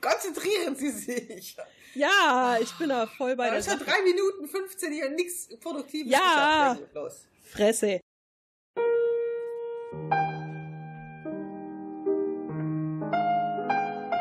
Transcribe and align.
Konzentrieren 0.00 0.76
Sie 0.76 0.90
sich. 0.90 1.56
Ja, 1.94 2.56
ich 2.60 2.72
bin 2.78 2.90
da 2.90 3.06
voll 3.06 3.36
bei 3.36 3.50
der 3.50 3.62
schon 3.62 3.78
drei 3.78 4.02
Minuten 4.02 4.46
15 4.46 4.92
hier 4.92 5.10
nichts 5.10 5.48
Produktives. 5.60 6.12
Ja. 6.12 6.74
geschafft. 6.74 6.94
Ja, 6.94 7.00
Los. 7.00 7.26
Fresse. 7.44 8.00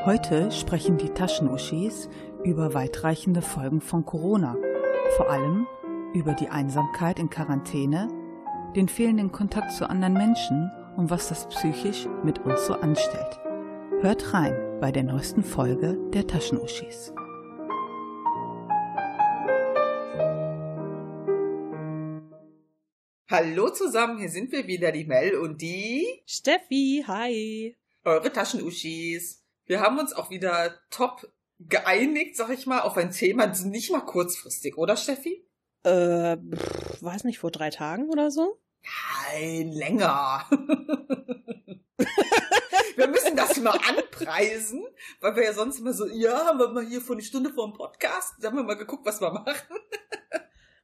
Heute 0.05 0.51
sprechen 0.51 0.97
die 0.97 1.09
Taschenuschis 1.09 2.07
über 2.43 2.73
weitreichende 2.73 3.41
Folgen 3.41 3.81
von 3.81 4.05
Corona. 4.05 4.55
Vor 5.17 5.29
allem 5.29 5.67
über 6.13 6.33
die 6.33 6.47
Einsamkeit 6.47 7.19
in 7.19 7.29
Quarantäne, 7.29 8.07
den 8.75 8.87
fehlenden 8.87 9.33
Kontakt 9.33 9.73
zu 9.73 9.89
anderen 9.89 10.13
Menschen 10.13 10.71
und 10.95 11.09
was 11.09 11.27
das 11.27 11.47
psychisch 11.49 12.07
mit 12.23 12.39
uns 12.39 12.65
so 12.65 12.73
anstellt. 12.73 13.39
Hört 13.99 14.33
rein 14.33 14.66
bei 14.79 14.91
der 14.91 15.03
neuesten 15.03 15.43
Folge 15.43 15.97
der 16.13 16.27
Taschenuschis. 16.27 17.11
Hallo 23.29 23.69
zusammen, 23.71 24.19
hier 24.19 24.29
sind 24.29 24.51
wir 24.51 24.67
wieder, 24.67 24.91
die 24.91 25.05
Mel 25.05 25.35
und 25.35 25.61
die 25.61 26.05
Steffi, 26.27 27.03
hi. 27.07 27.75
eure 28.03 28.31
Taschenuschis. 28.31 29.43
Wir 29.65 29.81
haben 29.81 29.97
uns 29.97 30.13
auch 30.13 30.29
wieder 30.29 30.75
top 30.91 31.27
geeinigt, 31.59 32.37
sag 32.37 32.51
ich 32.51 32.67
mal, 32.67 32.81
auf 32.81 32.97
ein 32.97 33.11
Thema, 33.11 33.47
nicht 33.47 33.91
mal 33.91 34.01
kurzfristig, 34.01 34.77
oder 34.77 34.95
Steffi? 34.95 35.43
Äh, 35.83 36.37
pff, 36.37 37.01
weiß 37.01 37.23
nicht, 37.23 37.39
vor 37.39 37.49
drei 37.49 37.71
Tagen 37.71 38.09
oder 38.09 38.29
so? 38.29 38.59
Nein, 39.33 39.71
länger. 39.71 40.45
wir 43.07 43.13
müssen 43.13 43.35
das 43.35 43.57
immer 43.57 43.73
anpreisen, 43.73 44.85
weil 45.21 45.35
wir 45.35 45.43
ja 45.43 45.53
sonst 45.53 45.79
immer 45.79 45.93
so, 45.93 46.07
ja, 46.07 46.45
haben 46.45 46.59
wir 46.59 46.69
mal 46.69 46.85
hier 46.85 47.01
vor 47.01 47.15
eine 47.15 47.23
Stunde 47.23 47.51
vor 47.51 47.67
dem 47.67 47.77
Podcast, 47.77 48.35
da 48.39 48.47
haben 48.47 48.57
wir 48.57 48.63
mal 48.63 48.75
geguckt, 48.75 49.05
was 49.05 49.21
wir 49.21 49.31
machen. 49.31 49.77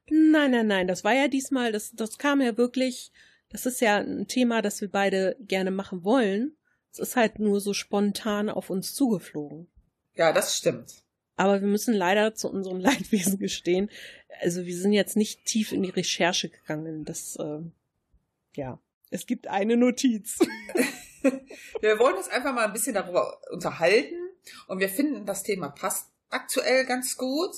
Nein, 0.08 0.50
nein, 0.50 0.66
nein, 0.66 0.88
das 0.88 1.04
war 1.04 1.12
ja 1.12 1.28
diesmal, 1.28 1.72
das, 1.72 1.92
das 1.92 2.18
kam 2.18 2.40
ja 2.40 2.56
wirklich, 2.56 3.12
das 3.50 3.66
ist 3.66 3.80
ja 3.80 3.98
ein 3.98 4.26
Thema, 4.26 4.62
das 4.62 4.80
wir 4.80 4.90
beide 4.90 5.36
gerne 5.40 5.70
machen 5.70 6.04
wollen. 6.04 6.56
Es 6.92 6.98
ist 6.98 7.16
halt 7.16 7.38
nur 7.38 7.60
so 7.60 7.74
spontan 7.74 8.48
auf 8.48 8.70
uns 8.70 8.94
zugeflogen. 8.94 9.66
Ja, 10.14 10.32
das 10.32 10.56
stimmt. 10.56 11.02
Aber 11.36 11.60
wir 11.60 11.68
müssen 11.68 11.94
leider 11.94 12.34
zu 12.34 12.48
unserem 12.48 12.78
Leidwesen 12.80 13.38
gestehen. 13.38 13.90
Also 14.40 14.64
wir 14.64 14.76
sind 14.76 14.92
jetzt 14.92 15.16
nicht 15.16 15.44
tief 15.44 15.72
in 15.72 15.82
die 15.82 15.90
Recherche 15.90 16.48
gegangen. 16.48 17.04
Das, 17.04 17.36
äh, 17.36 17.60
ja. 18.54 18.78
Es 19.10 19.26
gibt 19.26 19.48
eine 19.48 19.76
Notiz. 19.76 20.38
Wir 21.80 21.98
wollen 21.98 22.16
uns 22.16 22.28
einfach 22.28 22.54
mal 22.54 22.66
ein 22.66 22.72
bisschen 22.72 22.94
darüber 22.94 23.40
unterhalten 23.50 24.14
und 24.68 24.78
wir 24.78 24.90
finden, 24.90 25.26
das 25.26 25.42
Thema 25.42 25.70
passt 25.70 26.12
aktuell 26.28 26.84
ganz 26.84 27.16
gut. 27.16 27.50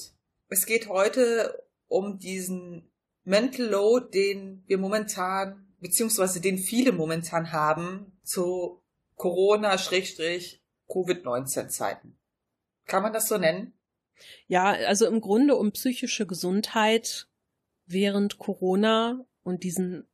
Es 0.48 0.64
geht 0.67 0.89
heute 0.89 1.67
um 1.89 2.19
diesen 2.19 2.91
Mental 3.25 3.67
Load, 3.67 4.11
den 4.14 4.62
wir 4.67 4.78
momentan, 4.78 5.75
beziehungsweise 5.81 6.41
den 6.41 6.59
viele 6.59 6.92
momentan 6.92 7.50
haben, 7.50 8.17
zu 8.22 8.84
Corona-Covid-19-Zeiten. 9.17 12.17
Kann 12.87 13.03
man 13.03 13.12
das 13.12 13.27
so 13.28 13.37
nennen? 13.37 13.72
Ja, 14.47 14.67
also 14.67 15.06
im 15.06 15.20
Grunde 15.20 15.56
um 15.56 15.72
psychische 15.72 16.27
Gesundheit 16.27 17.27
während 17.87 18.39
Corona 18.39 19.27
und 19.42 19.64
diesen 19.64 20.06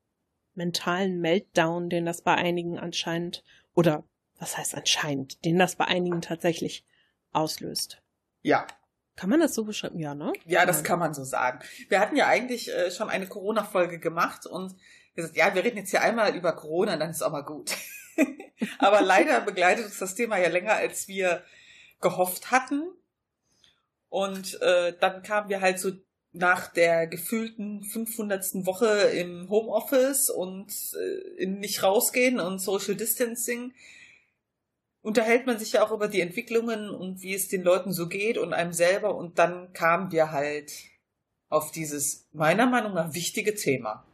mentalen 0.54 1.20
Meltdown, 1.20 1.88
den 1.88 2.06
das 2.06 2.22
bei 2.22 2.34
einigen 2.34 2.78
anscheinend, 2.78 3.44
oder 3.74 4.04
was 4.38 4.58
heißt 4.58 4.74
anscheinend, 4.74 5.44
den 5.44 5.58
das 5.58 5.76
bei 5.76 5.84
einigen 5.86 6.20
tatsächlich 6.20 6.84
auslöst. 7.32 8.02
Ja. 8.42 8.66
Kann 9.14 9.30
man 9.30 9.40
das 9.40 9.54
so 9.54 9.64
beschreiben? 9.64 9.98
Ja, 9.98 10.14
ne? 10.14 10.32
Ja, 10.46 10.64
das 10.66 10.82
kann 10.84 10.98
man 10.98 11.14
so 11.14 11.22
sagen. 11.22 11.60
Wir 11.88 12.00
hatten 12.00 12.16
ja 12.16 12.26
eigentlich 12.26 12.72
äh, 12.72 12.90
schon 12.90 13.10
eine 13.10 13.26
Corona-Folge 13.26 13.98
gemacht 13.98 14.46
und 14.46 14.74
gesagt, 15.14 15.36
ja, 15.36 15.54
wir 15.54 15.62
reden 15.64 15.76
jetzt 15.76 15.90
hier 15.90 16.00
einmal 16.00 16.34
über 16.34 16.52
Corona, 16.52 16.96
dann 16.96 17.10
ist 17.10 17.22
auch 17.22 17.30
mal 17.32 17.42
gut. 17.44 17.76
Aber 18.78 19.02
leider 19.02 19.40
begleitet 19.44 19.84
uns 19.84 19.98
das 19.98 20.14
Thema 20.14 20.38
ja 20.38 20.48
länger, 20.48 20.74
als 20.74 21.08
wir 21.08 21.44
gehofft 22.00 22.50
hatten. 22.50 22.90
Und 24.08 24.60
äh, 24.60 24.94
dann 24.98 25.22
kamen 25.22 25.48
wir 25.48 25.60
halt 25.60 25.78
so 25.78 25.92
nach 26.32 26.72
der 26.72 27.06
gefühlten 27.06 27.84
500. 27.84 28.66
Woche 28.66 28.86
im 28.86 29.48
Homeoffice 29.50 30.30
und 30.30 30.72
äh, 31.38 31.46
nicht 31.46 31.82
rausgehen 31.82 32.40
und 32.40 32.58
Social 32.58 32.94
Distancing 32.94 33.72
unterhält 35.02 35.46
man 35.46 35.58
sich 35.58 35.72
ja 35.72 35.84
auch 35.84 35.90
über 35.90 36.08
die 36.08 36.20
Entwicklungen 36.20 36.88
und 36.88 37.22
wie 37.22 37.34
es 37.34 37.48
den 37.48 37.62
Leuten 37.62 37.92
so 37.92 38.08
geht 38.08 38.38
und 38.38 38.54
einem 38.54 38.72
selber 38.72 39.14
und 39.14 39.38
dann 39.38 39.72
kamen 39.72 40.10
wir 40.12 40.30
halt 40.30 40.72
auf 41.48 41.70
dieses 41.70 42.28
meiner 42.32 42.66
Meinung 42.66 42.94
nach 42.94 43.12
wichtige 43.12 43.54
Thema. 43.54 44.06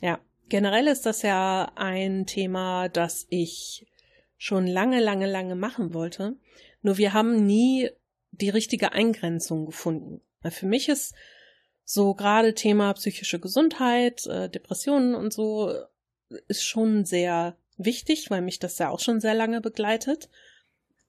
Ja, 0.00 0.18
generell 0.48 0.88
ist 0.88 1.06
das 1.06 1.22
ja 1.22 1.70
ein 1.76 2.26
Thema, 2.26 2.88
das 2.88 3.26
ich 3.30 3.86
schon 4.36 4.66
lange, 4.66 5.00
lange, 5.00 5.30
lange 5.30 5.54
machen 5.54 5.94
wollte. 5.94 6.36
Nur 6.82 6.98
wir 6.98 7.12
haben 7.12 7.46
nie 7.46 7.90
die 8.32 8.50
richtige 8.50 8.92
Eingrenzung 8.92 9.66
gefunden. 9.66 10.20
Für 10.50 10.66
mich 10.66 10.88
ist 10.88 11.14
so 11.84 12.14
gerade 12.14 12.54
Thema 12.54 12.92
psychische 12.94 13.38
Gesundheit, 13.38 14.26
äh, 14.26 14.48
Depressionen 14.48 15.14
und 15.14 15.32
so 15.32 15.70
äh, 15.70 15.84
ist 16.48 16.64
schon 16.64 17.04
sehr 17.04 17.56
wichtig, 17.76 18.30
weil 18.30 18.40
mich 18.40 18.58
das 18.58 18.78
ja 18.78 18.90
auch 18.90 19.00
schon 19.00 19.20
sehr 19.20 19.34
lange 19.34 19.60
begleitet. 19.60 20.30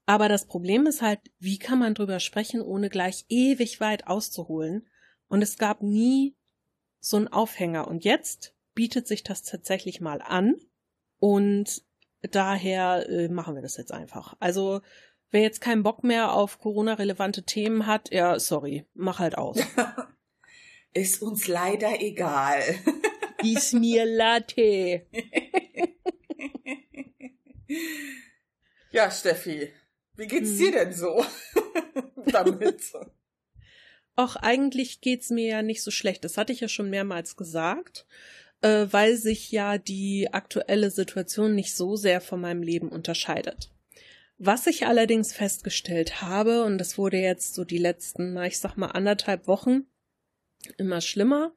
Aber 0.04 0.28
das 0.28 0.46
Problem 0.46 0.86
ist 0.86 1.02
halt, 1.02 1.20
wie 1.38 1.58
kann 1.58 1.78
man 1.78 1.94
drüber 1.94 2.20
sprechen, 2.20 2.60
ohne 2.60 2.88
gleich 2.90 3.24
ewig 3.28 3.80
weit 3.80 4.06
auszuholen? 4.06 4.86
Und 5.28 5.42
es 5.42 5.58
gab 5.58 5.82
nie 5.82 6.36
so 7.00 7.16
einen 7.16 7.28
Aufhänger. 7.28 7.88
Und 7.88 8.04
jetzt 8.04 8.54
bietet 8.74 9.08
sich 9.08 9.24
das 9.24 9.42
tatsächlich 9.42 10.00
mal 10.00 10.22
an. 10.22 10.56
Und 11.18 11.82
daher 12.22 13.08
äh, 13.08 13.28
machen 13.28 13.56
wir 13.56 13.62
das 13.62 13.76
jetzt 13.76 13.92
einfach. 13.92 14.36
Also, 14.38 14.80
wer 15.30 15.40
jetzt 15.40 15.60
keinen 15.60 15.82
Bock 15.82 16.04
mehr 16.04 16.32
auf 16.32 16.58
Corona-relevante 16.58 17.42
Themen 17.42 17.86
hat, 17.86 18.12
ja, 18.12 18.38
sorry, 18.38 18.86
mach 18.94 19.18
halt 19.18 19.36
aus. 19.38 19.58
Ist 20.96 21.20
uns 21.20 21.46
leider 21.46 22.00
egal. 22.00 22.62
Ist 23.42 23.74
mir 23.74 24.06
Latte. 24.06 25.06
ja, 28.90 29.10
Steffi, 29.10 29.72
wie 30.14 30.26
geht's 30.26 30.52
Hm. 30.52 30.56
dir 30.56 30.72
denn 30.72 30.92
so 30.94 31.22
damit? 32.32 32.80
Auch 34.14 34.36
eigentlich 34.36 35.02
geht's 35.02 35.28
mir 35.28 35.46
ja 35.46 35.62
nicht 35.62 35.82
so 35.82 35.90
schlecht. 35.90 36.24
Das 36.24 36.38
hatte 36.38 36.54
ich 36.54 36.60
ja 36.60 36.68
schon 36.68 36.88
mehrmals 36.88 37.36
gesagt, 37.36 38.06
äh, 38.62 38.86
weil 38.90 39.16
sich 39.16 39.52
ja 39.52 39.76
die 39.76 40.32
aktuelle 40.32 40.90
Situation 40.90 41.54
nicht 41.54 41.76
so 41.76 41.96
sehr 41.96 42.22
von 42.22 42.40
meinem 42.40 42.62
Leben 42.62 42.88
unterscheidet. 42.88 43.70
Was 44.38 44.66
ich 44.66 44.86
allerdings 44.86 45.34
festgestellt 45.34 46.22
habe, 46.22 46.64
und 46.64 46.78
das 46.78 46.96
wurde 46.96 47.18
jetzt 47.18 47.54
so 47.54 47.64
die 47.64 47.76
letzten, 47.76 48.32
na, 48.32 48.46
ich 48.46 48.58
sag 48.58 48.76
mal, 48.78 48.88
anderthalb 48.92 49.46
Wochen 49.46 49.86
immer 50.78 51.00
schlimmer. 51.00 51.52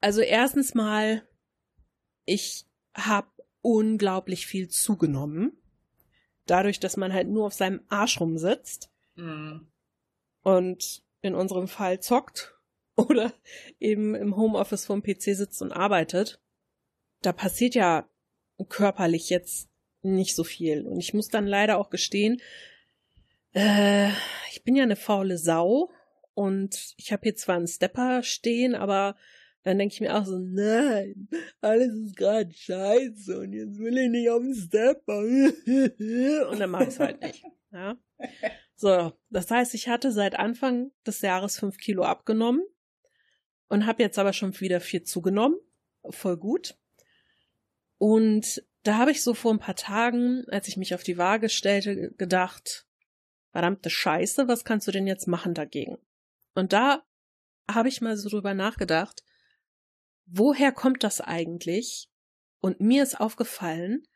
Also 0.00 0.20
erstens 0.20 0.74
mal, 0.74 1.26
ich 2.24 2.66
habe 2.94 3.28
unglaublich 3.62 4.46
viel 4.46 4.68
zugenommen. 4.68 5.52
Dadurch, 6.46 6.80
dass 6.80 6.96
man 6.96 7.12
halt 7.12 7.28
nur 7.28 7.46
auf 7.46 7.54
seinem 7.54 7.82
Arsch 7.88 8.20
rumsitzt 8.20 8.90
Hm. 9.16 9.66
und 10.42 11.02
in 11.22 11.34
unserem 11.34 11.66
Fall 11.66 12.00
zockt 12.00 12.54
oder 12.96 13.32
eben 13.80 14.14
im 14.14 14.36
Homeoffice 14.36 14.86
vom 14.86 15.02
PC 15.02 15.34
sitzt 15.34 15.60
und 15.60 15.72
arbeitet, 15.72 16.40
da 17.22 17.32
passiert 17.32 17.74
ja 17.74 18.08
körperlich 18.68 19.28
jetzt 19.28 19.68
nicht 20.02 20.34
so 20.36 20.44
viel. 20.44 20.86
Und 20.86 20.98
ich 20.98 21.14
muss 21.14 21.28
dann 21.28 21.46
leider 21.46 21.78
auch 21.78 21.90
gestehen, 21.90 22.40
äh, 23.54 24.10
ich 24.50 24.62
bin 24.64 24.76
ja 24.76 24.84
eine 24.84 24.96
faule 24.96 25.38
Sau 25.38 25.90
und 26.38 26.94
ich 26.96 27.10
habe 27.10 27.22
hier 27.24 27.34
zwar 27.34 27.56
einen 27.56 27.66
Stepper 27.66 28.22
stehen, 28.22 28.76
aber 28.76 29.16
dann 29.64 29.76
denke 29.76 29.94
ich 29.94 30.00
mir 30.00 30.16
auch 30.16 30.24
so, 30.24 30.38
nein, 30.38 31.28
alles 31.60 31.92
ist 31.92 32.16
gerade 32.16 32.54
scheiße 32.54 33.40
und 33.40 33.52
jetzt 33.52 33.76
will 33.80 33.98
ich 33.98 34.08
nicht 34.08 34.30
auf 34.30 34.42
den 34.42 34.54
Stepper. 34.54 35.18
Und 36.48 36.60
dann 36.60 36.70
mache 36.70 36.84
ich 36.84 36.88
es 36.90 37.00
halt 37.00 37.20
nicht. 37.20 37.44
Ja. 37.72 37.98
So, 38.76 39.12
das 39.30 39.50
heißt, 39.50 39.74
ich 39.74 39.88
hatte 39.88 40.12
seit 40.12 40.38
Anfang 40.38 40.92
des 41.04 41.22
Jahres 41.22 41.58
fünf 41.58 41.76
Kilo 41.76 42.04
abgenommen 42.04 42.62
und 43.66 43.86
habe 43.86 44.04
jetzt 44.04 44.20
aber 44.20 44.32
schon 44.32 44.58
wieder 44.60 44.80
vier 44.80 45.02
zugenommen. 45.02 45.58
Voll 46.08 46.36
gut. 46.36 46.78
Und 47.98 48.62
da 48.84 48.96
habe 48.96 49.10
ich 49.10 49.24
so 49.24 49.34
vor 49.34 49.52
ein 49.52 49.58
paar 49.58 49.74
Tagen, 49.74 50.44
als 50.50 50.68
ich 50.68 50.76
mich 50.76 50.94
auf 50.94 51.02
die 51.02 51.18
Waage 51.18 51.48
stellte, 51.48 52.12
gedacht, 52.12 52.86
verdammte 53.50 53.90
Scheiße, 53.90 54.46
was 54.46 54.64
kannst 54.64 54.86
du 54.86 54.92
denn 54.92 55.08
jetzt 55.08 55.26
machen 55.26 55.52
dagegen? 55.52 55.98
Und 56.58 56.72
da 56.72 57.04
habe 57.70 57.88
ich 57.88 58.00
mal 58.00 58.16
so 58.16 58.28
drüber 58.28 58.52
nachgedacht, 58.52 59.22
woher 60.26 60.72
kommt 60.72 61.04
das 61.04 61.20
eigentlich? 61.20 62.10
Und 62.60 62.80
mir 62.80 63.04
ist 63.04 63.20
aufgefallen, 63.20 64.08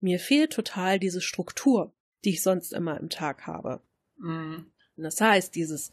mir 0.00 0.18
fehlt 0.18 0.52
total 0.52 0.98
diese 0.98 1.22
Struktur, 1.22 1.94
die 2.22 2.30
ich 2.34 2.42
sonst 2.42 2.74
immer 2.74 3.00
im 3.00 3.08
Tag 3.08 3.46
habe. 3.46 3.80
Mhm. 4.18 4.66
Das 4.96 5.22
heißt, 5.22 5.54
dieses 5.54 5.90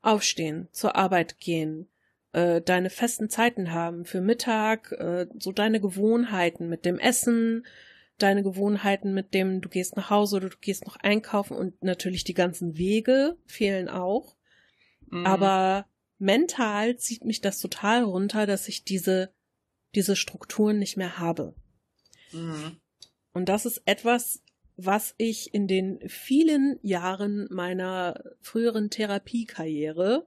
Aufstehen, 0.00 0.68
zur 0.72 0.96
Arbeit 0.96 1.38
gehen, 1.38 1.86
äh, 2.32 2.62
deine 2.62 2.88
festen 2.88 3.28
Zeiten 3.28 3.72
haben 3.72 4.06
für 4.06 4.22
Mittag, 4.22 4.92
äh, 4.92 5.26
so 5.38 5.52
deine 5.52 5.82
Gewohnheiten 5.82 6.70
mit 6.70 6.86
dem 6.86 6.98
Essen, 6.98 7.66
deine 8.16 8.42
Gewohnheiten 8.42 9.12
mit 9.12 9.34
dem, 9.34 9.60
du 9.60 9.68
gehst 9.68 9.96
nach 9.96 10.08
Hause 10.08 10.36
oder 10.36 10.48
du 10.48 10.56
gehst 10.62 10.86
noch 10.86 10.96
einkaufen 10.96 11.58
und 11.58 11.82
natürlich 11.82 12.24
die 12.24 12.32
ganzen 12.32 12.78
Wege 12.78 13.36
fehlen 13.44 13.90
auch. 13.90 14.34
Mhm. 15.12 15.26
Aber 15.26 15.86
mental 16.18 16.96
zieht 16.96 17.24
mich 17.24 17.40
das 17.40 17.60
total 17.60 18.02
runter, 18.02 18.46
dass 18.46 18.66
ich 18.66 18.84
diese, 18.84 19.32
diese 19.94 20.16
Strukturen 20.16 20.78
nicht 20.78 20.96
mehr 20.96 21.18
habe. 21.18 21.54
Mhm. 22.32 22.80
Und 23.32 23.48
das 23.48 23.66
ist 23.66 23.82
etwas, 23.84 24.42
was 24.76 25.14
ich 25.18 25.52
in 25.52 25.68
den 25.68 26.00
vielen 26.08 26.78
Jahren 26.82 27.46
meiner 27.50 28.22
früheren 28.40 28.88
Therapiekarriere 28.88 30.26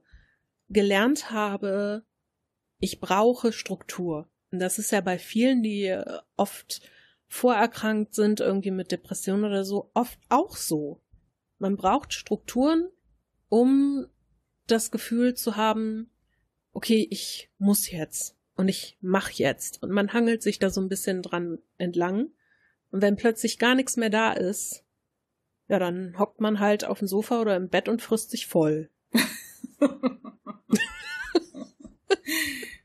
gelernt 0.68 1.30
habe, 1.30 2.04
ich 2.78 3.00
brauche 3.00 3.52
Struktur. 3.52 4.30
Und 4.52 4.60
das 4.60 4.78
ist 4.78 4.92
ja 4.92 5.00
bei 5.00 5.18
vielen, 5.18 5.62
die 5.62 6.00
oft 6.36 6.80
vorerkrankt 7.26 8.14
sind, 8.14 8.38
irgendwie 8.38 8.70
mit 8.70 8.92
Depressionen 8.92 9.44
oder 9.44 9.64
so, 9.64 9.90
oft 9.94 10.18
auch 10.28 10.56
so. 10.56 11.02
Man 11.58 11.76
braucht 11.76 12.12
Strukturen, 12.12 12.88
um 13.48 14.06
das 14.66 14.90
Gefühl 14.90 15.34
zu 15.34 15.56
haben, 15.56 16.10
okay, 16.72 17.06
ich 17.10 17.50
muss 17.58 17.90
jetzt 17.90 18.36
und 18.56 18.68
ich 18.68 18.96
mach 19.00 19.30
jetzt. 19.30 19.82
Und 19.82 19.90
man 19.90 20.12
hangelt 20.12 20.42
sich 20.42 20.58
da 20.58 20.70
so 20.70 20.80
ein 20.80 20.88
bisschen 20.88 21.22
dran 21.22 21.58
entlang. 21.78 22.30
Und 22.90 23.02
wenn 23.02 23.16
plötzlich 23.16 23.58
gar 23.58 23.74
nichts 23.74 23.96
mehr 23.96 24.10
da 24.10 24.32
ist, 24.32 24.84
ja, 25.68 25.78
dann 25.78 26.18
hockt 26.18 26.40
man 26.40 26.60
halt 26.60 26.84
auf 26.84 27.00
dem 27.00 27.08
Sofa 27.08 27.40
oder 27.40 27.56
im 27.56 27.68
Bett 27.68 27.88
und 27.88 28.02
frisst 28.02 28.30
sich 28.30 28.46
voll. 28.46 28.90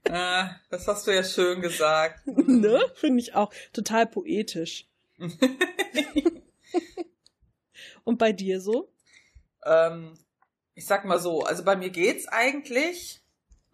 ah, 0.09 0.55
das 0.69 0.87
hast 0.87 1.05
du 1.07 1.15
ja 1.15 1.23
schön 1.23 1.61
gesagt. 1.61 2.25
ne? 2.47 2.81
Finde 2.95 3.19
ich 3.19 3.35
auch 3.35 3.53
total 3.71 4.07
poetisch. 4.07 4.87
und 8.03 8.17
bei 8.17 8.33
dir 8.33 8.59
so? 8.59 8.91
ähm, 9.65 10.17
ich 10.73 10.85
sag 10.85 11.05
mal 11.05 11.19
so, 11.19 11.43
also 11.43 11.63
bei 11.63 11.75
mir 11.75 11.89
geht's 11.89 12.27
eigentlich. 12.27 13.21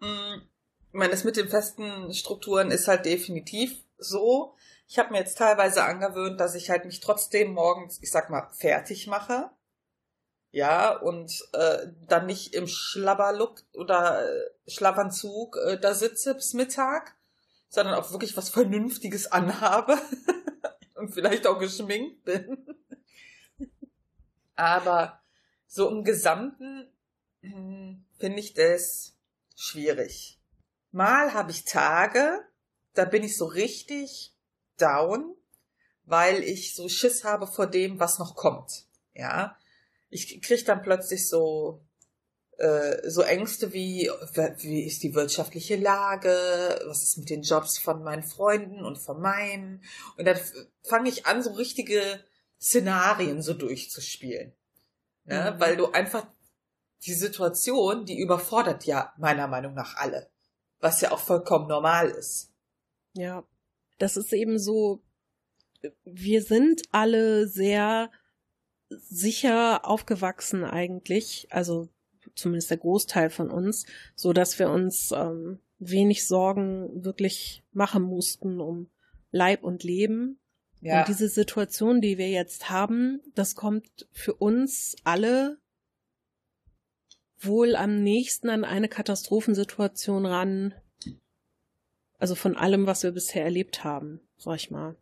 Hm, 0.00 0.42
Ich 0.88 0.94
meine, 0.94 1.10
das 1.10 1.24
mit 1.24 1.36
den 1.36 1.48
festen 1.48 2.12
Strukturen 2.14 2.70
ist 2.70 2.88
halt 2.88 3.04
definitiv 3.04 3.76
so. 3.98 4.54
Ich 4.88 4.98
habe 4.98 5.12
mir 5.12 5.18
jetzt 5.18 5.36
teilweise 5.38 5.84
angewöhnt, 5.84 6.40
dass 6.40 6.54
ich 6.54 6.70
halt 6.70 6.84
mich 6.86 7.00
trotzdem 7.00 7.52
morgens, 7.52 7.98
ich 8.02 8.10
sag 8.10 8.30
mal, 8.30 8.48
fertig 8.52 9.06
mache. 9.06 9.50
Ja, 10.50 10.96
und 10.96 11.30
äh, 11.52 11.88
dann 12.06 12.24
nicht 12.26 12.54
im 12.54 12.66
Schlabberlook 12.66 13.62
oder 13.74 14.24
äh, 14.26 14.50
Schlafanzug 14.66 15.56
äh, 15.58 15.78
da 15.78 15.92
sitze 15.94 16.34
bis 16.34 16.54
Mittag, 16.54 17.16
sondern 17.68 17.94
auch 17.94 18.12
wirklich 18.12 18.34
was 18.36 18.48
Vernünftiges 18.48 19.30
anhabe 19.30 19.98
und 20.94 21.12
vielleicht 21.12 21.46
auch 21.46 21.58
geschminkt 21.58 22.24
bin. 22.24 22.66
Aber 24.56 25.20
so 25.68 25.88
im 25.88 26.02
Gesamten 26.02 26.90
hm, 27.42 28.04
finde 28.18 28.40
ich 28.40 28.54
das 28.54 29.14
schwierig. 29.54 30.40
Mal 30.90 31.34
habe 31.34 31.52
ich 31.52 31.64
Tage, 31.64 32.40
da 32.94 33.04
bin 33.04 33.22
ich 33.22 33.36
so 33.36 33.44
richtig 33.44 34.34
down, 34.78 35.36
weil 36.04 36.42
ich 36.42 36.74
so 36.74 36.88
Schiss 36.88 37.22
habe 37.22 37.46
vor 37.46 37.66
dem, 37.66 38.00
was 38.00 38.18
noch 38.18 38.34
kommt. 38.34 38.86
Ja, 39.14 39.56
ich 40.10 40.40
krieg 40.40 40.64
dann 40.64 40.82
plötzlich 40.82 41.28
so 41.28 41.84
äh, 42.56 43.08
so 43.08 43.22
Ängste 43.22 43.72
wie 43.72 44.10
wie 44.58 44.84
ist 44.84 45.02
die 45.02 45.14
wirtschaftliche 45.14 45.76
Lage, 45.76 46.30
was 46.86 47.02
ist 47.02 47.18
mit 47.18 47.30
den 47.30 47.42
Jobs 47.42 47.78
von 47.78 48.02
meinen 48.02 48.22
Freunden 48.22 48.84
und 48.84 48.96
von 48.96 49.20
meinem 49.20 49.82
und 50.16 50.24
dann 50.24 50.38
fange 50.82 51.08
ich 51.08 51.26
an 51.26 51.42
so 51.42 51.52
richtige 51.52 52.20
Szenarien 52.60 53.42
so 53.42 53.54
durchzuspielen, 53.54 54.52
ne? 55.28 55.52
Mhm. 55.52 55.60
weil 55.60 55.76
du 55.76 55.92
einfach 55.92 56.26
die 57.04 57.14
Situation, 57.14 58.04
die 58.04 58.18
überfordert 58.18 58.84
ja 58.84 59.12
meiner 59.18 59.46
Meinung 59.46 59.74
nach 59.74 59.96
alle, 59.96 60.28
was 60.80 61.00
ja 61.00 61.12
auch 61.12 61.20
vollkommen 61.20 61.68
normal 61.68 62.10
ist. 62.10 62.52
Ja, 63.14 63.44
das 63.98 64.16
ist 64.16 64.32
eben 64.32 64.58
so, 64.58 65.00
wir 66.04 66.42
sind 66.42 66.82
alle 66.90 67.46
sehr 67.46 68.10
sicher 68.88 69.84
aufgewachsen 69.84 70.64
eigentlich, 70.64 71.48
also 71.50 71.88
zumindest 72.34 72.70
der 72.70 72.78
Großteil 72.78 73.30
von 73.30 73.50
uns, 73.50 73.86
so 74.14 74.32
dass 74.32 74.58
wir 74.58 74.70
uns 74.70 75.12
ähm, 75.12 75.60
wenig 75.78 76.26
Sorgen 76.26 77.04
wirklich 77.04 77.62
machen 77.72 78.02
mussten 78.02 78.60
um 78.60 78.90
Leib 79.30 79.62
und 79.62 79.82
Leben. 79.84 80.38
Ja, 80.80 81.00
Und 81.00 81.08
diese 81.08 81.28
Situation, 81.28 82.00
die 82.00 82.18
wir 82.18 82.28
jetzt 82.30 82.70
haben, 82.70 83.20
das 83.34 83.54
kommt 83.56 84.06
für 84.12 84.34
uns 84.34 84.94
alle 85.04 85.58
wohl 87.40 87.76
am 87.76 88.02
nächsten 88.02 88.48
an 88.48 88.64
eine 88.64 88.88
Katastrophensituation 88.88 90.26
ran. 90.26 90.74
Also 92.18 92.34
von 92.34 92.56
allem, 92.56 92.86
was 92.86 93.02
wir 93.02 93.12
bisher 93.12 93.44
erlebt 93.44 93.84
haben, 93.84 94.20
sag 94.36 94.56
ich 94.56 94.70
mal. 94.70 94.96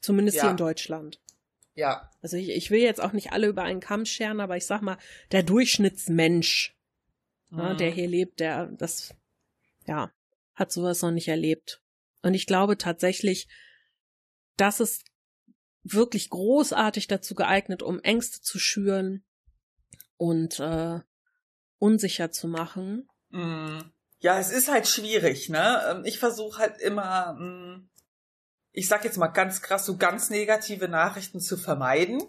Zumindest 0.00 0.36
Ja. 0.38 0.42
hier 0.44 0.50
in 0.52 0.56
Deutschland. 0.56 1.20
ja, 1.76 2.10
Also 2.20 2.36
ich, 2.36 2.50
ich 2.50 2.70
will 2.70 2.80
jetzt 2.80 3.00
auch 3.00 3.12
nicht 3.12 3.32
alle 3.32 3.46
über 3.46 3.62
einen 3.62 3.80
Kamm 3.80 4.04
scheren, 4.04 4.40
aber 4.40 4.56
ich 4.56 4.66
sag 4.66 4.82
mal, 4.82 4.98
der 5.30 5.42
Durchschnittsmensch, 5.42 6.76
ja, 7.52 7.72
Mhm. 7.72 7.76
der 7.78 7.90
hier 7.90 8.08
lebt, 8.08 8.40
der 8.40 8.66
das, 8.66 9.14
ja, 9.86 10.12
hat 10.54 10.72
sowas 10.72 11.00
noch 11.02 11.10
nicht 11.12 11.28
erlebt. 11.28 11.80
Und 12.22 12.34
ich 12.34 12.46
glaube 12.46 12.76
tatsächlich, 12.76 13.48
das 14.56 14.80
ist 14.80 15.04
wirklich 15.82 16.30
großartig 16.30 17.06
dazu 17.06 17.34
geeignet, 17.34 17.82
um 17.82 18.00
Ängste 18.00 18.40
zu 18.42 18.58
schüren 18.58 19.24
und 20.16 20.60
äh, 20.60 21.00
unsicher 21.78 22.30
zu 22.30 22.48
machen. 22.48 23.08
Mm. 23.30 23.78
Ja, 24.22 24.38
es 24.38 24.50
ist 24.50 24.70
halt 24.70 24.86
schwierig, 24.86 25.48
ne? 25.48 25.82
Ähm, 25.90 26.04
Ich 26.04 26.18
versuche 26.18 26.58
halt 26.58 26.78
immer, 26.78 27.32
mm, 27.32 27.88
ich 28.72 28.86
sag 28.86 29.04
jetzt 29.04 29.16
mal 29.16 29.28
ganz 29.28 29.62
krass, 29.62 29.86
so 29.86 29.96
ganz 29.96 30.28
negative 30.28 30.88
Nachrichten 30.88 31.40
zu 31.40 31.56
vermeiden. 31.56 32.22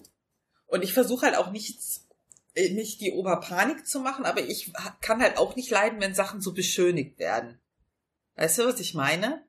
Und 0.67 0.83
ich 0.83 0.93
versuche 0.93 1.25
halt 1.25 1.35
auch 1.35 1.51
nichts, 1.51 2.07
äh, 2.55 2.69
nicht 2.69 3.01
die 3.01 3.11
Oberpanik 3.11 3.85
zu 3.85 3.99
machen, 3.99 4.25
aber 4.25 4.41
ich 4.41 4.71
kann 5.01 5.21
halt 5.21 5.37
auch 5.37 5.57
nicht 5.57 5.69
leiden, 5.69 5.99
wenn 5.99 6.15
Sachen 6.15 6.39
so 6.39 6.53
beschönigt 6.53 7.19
werden. 7.19 7.59
Weißt 8.35 8.59
du, 8.59 8.65
was 8.65 8.79
ich 8.79 8.93
meine? 8.93 9.45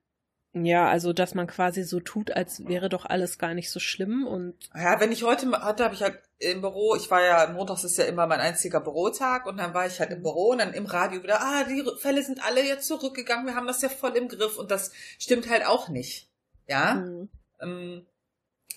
Ja, 0.54 0.88
also 0.88 1.14
dass 1.14 1.35
man 1.35 1.47
quasi 1.47 1.82
so 1.82 2.00
tut, 2.00 2.30
als 2.30 2.66
wäre 2.66 2.90
doch 2.90 3.06
alles 3.06 3.38
gar 3.38 3.54
nicht 3.54 3.71
so 3.71 3.80
schlimm 3.80 4.26
und 4.26 4.54
Ja, 4.75 5.00
wenn 5.00 5.11
ich 5.11 5.23
heute 5.23 5.50
hatte, 5.50 5.85
habe 5.85 5.94
ich 5.94 6.02
halt 6.02 6.21
im 6.40 6.61
Büro, 6.61 6.94
ich 6.94 7.11
war 7.11 7.23
ja, 7.23 7.47
montags 7.50 7.85
ist 7.85 7.97
ja 7.97 8.04
immer 8.04 8.26
mein 8.26 8.40
einziger 8.40 8.80
Bürotag 8.80 9.47
und 9.47 9.56
dann 9.56 9.73
war 9.73 9.87
ich 9.87 9.99
halt 9.99 10.11
im 10.11 10.23
Büro 10.23 10.50
und 10.50 10.59
dann 10.59 10.75
im 10.75 10.85
Radio 10.85 11.23
wieder, 11.23 11.40
ah, 11.40 11.64
die 11.64 11.82
Fälle 11.99 12.23
sind 12.23 12.44
alle 12.44 12.62
jetzt 12.66 12.87
zurückgegangen, 12.87 13.47
wir 13.47 13.54
haben 13.54 13.66
das 13.66 13.80
ja 13.80 13.88
voll 13.88 14.14
im 14.16 14.28
Griff 14.28 14.59
und 14.59 14.71
das 14.71 14.92
stimmt 15.18 15.49
halt 15.49 15.64
auch 15.66 15.88
nicht. 15.88 16.28
Ja? 16.68 16.94
hm, 16.97 17.30
Ähm, 17.61 18.06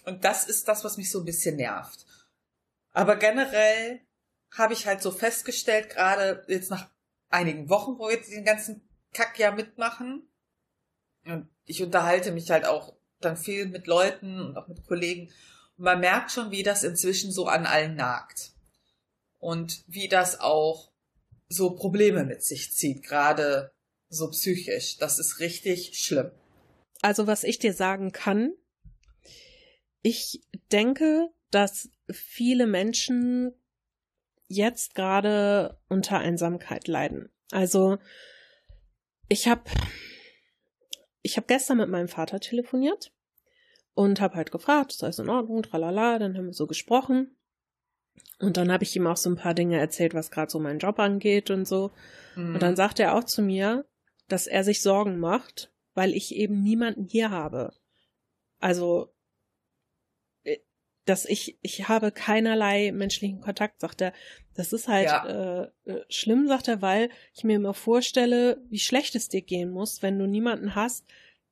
Und 0.06 0.24
das 0.24 0.46
ist 0.48 0.68
das, 0.70 0.84
was 0.86 0.96
mich 0.98 1.12
so 1.12 1.20
ein 1.20 1.26
bisschen 1.26 1.58
nervt. 1.58 2.06
Aber 2.94 3.18
generell 3.18 4.00
habe 4.52 4.74
ich 4.74 4.88
halt 4.88 5.02
so 5.02 5.12
festgestellt, 5.12 5.90
gerade 5.90 6.46
jetzt 6.48 6.70
nach 6.72 6.90
einigen 7.30 7.70
Wochen, 7.70 7.98
wo 8.00 8.08
wir 8.08 8.16
jetzt 8.16 8.32
den 8.32 8.46
ganzen 8.46 8.88
Kack 9.14 9.38
ja 9.40 9.52
mitmachen, 9.52 10.30
und 11.26 11.50
ich 11.66 11.82
unterhalte 11.82 12.32
mich 12.32 12.50
halt 12.52 12.66
auch 12.66 12.94
dann 13.22 13.38
viel 13.38 13.66
mit 13.66 13.88
Leuten 13.88 14.40
und 14.40 14.58
auch 14.58 14.68
mit 14.68 14.86
Kollegen, 14.88 15.32
und 15.78 15.84
man 15.84 16.00
merkt 16.00 16.32
schon, 16.32 16.52
wie 16.52 16.64
das 16.64 16.84
inzwischen 16.84 17.32
so 17.32 17.48
an 17.48 17.66
allen 17.66 17.96
nagt. 17.96 18.52
Und 19.40 19.84
wie 19.88 20.08
das 20.08 20.40
auch 20.40 20.92
so 21.50 21.72
Probleme 21.72 22.24
mit 22.24 22.44
sich 22.44 22.72
zieht, 22.74 23.04
gerade 23.04 23.72
so 24.10 24.30
psychisch. 24.32 24.98
Das 24.98 25.20
ist 25.20 25.40
richtig 25.40 26.00
schlimm. 26.00 26.32
Also 27.02 27.28
was 27.28 27.44
ich 27.44 27.60
dir 27.60 27.74
sagen 27.74 28.12
kann, 28.12 28.54
ich 30.02 30.42
denke, 30.72 31.30
dass 31.52 31.90
viele 32.12 32.68
Menschen 32.68 33.54
jetzt 34.48 34.96
gerade 34.96 35.78
unter 35.90 36.20
Einsamkeit 36.20 36.88
leiden. 36.88 37.30
Also 37.52 37.98
ich 39.28 39.48
habe 39.48 39.64
ich 41.26 41.38
habe 41.38 41.48
gestern 41.48 41.78
mit 41.78 41.90
meinem 41.90 42.08
Vater 42.08 42.40
telefoniert 42.40 43.12
und 43.96 44.22
habe 44.22 44.36
halt 44.36 44.52
gefragt, 44.52 44.92
ist 44.92 45.04
alles 45.04 45.18
in 45.18 45.30
Ordnung, 45.30 45.64
tralala, 45.64 46.20
dann 46.20 46.38
haben 46.38 46.46
wir 46.46 46.54
so 46.54 46.68
gesprochen. 46.68 47.36
Und 48.40 48.58
dann 48.58 48.72
habe 48.72 48.84
ich 48.84 48.96
ihm 48.96 49.08
auch 49.08 49.18
so 49.18 49.32
ein 49.32 49.36
paar 49.36 49.56
Dinge 49.56 49.80
erzählt, 49.80 50.14
was 50.14 50.30
gerade 50.30 50.52
so 50.52 50.60
meinen 50.60 50.80
Job 50.80 51.00
angeht 51.00 51.50
und 51.50 51.68
so. 51.68 51.92
Und 52.36 52.62
dann 52.62 52.76
sagt 52.76 53.00
er 53.00 53.16
auch 53.16 53.24
zu 53.24 53.42
mir, 53.42 53.86
dass 54.28 54.46
er 54.46 54.64
sich 54.64 54.82
Sorgen 54.84 55.18
macht, 55.20 55.74
weil 55.96 56.14
ich 56.14 56.36
eben 56.36 56.62
niemanden 56.62 57.06
hier 57.06 57.32
habe. 57.32 57.74
Also, 58.60 59.15
dass 61.06 61.26
ich, 61.26 61.58
ich 61.62 61.88
habe 61.88 62.12
keinerlei 62.12 62.92
menschlichen 62.92 63.40
Kontakt, 63.42 63.80
sagt 63.80 64.02
er. 64.02 64.14
Das 64.56 64.74
ist 64.74 64.88
halt 64.88 65.06
Ja. 65.06 65.26
äh, 65.86 65.92
äh, 65.92 66.04
schlimm, 66.10 66.48
sagt 66.48 66.68
er, 66.68 66.82
weil 66.82 67.10
ich 67.34 67.44
mir 67.44 67.58
immer 67.58 67.74
vorstelle, 67.74 68.62
wie 68.70 68.80
schlecht 68.80 69.16
es 69.16 69.30
dir 69.30 69.42
gehen 69.42 69.70
muss, 69.70 70.02
wenn 70.02 70.18
du 70.18 70.26
niemanden 70.28 70.76
hast, 70.76 71.06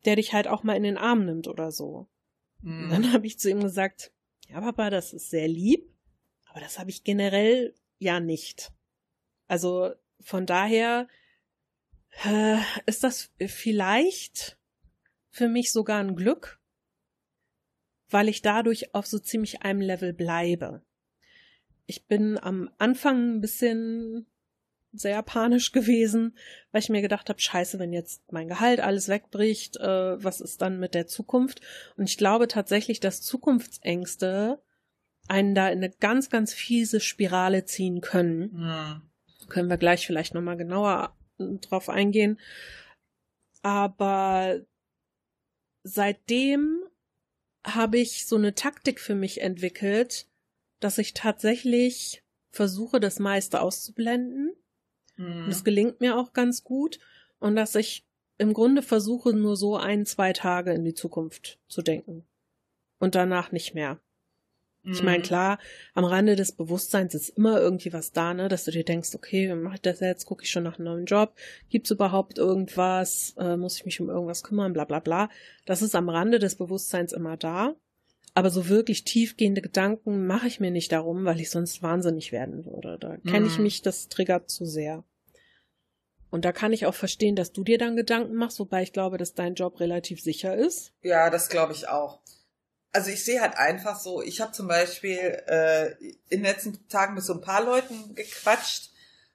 der 0.06 0.16
dich 0.16 0.34
halt 0.34 0.48
auch 0.48 0.64
mal 0.64 0.76
in 0.76 0.84
den 0.84 0.98
Arm 0.98 1.26
nimmt 1.26 1.48
oder 1.48 1.72
so. 1.72 2.08
Mhm. 2.62 2.90
dann 2.90 3.14
habe 3.14 3.28
ich 3.28 3.38
zu 3.40 3.50
ihm 3.50 3.62
gesagt, 3.62 4.12
ja, 4.50 4.60
Papa, 4.62 4.90
das 4.90 5.14
ist 5.14 5.30
sehr 5.30 5.48
lieb, 5.48 5.86
aber 6.50 6.62
das 6.62 6.80
habe 6.80 6.90
ich 6.90 7.04
generell 7.04 7.74
ja 8.00 8.20
nicht. 8.20 8.72
Also 9.48 9.92
von 10.22 10.46
daher 10.46 11.08
äh, 12.24 12.58
ist 12.86 13.04
das 13.04 13.32
vielleicht 13.48 14.58
für 15.30 15.48
mich 15.48 15.72
sogar 15.72 16.00
ein 16.00 16.16
Glück, 16.16 16.62
weil 18.14 18.30
ich 18.30 18.42
dadurch 18.42 18.94
auf 18.94 19.08
so 19.08 19.18
ziemlich 19.20 19.64
einem 19.64 19.82
Level 19.82 20.14
bleibe. 20.14 20.84
Ich 21.86 22.06
bin 22.06 22.38
am 22.38 22.70
Anfang 22.78 23.38
ein 23.38 23.42
bisschen 23.42 24.28
sehr 24.94 25.22
panisch 25.24 25.72
gewesen, 25.74 26.38
weil 26.72 26.82
ich 26.82 26.90
mir 26.90 27.02
gedacht 27.02 27.28
habe, 27.30 27.42
scheiße, 27.42 27.80
wenn 27.80 27.92
jetzt 27.92 28.32
mein 28.32 28.48
Gehalt 28.48 28.80
alles 28.80 29.10
wegbricht, 29.10 29.78
äh, 29.78 30.24
was 30.24 30.40
ist 30.40 30.62
dann 30.62 30.80
mit 30.80 30.94
der 30.94 31.08
Zukunft? 31.08 31.62
Und 31.98 32.08
ich 32.08 32.18
glaube 32.18 32.48
tatsächlich, 32.48 33.00
dass 33.00 33.22
Zukunftsängste 33.22 34.62
einen 35.28 35.56
da 35.56 35.70
in 35.70 35.80
eine 35.80 35.90
ganz, 35.90 36.30
ganz 36.30 36.54
fiese 36.54 37.00
Spirale 37.00 37.66
ziehen 37.66 38.02
können. 38.02 38.52
Mhm. 38.54 39.02
Können 39.50 39.70
wir 39.70 39.78
gleich 39.78 40.06
vielleicht 40.06 40.34
nochmal 40.34 40.58
genauer 40.58 41.18
äh, 41.40 41.46
drauf 41.62 41.90
eingehen. 41.90 42.40
Aber 43.64 44.60
seitdem 45.84 46.84
habe 47.66 47.98
ich 47.98 48.26
so 48.26 48.36
eine 48.36 48.56
Taktik 48.56 49.00
für 49.00 49.16
mich 49.16 49.42
entwickelt, 49.42 50.28
dass 50.80 50.98
ich 50.98 51.14
tatsächlich 51.14 52.24
versuche, 52.52 53.00
das 53.00 53.20
meiste 53.20 53.62
auszublenden. 53.62 54.54
Mhm. 55.16 55.46
gelingt 55.64 56.02
mir 56.02 56.18
auch 56.18 56.34
ganz 56.34 56.64
gut. 56.64 57.00
Und 57.40 57.56
dass 57.56 57.76
ich 57.76 58.06
im 58.38 58.54
Grunde 58.54 58.82
versuche, 58.82 59.34
nur 59.34 59.56
so 59.56 59.78
ein, 59.78 60.06
zwei 60.06 60.34
Tage 60.34 60.74
in 60.74 60.84
die 60.84 60.94
Zukunft 60.94 61.60
zu 61.68 61.82
denken. 61.82 62.26
Und 63.00 63.16
danach 63.16 63.52
nicht 63.52 63.74
mehr. 63.74 64.00
Ich 64.86 65.02
meine, 65.02 65.20
Mhm. 65.20 65.24
klar, 65.24 65.60
am 65.94 66.04
Rande 66.04 66.36
des 66.36 66.52
Bewusstseins 66.52 67.16
ist 67.16 67.30
immer 67.30 67.60
irgendwie 67.60 67.94
was 67.94 68.12
da, 68.12 68.34
ne, 68.34 68.50
dass 68.50 68.66
du 68.66 68.72
dir 68.72 68.84
denkst, 68.84 69.16
okay, 69.16 69.50
wie 69.50 69.56
mache 69.56 69.76
ich 69.76 69.82
das 69.82 70.02
jetzt? 70.02 70.26
Gucke 70.26 70.44
ich 70.44 70.52
schon 70.52 70.64
nach 70.64 70.78
einem 70.78 70.86
neuen 70.86 71.06
Job? 71.06 71.34
Gibt's 71.70 71.90
überhaupt 71.92 72.38
irgendwas? 72.38 73.34
Äh, 73.38 73.56
muss 73.56 73.78
ich 73.78 73.86
mich 73.86 74.02
um 74.02 74.10
irgendwas 74.10 74.44
kümmern? 74.44 74.74
Bla 74.74 74.84
bla 74.84 75.00
bla. 75.00 75.30
Das 75.66 75.82
ist 75.82 75.96
am 75.96 76.10
Rande 76.10 76.38
des 76.40 76.56
Bewusstseins 76.56 77.14
immer 77.14 77.38
da. 77.38 77.76
Aber 78.36 78.50
so 78.50 78.68
wirklich 78.68 79.04
tiefgehende 79.04 79.62
Gedanken 79.62 80.26
mache 80.26 80.48
ich 80.48 80.60
mir 80.60 80.72
nicht 80.72 80.92
darum, 80.92 81.24
weil 81.24 81.40
ich 81.40 81.50
sonst 81.52 81.82
wahnsinnig 81.84 82.32
werden 82.32 82.66
würde. 82.66 82.98
Da 83.00 83.18
kenne 83.18 83.46
ich 83.48 83.58
Mhm. 83.60 83.64
mich, 83.64 83.84
das 83.84 84.10
triggert 84.10 84.50
zu 84.50 84.66
sehr. 84.66 85.04
Und 86.32 86.46
da 86.46 86.52
kann 86.52 86.74
ich 86.74 86.88
auch 86.88 86.96
verstehen, 86.96 87.36
dass 87.36 87.52
du 87.52 87.64
dir 87.64 87.78
dann 87.78 87.96
Gedanken 87.96 88.34
machst, 88.34 88.60
wobei 88.60 88.82
ich 88.82 88.92
glaube, 88.92 89.20
dass 89.20 89.36
dein 89.36 89.54
Job 89.54 89.80
relativ 89.80 90.20
sicher 90.20 90.56
ist. 90.56 90.92
Ja, 91.04 91.30
das 91.30 91.48
glaube 91.48 91.74
ich 91.74 91.88
auch. 91.88 92.23
Also 92.94 93.10
ich 93.10 93.26
sehe 93.26 93.42
halt 93.42 93.58
einfach 93.58 94.00
so, 94.00 94.22
ich 94.22 94.40
habe 94.40 94.52
zum 94.52 94.68
Beispiel 94.68 95.18
äh, 95.48 95.94
in 96.30 96.40
den 96.40 96.44
letzten 96.44 96.88
Tagen 96.88 97.16
mit 97.16 97.24
so 97.24 97.34
ein 97.34 97.42
paar 97.42 97.64
Leuten 97.64 98.14
gequatscht, 98.14 98.92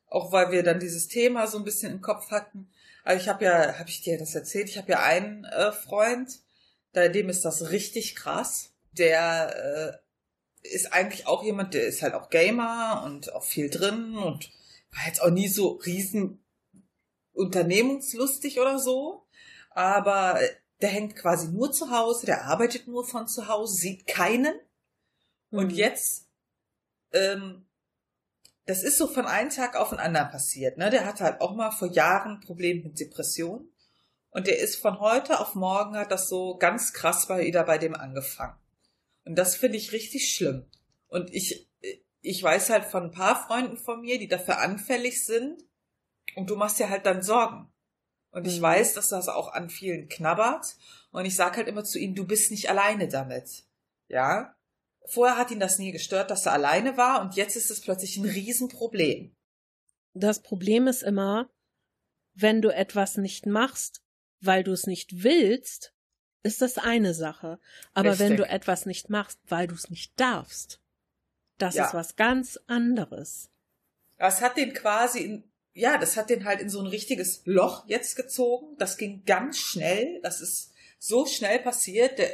auch 0.07 0.31
weil 0.31 0.53
wir 0.53 0.63
dann 0.63 0.79
dieses 0.79 1.09
Thema 1.09 1.49
so 1.49 1.59
ein 1.59 1.65
bisschen 1.65 1.93
im 1.93 2.01
Kopf 2.01 2.31
hatten. 2.31 2.71
Also 3.03 3.21
ich 3.21 3.29
habe 3.29 3.45
ja, 3.45 3.79
habe 3.79 3.89
ich 3.89 4.01
dir 4.01 4.17
das 4.17 4.35
erzählt, 4.35 4.69
ich 4.69 4.79
habe 4.79 4.93
ja 4.93 5.03
einen 5.03 5.45
äh, 5.45 5.73
Freund, 5.73 6.39
bei 6.93 7.09
dem 7.09 7.29
ist 7.29 7.45
das 7.45 7.71
richtig 7.71 8.15
krass. 8.15 8.71
Der 8.93 10.01
äh, 10.63 10.75
ist 10.75 10.93
eigentlich 10.93 11.27
auch 11.27 11.43
jemand, 11.43 11.75
der 11.75 11.87
ist 11.87 12.03
halt 12.03 12.15
auch 12.15 12.31
Gamer 12.31 13.03
und 13.07 13.33
auch 13.33 13.45
viel 13.45 13.71
drin 13.71 14.17
und 14.17 14.51
war 14.93 15.07
jetzt 15.07 15.21
auch 15.21 15.31
nie 15.31 15.49
so 15.49 15.73
riesen 15.85 16.45
unternehmungslustig 17.33 18.61
oder 18.61 18.79
so. 18.79 19.27
Aber 19.71 20.41
der 20.81 20.91
hängt 20.91 21.17
quasi 21.17 21.49
nur 21.49 21.73
zu 21.73 21.91
Hause, 21.91 22.27
der 22.27 22.45
arbeitet 22.45 22.87
nur 22.87 23.07
von 23.07 23.27
zu 23.27 23.49
Hause, 23.49 23.75
sieht 23.75 24.07
keinen. 24.07 24.55
Und 25.51 25.69
Mhm. 25.69 25.75
jetzt, 25.75 26.29
ähm, 27.13 27.67
das 28.67 28.83
ist 28.83 28.99
so 28.99 29.07
von 29.07 29.27
einem 29.27 29.51
Tag 29.51 29.77
auf 29.77 29.91
den 29.91 29.99
anderen 29.99 30.31
passiert. 30.31 30.77
Ne? 30.77 30.91
Der 30.91 31.07
hatte 31.07 31.25
halt 31.25 31.41
auch 31.41 31.55
mal 31.55 31.71
vor 31.71 31.89
Jahren 31.89 32.41
Probleme 32.41 32.83
mit 32.85 33.01
Depressionen. 33.01 33.73
Und 34.31 34.47
der 34.47 34.59
ist 34.59 34.77
von 34.77 35.01
heute 35.01 35.41
auf 35.41 35.55
morgen 35.55 35.97
hat 35.97 36.13
das 36.13 36.29
so 36.29 36.59
ganz 36.59 36.93
krass 36.93 37.27
bei, 37.27 37.47
wieder 37.47 37.65
bei 37.65 37.79
dem 37.79 37.95
angefangen. 37.95 38.59
Und 39.25 39.37
das 39.37 39.57
finde 39.57 39.79
ich 39.79 39.93
richtig 39.93 40.35
schlimm. 40.35 40.67
Und 41.09 41.33
ich, 41.33 41.69
ich 42.21 42.43
weiß 42.43 42.71
halt 42.71 42.85
von 42.85 43.05
ein 43.05 43.11
paar 43.11 43.47
Freunden 43.47 43.79
von 43.79 44.03
mir, 44.03 44.19
die 44.19 44.29
dafür 44.29 44.59
anfällig 44.59 45.25
sind. 45.25 45.65
Und 46.37 46.51
du 46.51 46.57
machst 46.57 46.79
dir 46.79 46.91
halt 46.91 47.07
dann 47.07 47.23
Sorgen. 47.23 47.73
Und 48.31 48.47
ich 48.47 48.59
Mhm. 48.59 48.63
weiß, 48.63 48.95
dass 48.95 49.09
das 49.09 49.29
auch 49.29 49.53
an 49.53 49.71
vielen 49.71 50.09
knabbert. 50.09 50.77
Und 51.11 51.25
ich 51.25 51.35
sage 51.37 51.57
halt 51.59 51.69
immer 51.69 51.85
zu 51.85 51.99
ihnen, 51.99 52.15
du 52.15 52.27
bist 52.27 52.51
nicht 52.51 52.69
alleine 52.69 53.09
damit. 53.09 53.65
Ja? 54.09 54.55
Vorher 55.07 55.39
hat 55.39 55.51
ihn 55.51 55.61
das 55.61 55.79
nie 55.79 55.93
gestört, 55.93 56.31
dass 56.31 56.47
er 56.47 56.53
alleine 56.53 56.97
war. 56.97 57.21
Und 57.23 57.35
jetzt 57.37 57.57
ist 57.57 57.71
es 57.71 57.81
plötzlich 57.81 58.17
ein 58.19 58.27
Riesenproblem. 58.27 59.35
Das 60.15 60.41
Problem 60.41 60.87
ist 60.87 61.03
immer, 61.03 61.49
wenn 62.35 62.61
du 62.63 62.69
etwas 62.75 63.17
nicht 63.17 63.47
machst, 63.47 64.03
weil 64.41 64.63
du 64.63 64.73
es 64.73 64.87
nicht 64.87 65.23
willst, 65.23 65.93
ist 66.43 66.61
das 66.63 66.79
eine 66.79 67.15
Sache. 67.15 67.59
Aber 67.95 68.19
wenn 68.19 68.33
Richtig. 68.33 68.47
du 68.47 68.49
etwas 68.53 68.87
nicht 68.87 69.11
machst, 69.11 69.41
weil 69.49 69.67
du 69.67 69.75
es 69.75 69.91
nicht 69.91 70.13
darfst, 70.21 70.81
das 71.59 71.75
Ja. 71.75 71.87
ist 71.87 71.95
was 71.95 72.15
ganz 72.17 72.59
anderes. 72.67 73.51
Das 74.19 74.41
hat 74.43 74.57
den 74.57 74.73
quasi 74.75 75.21
in, 75.21 75.45
ja, 75.79 75.99
das 75.99 76.17
hat 76.17 76.31
den 76.31 76.45
halt 76.45 76.61
in 76.61 76.69
so 76.71 76.81
ein 76.81 76.87
richtiges 76.87 77.43
Loch 77.45 77.85
jetzt 77.87 78.17
gezogen. 78.17 78.77
Das 78.79 78.97
ging 78.97 79.23
ganz 79.25 79.59
schnell. 79.59 80.21
Das 80.23 80.41
ist 80.41 80.73
so 80.99 81.27
schnell 81.27 81.59
passiert. 81.61 82.19
Der, 82.19 82.31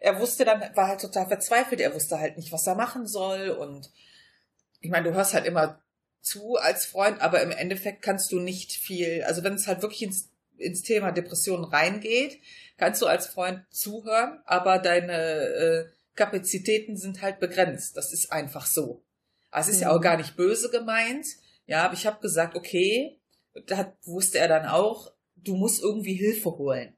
er 0.00 0.18
wusste 0.20 0.44
dann, 0.44 0.60
war 0.74 0.88
halt 0.88 1.00
total 1.00 1.26
verzweifelt. 1.26 1.80
Er 1.80 1.94
wusste 1.94 2.18
halt 2.18 2.36
nicht, 2.36 2.52
was 2.52 2.66
er 2.66 2.74
machen 2.74 3.06
soll. 3.06 3.50
Und 3.50 3.90
ich 4.80 4.90
meine, 4.90 5.08
du 5.10 5.14
hörst 5.14 5.34
halt 5.34 5.46
immer 5.46 5.82
zu 6.20 6.56
als 6.56 6.86
Freund, 6.86 7.20
aber 7.20 7.42
im 7.42 7.50
Endeffekt 7.50 8.02
kannst 8.02 8.32
du 8.32 8.40
nicht 8.40 8.72
viel, 8.72 9.22
also 9.24 9.44
wenn 9.44 9.54
es 9.54 9.66
halt 9.66 9.82
wirklich 9.82 10.02
ins, 10.02 10.28
ins 10.56 10.82
Thema 10.82 11.12
Depression 11.12 11.64
reingeht, 11.64 12.38
kannst 12.76 13.00
du 13.02 13.06
als 13.06 13.26
Freund 13.26 13.64
zuhören, 13.70 14.40
aber 14.44 14.78
deine 14.78 15.12
äh, 15.14 15.84
Kapazitäten 16.16 16.96
sind 16.96 17.22
halt 17.22 17.38
begrenzt. 17.40 17.96
Das 17.96 18.12
ist 18.12 18.32
einfach 18.32 18.66
so. 18.66 19.02
Also 19.50 19.70
es 19.70 19.76
ist 19.76 19.82
ja 19.82 19.90
Mhm. 19.92 19.98
auch 19.98 20.02
gar 20.02 20.16
nicht 20.16 20.36
böse 20.36 20.70
gemeint. 20.70 21.26
Ja, 21.68 21.84
aber 21.84 21.94
ich 21.94 22.06
habe 22.06 22.18
gesagt, 22.20 22.56
okay, 22.56 23.20
da 23.66 23.94
wusste 24.04 24.38
er 24.38 24.48
dann 24.48 24.66
auch, 24.66 25.12
du 25.36 25.54
musst 25.54 25.82
irgendwie 25.82 26.14
Hilfe 26.14 26.50
holen. 26.50 26.96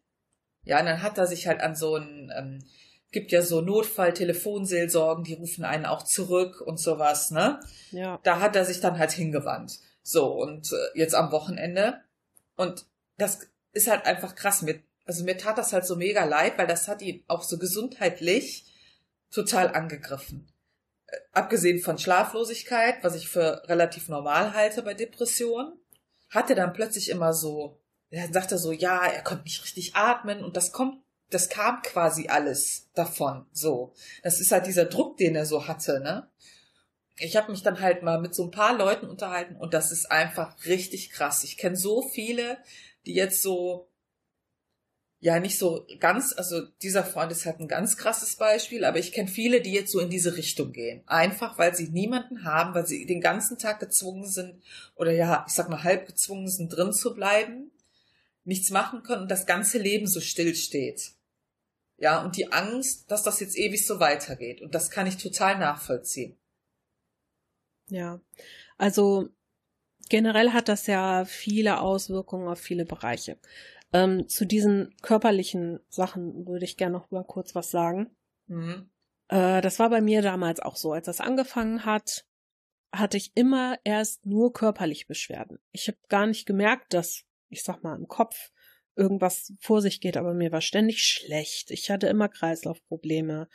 Ja, 0.62 0.79
und 0.79 0.87
dann 0.87 1.03
hat 1.03 1.19
er 1.19 1.27
sich 1.27 1.49
halt 1.49 1.61
an 1.61 1.75
so 1.75 1.97
ein, 1.97 2.33
ähm, 2.37 2.65
gibt 3.11 3.33
ja 3.33 3.43
so 3.43 3.61
Notfall-Telefonseelsorgen, 3.62 5.25
die 5.25 5.35
rufen 5.35 5.65
einen 5.65 5.87
auch 5.87 6.05
zurück 6.05 6.61
und 6.61 6.79
sowas, 6.79 7.33
ne? 7.33 7.59
Ja. 7.91 8.21
Da 8.23 8.39
hat 8.39 8.55
er 8.55 8.65
sich 8.65 8.81
dann 8.81 8.97
halt 8.97 9.11
hingewandt. 9.11 9.73
So, 10.03 10.33
und 10.33 10.73
äh, 10.73 10.99
jetzt 10.99 11.17
am 11.17 11.33
Wochenende. 11.33 12.00
Und 12.57 12.87
das 13.19 13.41
ist 13.73 13.91
halt 13.91 14.07
einfach 14.07 14.37
krass. 14.37 14.62
Mir, 14.62 14.81
also 15.05 15.25
mir 15.25 15.37
tat 15.37 15.59
das 15.59 15.73
halt 15.73 15.85
so 15.85 15.97
mega 15.97 16.25
leid, 16.25 16.59
weil 16.59 16.69
das 16.69 16.87
hat 16.87 17.03
ihn 17.03 17.25
auch 17.27 17.43
so 17.43 17.59
gesundheitlich 17.59 18.73
total 19.33 19.75
angegriffen. 19.75 20.50
Abgesehen 21.33 21.81
von 21.81 21.99
Schlaflosigkeit, 21.99 23.02
was 23.02 23.14
ich 23.14 23.29
für 23.29 23.62
relativ 23.69 24.09
normal 24.09 24.55
halte 24.55 24.83
bei 24.83 24.95
Depressionen, 24.95 25.73
hat 26.29 26.50
er 26.50 26.57
dann 26.57 26.73
plötzlich 26.73 27.09
immer 27.11 27.33
so, 27.33 27.81
er 28.11 28.33
sagte 28.33 28.59
so, 28.59 28.73
ja, 28.73 29.07
er 29.07 29.23
konnte 29.23 29.45
nicht 29.45 29.62
richtig 29.62 29.95
atmen 29.95 30.45
und 30.45 30.57
das 30.57 30.73
kommt, 30.73 31.02
das 31.31 31.49
kam 31.49 31.83
quasi 31.83 32.29
alles 32.29 32.88
davon, 32.95 33.47
so. 33.52 33.93
Das 34.23 34.40
ist 34.40 34.52
halt 34.52 34.67
dieser 34.67 34.85
Druck, 34.85 35.17
den 35.17 35.37
er 35.37 35.47
so 35.47 35.67
hatte, 35.67 36.00
ne? 36.00 36.29
Ich 37.19 37.37
habe 37.37 37.50
mich 37.52 37.62
dann 37.62 37.81
halt 37.81 38.02
mal 38.02 38.21
mit 38.21 38.35
so 38.35 38.45
ein 38.45 38.50
paar 38.50 38.76
Leuten 38.76 39.07
unterhalten 39.07 39.57
und 39.57 39.75
das 39.75 39.93
ist 39.93 40.11
einfach 40.11 40.64
richtig 40.64 41.11
krass. 41.11 41.45
Ich 41.45 41.59
kenne 41.59 41.76
so 41.76 42.02
viele, 42.02 42.59
die 43.05 43.14
jetzt 43.14 43.43
so 43.43 43.89
ja 45.21 45.39
nicht 45.39 45.59
so 45.59 45.87
ganz, 45.99 46.35
also 46.37 46.62
dieser 46.83 47.05
Freund 47.05 47.31
ist 47.31 47.45
halt 47.45 47.61
ein 47.61 47.69
ganz 47.69 47.99
krasses 47.99 48.37
Beispiel, 48.37 48.85
aber 48.85 48.99
ich 48.99 49.12
kenne 49.12 49.29
viele, 49.29 49.61
die 49.61 49.73
jetzt 49.73 49.93
so 49.93 50.00
in 50.00 50.09
diese 50.09 50.37
Richtung 50.37 50.73
gehen. 50.73 51.03
Einfach, 51.07 51.59
weil 51.59 51.75
sie 51.75 51.89
niemanden 51.89 52.45
haben, 52.45 52.75
weil 52.75 52.87
sie 52.87 53.05
den 53.05 53.21
ganzen 53.21 53.59
Tag 53.59 53.81
gezwungen 53.81 54.27
sind 54.27 54.62
oder 54.97 55.12
ja, 55.12 55.45
ich 55.47 55.53
sag 55.53 55.69
mal 55.69 55.85
halb 55.85 56.07
gezwungen 56.07 56.49
sind, 56.49 56.71
drin 56.71 56.93
zu 56.95 57.15
bleiben, 57.15 57.71
nichts 58.45 58.71
machen 58.71 59.03
können 59.03 59.23
und 59.23 59.31
das 59.31 59.47
ganze 59.47 59.79
Leben 59.79 60.07
so 60.07 60.21
still 60.21 60.55
steht. 60.55 61.12
Ja, 61.99 62.23
und 62.25 62.39
die 62.39 62.50
Angst, 62.50 63.11
dass 63.11 63.23
das 63.23 63.41
jetzt 63.41 63.59
ewig 63.59 63.87
so 63.87 64.00
weitergeht. 64.00 64.62
Und 64.62 64.75
das 64.75 64.91
kann 64.91 65.07
ich 65.07 65.19
total 65.19 65.59
nachvollziehen. 65.59 66.35
Ja, 67.91 68.21
also 68.79 69.29
generell 70.09 70.53
hat 70.53 70.69
das 70.69 70.87
ja 70.87 71.27
viele 71.27 71.81
Auswirkungen 71.81 72.49
auf 72.49 72.59
viele 72.59 72.87
Bereiche. 72.87 73.37
Ähm, 73.92 74.28
zu 74.28 74.44
diesen 74.44 74.94
körperlichen 75.02 75.80
Sachen 75.88 76.47
würde 76.47 76.64
ich 76.64 76.76
gerne 76.76 76.92
noch 76.92 77.11
mal 77.11 77.25
kurz 77.25 77.54
was 77.54 77.70
sagen. 77.70 78.11
Mhm. 78.47 78.90
Äh, 79.28 79.61
das 79.61 79.78
war 79.78 79.90
bei 79.90 80.00
mir 80.00 80.23
damals 80.23 80.61
auch 80.61 80.76
so. 80.76 80.92
Als 80.92 81.06
das 81.06 81.20
angefangen 81.20 81.85
hat, 81.85 82.26
hatte 82.92 83.16
ich 83.16 83.32
immer 83.37 83.78
erst 83.85 84.26
nur 84.26 84.52
körperlich 84.52 85.06
Beschwerden. 85.06 85.59
Ich 85.73 85.88
habe 85.88 85.99
gar 86.09 86.26
nicht 86.26 86.47
gemerkt, 86.47 86.94
dass, 86.94 87.25
ich 87.49 87.62
sag 87.62 87.82
mal, 87.82 87.97
im 87.97 88.09
Kopf 88.09 88.50
irgendwas 88.97 89.52
vor 89.61 89.80
sich 89.80 90.00
geht, 90.00 90.16
aber 90.16 90.35
mir 90.35 90.52
war 90.52 90.61
ständig 90.61 91.02
schlecht. 91.02 91.70
Ich 91.70 91.90
hatte 91.90 92.09
immer 92.09 92.28
Kreislaufprobleme. 92.28 93.49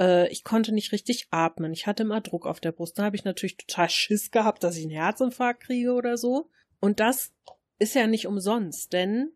Äh, 0.00 0.28
ich 0.28 0.44
konnte 0.44 0.72
nicht 0.72 0.92
richtig 0.92 1.28
atmen. 1.30 1.72
Ich 1.72 1.86
hatte 1.86 2.02
immer 2.02 2.20
Druck 2.20 2.46
auf 2.46 2.60
der 2.60 2.72
Brust. 2.72 2.98
Da 2.98 3.04
habe 3.04 3.16
ich 3.16 3.24
natürlich 3.24 3.56
total 3.56 3.88
Schiss 3.88 4.30
gehabt, 4.30 4.64
dass 4.64 4.76
ich 4.76 4.82
einen 4.82 4.90
Herzinfarkt 4.90 5.62
kriege 5.64 5.92
oder 5.92 6.16
so. 6.16 6.50
Und 6.80 7.00
das 7.00 7.32
ist 7.78 7.94
ja 7.94 8.06
nicht 8.06 8.26
umsonst, 8.26 8.92
denn 8.92 9.32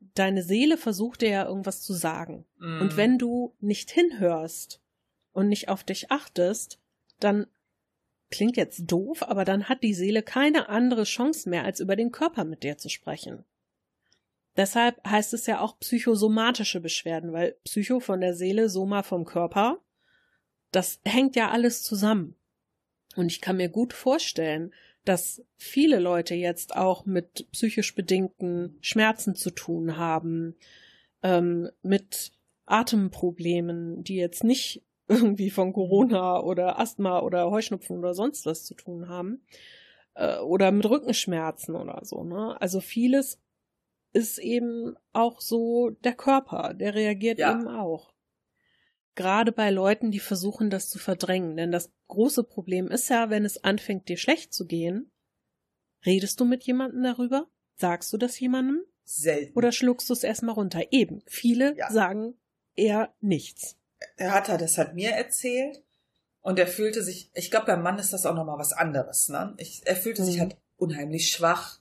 deine 0.00 0.42
Seele 0.42 0.76
versucht 0.76 1.20
dir 1.20 1.30
ja 1.30 1.46
irgendwas 1.46 1.82
zu 1.82 1.92
sagen. 1.92 2.46
Mm. 2.58 2.80
Und 2.80 2.96
wenn 2.96 3.18
du 3.18 3.54
nicht 3.60 3.90
hinhörst 3.90 4.80
und 5.32 5.48
nicht 5.48 5.68
auf 5.68 5.84
dich 5.84 6.10
achtest, 6.10 6.80
dann 7.20 7.46
klingt 8.30 8.56
jetzt 8.56 8.84
doof, 8.86 9.22
aber 9.22 9.44
dann 9.44 9.68
hat 9.68 9.82
die 9.82 9.94
Seele 9.94 10.22
keine 10.22 10.68
andere 10.68 11.04
Chance 11.04 11.48
mehr, 11.48 11.64
als 11.64 11.80
über 11.80 11.96
den 11.96 12.12
Körper 12.12 12.44
mit 12.44 12.62
dir 12.62 12.78
zu 12.78 12.88
sprechen. 12.88 13.44
Deshalb 14.56 15.06
heißt 15.06 15.32
es 15.34 15.46
ja 15.46 15.60
auch 15.60 15.78
psychosomatische 15.78 16.80
Beschwerden, 16.80 17.32
weil 17.32 17.52
Psycho 17.64 18.00
von 18.00 18.20
der 18.20 18.34
Seele, 18.34 18.68
Soma 18.68 19.02
vom 19.02 19.24
Körper, 19.24 19.80
das 20.72 21.00
hängt 21.04 21.36
ja 21.36 21.50
alles 21.50 21.82
zusammen. 21.82 22.36
Und 23.16 23.26
ich 23.26 23.40
kann 23.40 23.56
mir 23.56 23.68
gut 23.68 23.92
vorstellen, 23.92 24.72
dass 25.04 25.42
viele 25.56 25.98
Leute 25.98 26.34
jetzt 26.34 26.76
auch 26.76 27.06
mit 27.06 27.50
psychisch 27.52 27.94
bedingten 27.94 28.78
Schmerzen 28.80 29.34
zu 29.34 29.50
tun 29.50 29.96
haben, 29.96 30.56
ähm, 31.22 31.70
mit 31.82 32.32
Atemproblemen, 32.66 34.04
die 34.04 34.16
jetzt 34.16 34.44
nicht 34.44 34.82
irgendwie 35.08 35.50
von 35.50 35.72
Corona 35.72 36.40
oder 36.40 36.78
Asthma 36.78 37.20
oder 37.20 37.50
Heuschnupfen 37.50 37.98
oder 37.98 38.14
sonst 38.14 38.46
was 38.46 38.64
zu 38.64 38.74
tun 38.74 39.08
haben, 39.08 39.42
äh, 40.14 40.38
oder 40.38 40.70
mit 40.70 40.88
Rückenschmerzen 40.88 41.74
oder 41.74 42.00
so. 42.04 42.22
Ne? 42.22 42.60
Also 42.60 42.80
vieles 42.80 43.40
ist 44.12 44.38
eben 44.38 44.96
auch 45.12 45.40
so 45.40 45.90
der 45.90 46.14
Körper, 46.14 46.74
der 46.74 46.94
reagiert 46.94 47.38
ja. 47.38 47.52
eben 47.52 47.68
auch. 47.68 48.12
Gerade 49.14 49.52
bei 49.52 49.70
Leuten, 49.70 50.10
die 50.10 50.20
versuchen, 50.20 50.70
das 50.70 50.88
zu 50.88 50.98
verdrängen. 50.98 51.56
Denn 51.56 51.72
das 51.72 51.90
große 52.08 52.44
Problem 52.44 52.88
ist 52.88 53.08
ja, 53.08 53.30
wenn 53.30 53.44
es 53.44 53.64
anfängt, 53.64 54.08
dir 54.08 54.16
schlecht 54.16 54.54
zu 54.54 54.66
gehen, 54.66 55.10
redest 56.06 56.40
du 56.40 56.44
mit 56.44 56.64
jemandem 56.64 57.02
darüber? 57.02 57.48
Sagst 57.74 58.12
du 58.12 58.16
das 58.16 58.38
jemandem? 58.38 58.82
Selten. 59.04 59.56
Oder 59.56 59.72
schluckst 59.72 60.08
du 60.08 60.12
es 60.12 60.22
erstmal 60.22 60.54
runter? 60.54 60.92
Eben. 60.92 61.22
Viele 61.26 61.76
ja. 61.76 61.90
sagen 61.90 62.34
eher 62.76 63.12
nichts. 63.20 63.76
Er 64.16 64.32
hat 64.32 64.48
das 64.48 64.78
hat 64.78 64.94
mir 64.94 65.10
erzählt 65.10 65.82
und 66.40 66.58
er 66.58 66.66
fühlte 66.66 67.02
sich, 67.02 67.30
ich 67.34 67.50
glaube, 67.50 67.66
beim 67.66 67.82
Mann 67.82 67.98
ist 67.98 68.12
das 68.12 68.24
auch 68.24 68.34
nochmal 68.34 68.58
was 68.58 68.72
anderes, 68.72 69.28
ne? 69.28 69.54
Ich, 69.58 69.82
er 69.84 69.96
fühlte 69.96 70.22
mhm. 70.22 70.26
sich 70.26 70.40
halt 70.40 70.56
unheimlich 70.76 71.28
schwach 71.28 71.80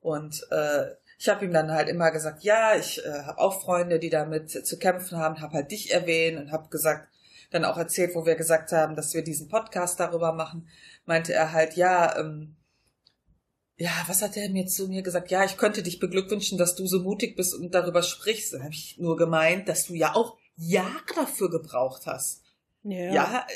und 0.00 0.46
äh, 0.50 0.86
ich 1.18 1.28
habe 1.28 1.44
ihm 1.44 1.52
dann 1.52 1.70
halt 1.70 1.88
immer 1.88 2.10
gesagt, 2.10 2.44
ja, 2.44 2.76
ich 2.76 3.04
äh, 3.04 3.22
habe 3.24 3.38
auch 3.38 3.62
Freunde, 3.62 3.98
die 3.98 4.10
damit 4.10 4.50
zu 4.50 4.78
kämpfen 4.78 5.18
haben, 5.18 5.40
habe 5.40 5.54
halt 5.54 5.70
dich 5.70 5.92
erwähnt 5.92 6.38
und 6.38 6.52
habe 6.52 6.68
gesagt, 6.68 7.08
dann 7.50 7.64
auch 7.64 7.78
erzählt, 7.78 8.14
wo 8.14 8.26
wir 8.26 8.34
gesagt 8.34 8.72
haben, 8.72 8.96
dass 8.96 9.14
wir 9.14 9.22
diesen 9.22 9.48
Podcast 9.48 10.00
darüber 10.00 10.32
machen, 10.32 10.68
meinte 11.04 11.32
er 11.32 11.52
halt, 11.52 11.74
ja, 11.76 12.18
ähm, 12.18 12.56
ja, 13.78 13.90
was 14.06 14.22
hat 14.22 14.36
er 14.36 14.48
mir 14.50 14.66
zu 14.66 14.88
mir 14.88 15.02
gesagt? 15.02 15.30
Ja, 15.30 15.44
ich 15.44 15.56
könnte 15.56 15.82
dich 15.82 16.00
beglückwünschen, 16.00 16.56
dass 16.58 16.76
du 16.76 16.86
so 16.86 17.02
mutig 17.02 17.36
bist 17.36 17.54
und 17.54 17.74
darüber 17.74 18.02
sprichst. 18.02 18.54
Dann 18.54 18.62
habe 18.62 18.72
ich 18.72 18.96
nur 18.98 19.16
gemeint, 19.16 19.68
dass 19.68 19.86
du 19.86 19.94
ja 19.94 20.14
auch 20.14 20.38
Jahre 20.56 21.04
dafür 21.14 21.50
gebraucht 21.50 22.06
hast. 22.06 22.42
Ja, 22.90 23.12
ja 23.12 23.46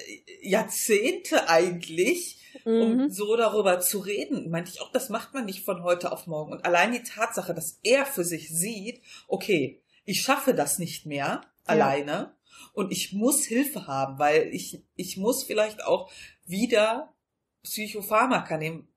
Jahrzehnte 0.42 1.48
eigentlich, 1.48 2.38
mhm. 2.64 2.82
um 2.82 3.10
so 3.10 3.36
darüber 3.36 3.80
zu 3.80 3.98
reden. 4.00 4.50
Meinte 4.50 4.70
ich 4.72 4.80
auch, 4.80 4.90
das 4.92 5.08
macht 5.08 5.34
man 5.34 5.44
nicht 5.44 5.64
von 5.64 5.82
heute 5.82 6.12
auf 6.12 6.26
morgen. 6.26 6.52
Und 6.52 6.64
allein 6.64 6.92
die 6.92 7.02
Tatsache, 7.02 7.54
dass 7.54 7.78
er 7.82 8.06
für 8.06 8.24
sich 8.24 8.48
sieht, 8.50 9.02
okay, 9.28 9.82
ich 10.04 10.22
schaffe 10.22 10.54
das 10.54 10.78
nicht 10.78 11.06
mehr 11.06 11.26
ja. 11.26 11.42
alleine 11.64 12.34
und 12.72 12.92
ich 12.92 13.12
muss 13.12 13.44
Hilfe 13.44 13.86
haben, 13.86 14.18
weil 14.18 14.48
ich, 14.52 14.82
ich 14.96 15.16
muss 15.16 15.44
vielleicht 15.44 15.84
auch 15.84 16.10
wieder 16.46 17.14
Psychopharmaka 17.62 18.56
nehmen, 18.56 18.88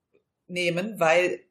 nehmen, 0.48 0.98
weil 0.98 1.44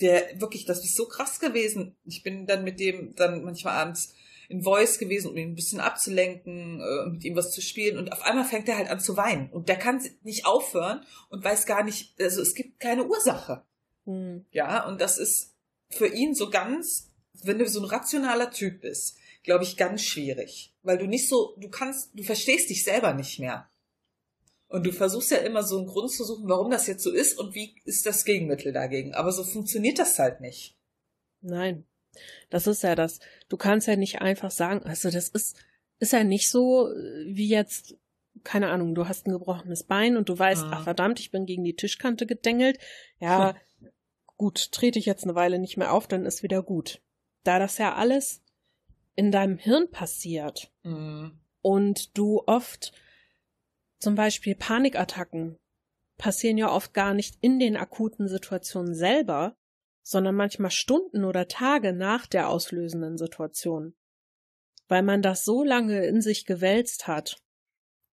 der 0.00 0.40
wirklich, 0.40 0.64
das 0.64 0.84
ist 0.84 0.96
so 0.96 1.06
krass 1.06 1.38
gewesen. 1.38 1.96
Ich 2.04 2.22
bin 2.22 2.46
dann 2.46 2.64
mit 2.64 2.80
dem 2.80 3.14
dann 3.14 3.44
manchmal 3.44 3.74
abends 3.74 4.14
in 4.48 4.62
Voice 4.62 4.98
gewesen, 4.98 5.30
um 5.30 5.36
ihn 5.36 5.50
ein 5.50 5.54
bisschen 5.54 5.80
abzulenken, 5.80 6.80
äh, 6.80 7.10
mit 7.10 7.24
ihm 7.24 7.36
was 7.36 7.50
zu 7.50 7.60
spielen. 7.60 7.98
Und 7.98 8.12
auf 8.12 8.22
einmal 8.22 8.44
fängt 8.44 8.68
er 8.68 8.78
halt 8.78 8.88
an 8.88 9.00
zu 9.00 9.16
weinen. 9.16 9.50
Und 9.50 9.68
der 9.68 9.76
kann 9.76 10.02
nicht 10.22 10.46
aufhören 10.46 11.04
und 11.28 11.44
weiß 11.44 11.66
gar 11.66 11.84
nicht, 11.84 12.18
also 12.20 12.40
es 12.40 12.54
gibt 12.54 12.80
keine 12.80 13.06
Ursache. 13.06 13.62
Mhm. 14.06 14.46
Ja, 14.50 14.86
und 14.86 15.00
das 15.00 15.18
ist 15.18 15.54
für 15.90 16.06
ihn 16.06 16.34
so 16.34 16.50
ganz, 16.50 17.10
wenn 17.42 17.58
du 17.58 17.68
so 17.68 17.80
ein 17.80 17.84
rationaler 17.84 18.50
Typ 18.50 18.80
bist, 18.80 19.18
glaube 19.42 19.64
ich, 19.64 19.76
ganz 19.76 20.02
schwierig. 20.02 20.74
Weil 20.82 20.98
du 20.98 21.06
nicht 21.06 21.28
so, 21.28 21.54
du 21.58 21.68
kannst, 21.68 22.10
du 22.14 22.22
verstehst 22.22 22.70
dich 22.70 22.84
selber 22.84 23.12
nicht 23.12 23.38
mehr. 23.38 23.68
Und 24.68 24.84
du 24.84 24.92
versuchst 24.92 25.30
ja 25.30 25.38
immer 25.38 25.62
so 25.62 25.78
einen 25.78 25.86
Grund 25.86 26.10
zu 26.10 26.24
suchen, 26.24 26.48
warum 26.48 26.70
das 26.70 26.86
jetzt 26.86 27.02
so 27.02 27.10
ist 27.10 27.38
und 27.38 27.54
wie 27.54 27.74
ist 27.84 28.04
das 28.04 28.24
Gegenmittel 28.24 28.72
dagegen. 28.72 29.14
Aber 29.14 29.32
so 29.32 29.44
funktioniert 29.44 29.98
das 29.98 30.18
halt 30.18 30.40
nicht. 30.40 30.76
Nein. 31.40 31.84
Das 32.50 32.66
ist 32.66 32.82
ja 32.82 32.94
das. 32.94 33.20
Du 33.48 33.56
kannst 33.56 33.86
ja 33.86 33.96
nicht 33.96 34.20
einfach 34.20 34.50
sagen, 34.50 34.84
also 34.84 35.10
das 35.10 35.28
ist, 35.28 35.56
ist 35.98 36.12
ja 36.12 36.24
nicht 36.24 36.50
so 36.50 36.88
wie 37.26 37.48
jetzt, 37.48 37.96
keine 38.44 38.70
Ahnung, 38.70 38.94
du 38.94 39.08
hast 39.08 39.26
ein 39.26 39.32
gebrochenes 39.32 39.84
Bein 39.84 40.16
und 40.16 40.28
du 40.28 40.38
weißt, 40.38 40.62
ja. 40.62 40.70
ach 40.72 40.84
verdammt, 40.84 41.20
ich 41.20 41.30
bin 41.30 41.46
gegen 41.46 41.64
die 41.64 41.76
Tischkante 41.76 42.26
gedengelt. 42.26 42.78
Ja, 43.20 43.56
gut, 44.36 44.72
trete 44.72 44.98
ich 44.98 45.06
jetzt 45.06 45.24
eine 45.24 45.34
Weile 45.34 45.58
nicht 45.58 45.76
mehr 45.76 45.92
auf, 45.92 46.06
dann 46.06 46.24
ist 46.24 46.42
wieder 46.42 46.62
gut. 46.62 47.02
Da 47.44 47.58
das 47.58 47.78
ja 47.78 47.94
alles 47.94 48.42
in 49.16 49.32
deinem 49.32 49.58
Hirn 49.58 49.90
passiert 49.90 50.72
mhm. 50.84 51.38
und 51.60 52.16
du 52.16 52.42
oft 52.46 52.92
zum 53.98 54.14
Beispiel 54.14 54.54
Panikattacken 54.54 55.58
passieren 56.18 56.58
ja 56.58 56.70
oft 56.70 56.94
gar 56.94 57.14
nicht 57.14 57.36
in 57.40 57.58
den 57.58 57.76
akuten 57.76 58.28
Situationen 58.28 58.94
selber, 58.94 59.56
sondern 60.08 60.36
manchmal 60.36 60.70
Stunden 60.70 61.22
oder 61.22 61.48
Tage 61.48 61.92
nach 61.92 62.26
der 62.26 62.48
auslösenden 62.48 63.18
Situation, 63.18 63.92
weil 64.88 65.02
man 65.02 65.20
das 65.20 65.44
so 65.44 65.62
lange 65.62 66.06
in 66.06 66.22
sich 66.22 66.46
gewälzt 66.46 67.06
hat 67.06 67.42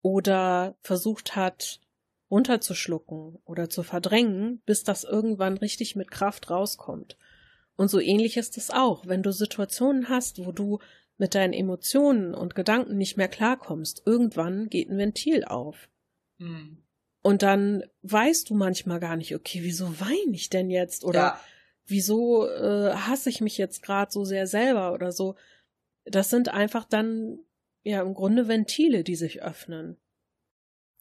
oder 0.03 0.77
versucht 0.81 1.37
hat, 1.37 1.81
runterzuschlucken 2.33 3.39
oder 3.45 3.71
zu 3.71 3.85
verdrängen, 3.85 4.61
bis 4.67 4.83
das 4.83 5.05
irgendwann 5.05 5.57
richtig 5.57 5.95
mit 5.95 6.11
Kraft 6.11 6.51
rauskommt. 6.51 7.17
Und 7.77 7.93
so 7.93 8.01
ähnlich 8.01 8.37
ist 8.39 8.59
es 8.59 8.73
auch, 8.73 9.07
wenn 9.07 9.23
du 9.23 9.31
Situationen 9.31 10.09
hast, 10.09 10.45
wo 10.45 10.51
du 10.51 10.81
mit 11.17 11.37
deinen 11.37 11.53
Emotionen 11.53 12.35
und 12.35 12.57
Gedanken 12.57 12.99
nicht 12.99 13.17
mehr 13.17 13.29
klarkommst, 13.29 14.03
irgendwann 14.05 14.69
geht 14.69 14.91
ein 14.91 14.99
Ventil 14.99 15.45
auf. 15.45 15.89
Mhm. 16.39 16.79
Und 17.23 17.43
dann 17.43 17.85
weißt 18.03 18.51
du 18.51 18.55
manchmal 18.55 18.99
gar 18.99 19.15
nicht, 19.15 19.37
okay, 19.37 19.61
wieso 19.63 20.01
weine 20.01 20.33
ich 20.33 20.51
denn 20.51 20.71
jetzt? 20.71 21.05
Oder 21.05 21.21
ja 21.21 21.41
wieso 21.87 22.49
äh, 22.49 22.93
hasse 22.95 23.31
ich 23.31 23.41
mich 23.41 23.59
jetzt 23.59 23.83
gerade 23.83 24.11
so 24.11 24.25
sehr 24.25 24.47
selber 24.47 24.93
oder 24.93 25.13
so. 25.13 25.37
Das 26.05 26.31
sind 26.31 26.49
einfach 26.49 26.85
dann 26.85 27.39
ja 27.83 28.03
im 28.03 28.15
Grunde 28.15 28.49
Ventile, 28.49 29.05
die 29.05 29.17
sich 29.17 29.43
öffnen. 29.43 29.97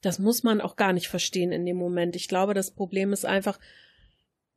Das 0.01 0.19
muss 0.19 0.43
man 0.43 0.59
auch 0.59 0.75
gar 0.75 0.91
nicht 0.91 1.07
verstehen 1.07 1.51
in 1.51 1.65
dem 1.65 1.77
Moment. 1.77 2.15
Ich 2.15 2.27
glaube, 2.27 2.53
das 2.53 2.71
Problem 2.71 3.13
ist 3.13 3.25
einfach, 3.25 3.59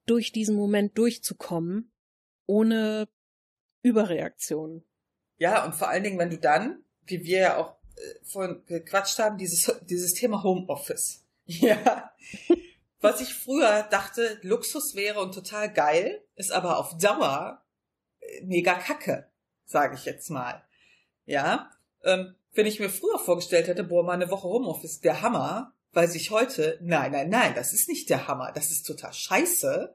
durch 0.07 0.33
diesen 0.33 0.57
Moment 0.57 0.97
durchzukommen, 0.99 1.93
ohne 2.47 3.09
Überreaktion. 3.83 4.85
Ja, 5.39 5.65
und 5.65 5.75
vor 5.75 5.89
allen 5.89 6.05
Dingen, 6.05 6.19
wenn 6.19 6.31
du 6.31 6.39
dann, 6.39 6.85
wie 7.05 7.25
wir 7.25 7.39
ja 7.39 7.57
auch 7.59 7.77
äh, 7.97 8.25
vorhin 8.25 8.63
gequatscht 8.67 9.19
haben, 9.19 9.37
dieses, 9.37 9.73
dieses 9.83 10.15
Thema 10.15 10.43
Homeoffice. 10.43 11.23
Ja. 11.49 12.11
Was 13.01 13.21
ich 13.21 13.35
früher 13.35 13.83
dachte, 13.91 14.39
Luxus 14.43 14.95
wäre 14.95 15.21
und 15.21 15.35
total 15.35 15.73
geil, 15.73 16.25
ist 16.35 16.53
aber 16.53 16.79
auf 16.79 16.97
Dauer 16.99 17.63
äh, 18.21 18.45
mega 18.45 18.75
kacke, 18.75 19.31
sage 19.65 19.97
ich 19.97 20.05
jetzt 20.05 20.31
mal. 20.31 20.65
Ja, 21.25 21.71
ähm, 22.05 22.35
wenn 22.55 22.67
ich 22.67 22.81
mir 22.81 22.89
früher 22.89 23.19
vorgestellt 23.19 23.69
hätte, 23.69 23.85
boah, 23.85 24.03
mal 24.03 24.13
eine 24.13 24.31
Woche 24.31 24.49
Homeoffice, 24.49 25.01
der 25.01 25.21
Hammer, 25.21 25.75
weiß 25.93 26.15
ich 26.15 26.31
heute, 26.31 26.79
nein, 26.83 27.13
nein, 27.13 27.29
nein, 27.29 27.55
das 27.55 27.73
ist 27.73 27.89
nicht 27.89 28.09
der 28.09 28.29
Hammer, 28.29 28.53
das 28.53 28.71
ist 28.71 28.85
total 28.85 29.13
scheiße, 29.13 29.95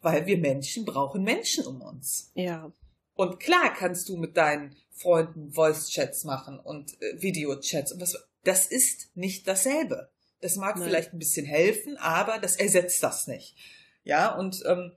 weil 0.00 0.26
wir 0.26 0.38
Menschen 0.38 0.84
brauchen 0.84 1.22
Menschen 1.22 1.66
um 1.66 1.82
uns. 1.82 2.30
Ja. 2.34 2.72
Und 3.14 3.40
klar 3.40 3.74
kannst 3.74 4.08
du 4.08 4.16
mit 4.16 4.36
deinen 4.36 4.76
Freunden 4.90 5.52
Voice-Chats 5.52 6.24
machen 6.24 6.58
und 6.58 7.00
äh, 7.02 7.20
Video-Chats 7.20 7.92
und 7.92 8.00
was, 8.00 8.16
das 8.44 8.66
ist 8.66 9.14
nicht 9.16 9.46
dasselbe. 9.46 10.10
Das 10.40 10.56
mag 10.56 10.76
Nein. 10.76 10.88
vielleicht 10.88 11.12
ein 11.12 11.18
bisschen 11.18 11.46
helfen, 11.46 11.96
aber 11.96 12.38
das 12.38 12.56
ersetzt 12.56 13.02
das 13.02 13.26
nicht. 13.26 13.56
Ja, 14.04 14.34
und 14.34 14.62
ähm, 14.66 14.96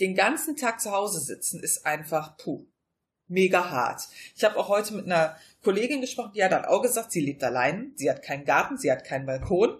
den 0.00 0.14
ganzen 0.14 0.56
Tag 0.56 0.80
zu 0.80 0.92
Hause 0.92 1.20
sitzen 1.20 1.60
ist 1.62 1.86
einfach 1.86 2.36
puh. 2.36 2.66
mega 3.26 3.70
hart. 3.70 4.02
Ich 4.36 4.44
habe 4.44 4.56
auch 4.56 4.68
heute 4.68 4.94
mit 4.94 5.06
einer 5.06 5.36
Kollegin 5.62 6.00
gesprochen, 6.00 6.32
die 6.34 6.44
hat 6.44 6.52
dann 6.52 6.64
auch 6.64 6.82
gesagt, 6.82 7.12
sie 7.12 7.20
lebt 7.20 7.42
allein, 7.42 7.92
sie 7.96 8.10
hat 8.10 8.22
keinen 8.22 8.44
Garten, 8.44 8.78
sie 8.78 8.90
hat 8.90 9.04
keinen 9.04 9.26
Balkon. 9.26 9.78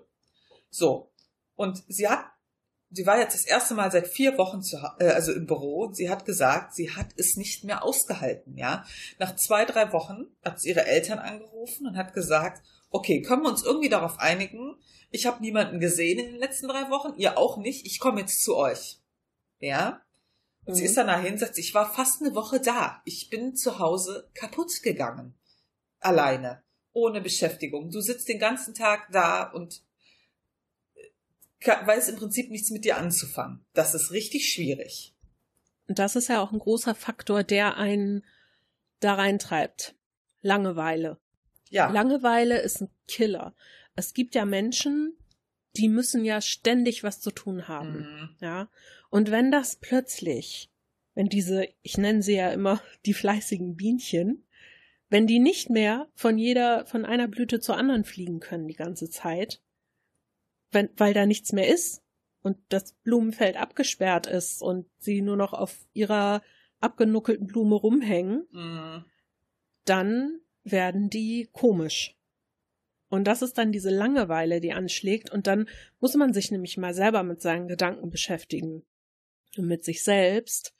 So. 0.71 1.13
Und 1.55 1.83
sie 1.89 2.09
hat, 2.09 2.25
sie 2.91 3.07
war 3.07 3.19
jetzt 3.19 3.35
das 3.35 3.47
erste 3.47 3.75
Mal 3.75 3.91
seit 3.91 4.09
vier 4.09 4.39
Wochen 4.39 4.63
zu, 4.63 4.77
äh, 4.99 5.09
also 5.09 5.33
im 5.33 5.47
Büro 5.47 5.85
und 5.85 5.97
sie 5.97 6.11
hat 6.11 6.25
gesagt, 6.25 6.75
sie 6.75 6.91
hat 6.91 7.09
es 7.17 7.37
nicht 7.37 7.65
mehr 7.65 7.85
ausgehalten, 7.85 8.57
ja. 8.57 8.85
Nach 9.19 9.35
zwei, 9.37 9.65
drei 9.65 9.93
Wochen 9.93 10.27
hat 10.45 10.61
sie 10.61 10.71
ihre 10.71 10.87
Eltern 10.87 11.19
angerufen 11.19 11.87
und 11.87 11.97
hat 11.97 12.13
gesagt, 12.15 12.63
okay, 12.91 13.23
können 13.23 13.43
wir 13.43 13.51
uns 13.51 13.63
irgendwie 13.65 13.89
darauf 13.89 14.19
einigen? 14.19 14.77
Ich 15.11 15.27
habe 15.27 15.41
niemanden 15.43 15.81
gesehen 15.81 16.19
in 16.19 16.27
den 16.33 16.39
letzten 16.41 16.69
drei 16.69 16.91
Wochen, 16.91 17.15
ihr 17.19 17.39
auch 17.39 17.57
nicht, 17.59 17.87
ich 17.87 17.99
komme 17.99 18.21
jetzt 18.21 18.43
zu 18.43 18.57
euch. 18.57 18.99
Ja. 19.61 20.03
Und 20.67 20.75
sie 20.75 20.83
Mhm. 20.83 20.87
ist 20.89 20.97
dann 20.97 21.07
dahin, 21.07 21.39
sagt, 21.39 21.55
sie, 21.55 21.63
ich 21.63 21.75
war 21.75 21.93
fast 21.93 22.21
eine 22.23 22.35
Woche 22.35 22.61
da. 22.61 23.01
Ich 23.07 23.31
bin 23.31 23.57
zu 23.57 23.79
Hause 23.79 24.31
kaputt 24.35 24.83
gegangen. 24.83 25.35
Alleine. 26.01 26.63
Ohne 26.93 27.21
Beschäftigung. 27.21 27.91
Du 27.91 28.01
sitzt 28.01 28.29
den 28.29 28.39
ganzen 28.39 28.75
Tag 28.75 29.09
da 29.13 29.45
und 29.45 29.83
ka- 31.61 31.87
weiß 31.87 32.09
im 32.11 32.17
Prinzip 32.17 32.51
nichts 32.51 32.71
mit 32.71 32.85
dir 32.85 32.97
anzufangen. 32.99 33.65
Das 33.73 33.95
ist 33.95 34.11
richtig 34.11 34.53
schwierig. 34.53 35.15
Und 35.87 35.99
das 35.99 36.17
ist 36.17 36.29
ja 36.29 36.43
auch 36.43 36.53
ein 36.53 36.59
großer 36.59 36.95
Faktor, 36.95 37.45
der 37.45 37.77
einen 37.77 38.25
da 39.01 39.15
reintreibt. 39.15 39.95
Langeweile. 40.43 41.19
Ja. 41.71 41.91
Langeweile 41.91 42.61
ist 42.61 42.81
ein 42.83 42.91
Killer. 43.07 43.55
Es 43.95 44.15
gibt 44.15 44.35
ja 44.35 44.45
Menschen, 44.45 45.17
die 45.77 45.89
müssen 45.89 46.25
ja 46.25 46.41
ständig 46.41 47.05
was 47.05 47.21
zu 47.21 47.31
tun 47.31 47.69
haben. 47.69 47.99
Mhm. 48.01 48.37
Ja. 48.41 48.71
Und 49.11 49.31
wenn 49.31 49.51
das 49.51 49.77
plötzlich, 49.77 50.71
wenn 51.15 51.29
diese, 51.29 51.69
ich 51.83 51.99
nenne 51.99 52.23
sie 52.23 52.35
ja 52.37 52.51
immer 52.51 52.81
die 53.07 53.15
fleißigen 53.15 53.77
Bienchen, 53.77 54.45
wenn 55.11 55.27
die 55.27 55.39
nicht 55.39 55.71
mehr 55.71 56.09
von 56.15 56.37
jeder, 56.37 56.85
von 56.87 57.05
einer 57.05 57.29
Blüte 57.29 57.61
zur 57.61 57.77
anderen 57.77 58.05
fliegen 58.05 58.41
können 58.41 58.69
die 58.69 58.75
ganze 58.75 59.09
Zeit, 59.09 59.63
wenn, 60.71 60.91
weil 60.97 61.15
da 61.15 61.25
nichts 61.25 61.53
mehr 61.53 61.67
ist 61.73 62.03
und 62.43 62.59
das 62.69 62.93
Blumenfeld 62.93 63.57
abgesperrt 63.57 64.27
ist 64.27 64.61
und 64.63 64.87
sie 64.99 65.23
nur 65.23 65.37
noch 65.37 65.55
auf 65.55 65.87
ihrer 65.95 66.43
abgenuckelten 66.81 67.47
Blume 67.47 67.75
rumhängen, 67.75 68.47
Mhm. 68.53 69.05
dann 69.87 70.41
werden 70.71 71.11
die 71.11 71.49
komisch. 71.53 72.19
Und 73.09 73.25
das 73.25 73.43
ist 73.43 73.57
dann 73.57 73.73
diese 73.73 73.91
Langeweile, 73.91 74.61
die 74.61 74.73
anschlägt. 74.73 75.31
Und 75.31 75.47
dann 75.47 75.69
muss 75.99 76.15
man 76.15 76.33
sich 76.35 76.51
nämlich 76.51 76.77
mal 76.77 76.95
selber 76.95 77.23
mit 77.23 77.41
seinen 77.41 77.69
Gedanken 77.69 78.11
beschäftigen. 78.11 78.85
Und 79.57 79.67
mit 79.67 79.85
sich 79.85 80.03
selbst 80.03 80.75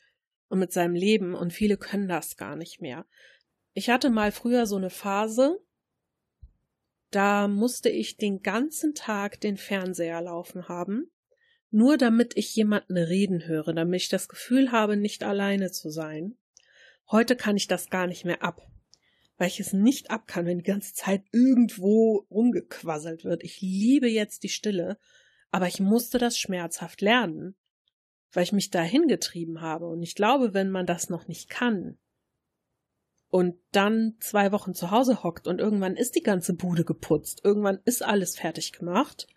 und 0.49 0.59
mit 0.59 0.73
seinem 0.73 0.95
Leben. 0.95 1.35
Und 1.35 1.53
viele 1.53 1.79
können 1.79 2.09
das 2.09 2.37
gar 2.37 2.55
nicht 2.55 2.81
mehr. 2.81 3.07
Ich 3.73 3.89
hatte 3.89 4.11
mal 4.11 4.33
früher 4.33 4.67
so 4.67 4.77
eine 4.77 4.91
Phase, 4.91 5.59
da 7.11 7.49
musste 7.49 7.89
ich 7.89 8.19
den 8.19 8.43
ganzen 8.43 8.95
Tag 8.95 9.41
den 9.41 9.57
Fernseher 9.57 10.21
laufen 10.21 10.69
haben. 10.69 11.11
Nur 11.71 11.97
damit 11.97 12.37
ich 12.37 12.55
jemanden 12.55 12.97
reden 12.97 13.47
höre, 13.47 13.73
damit 13.73 14.03
ich 14.03 14.09
das 14.09 14.29
Gefühl 14.29 14.73
habe, 14.73 14.97
nicht 14.97 15.23
alleine 15.23 15.71
zu 15.71 15.91
sein. 15.91 16.37
Heute 17.11 17.37
kann 17.37 17.57
ich 17.57 17.69
das 17.69 17.89
gar 17.89 18.07
nicht 18.07 18.27
mehr 18.27 18.43
ab 18.43 18.69
weil 19.39 19.47
ich 19.47 19.61
es 19.61 19.73
nicht 19.73 20.11
ab 20.11 20.27
kann, 20.27 20.47
wenn 20.47 20.59
die 20.59 20.65
ganze 20.65 20.93
Zeit 20.93 21.23
irgendwo 21.33 22.27
rumgequasselt 22.31 23.25
wird. 23.25 23.45
Ich 23.45 23.61
liebe 23.61 24.09
jetzt 24.09 24.43
die 24.43 24.49
Stille, 24.49 24.99
aber 25.51 25.69
ich 25.69 25.81
musste 25.81 26.19
das 26.19 26.37
schmerzhaft 26.37 27.01
lernen, 27.01 27.55
weil 28.33 28.43
ich 28.43 28.53
mich 28.53 28.71
dahin 28.71 29.07
getrieben 29.07 29.61
habe. 29.61 29.87
Und 29.87 30.03
ich 30.03 30.17
glaube, 30.17 30.55
wenn 30.55 30.71
man 30.71 30.87
das 30.87 31.09
noch 31.09 31.29
nicht 31.29 31.49
kann 31.49 31.99
und 33.29 33.55
dann 33.71 34.17
zwei 34.19 34.51
Wochen 34.51 34.75
zu 34.75 34.91
Hause 34.91 35.23
hockt 35.23 35.47
und 35.47 35.61
irgendwann 35.61 35.97
ist 35.97 36.17
die 36.17 36.23
ganze 36.23 36.55
Bude 36.55 36.85
geputzt, 36.85 37.41
irgendwann 37.45 37.79
ist 37.85 38.03
alles 38.03 38.37
fertig 38.37 38.73
gemacht, 38.73 39.29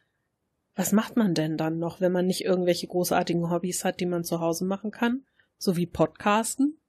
was 0.73 0.93
macht 0.93 1.15
man 1.15 1.35
denn 1.35 1.57
dann 1.57 1.77
noch, 1.77 2.01
wenn 2.01 2.11
man 2.11 2.25
nicht 2.25 2.43
irgendwelche 2.43 2.87
großartigen 2.87 3.51
Hobbys 3.51 3.85
hat, 3.85 3.99
die 3.99 4.05
man 4.07 4.23
zu 4.23 4.39
Hause 4.39 4.65
machen 4.65 4.89
kann? 4.89 5.25
So 5.57 5.77
wie 5.77 5.85
Podcasten 5.85 6.79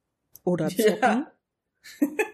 oder 0.45 0.69
zocken? 0.69 0.97
Ja. 1.03 1.33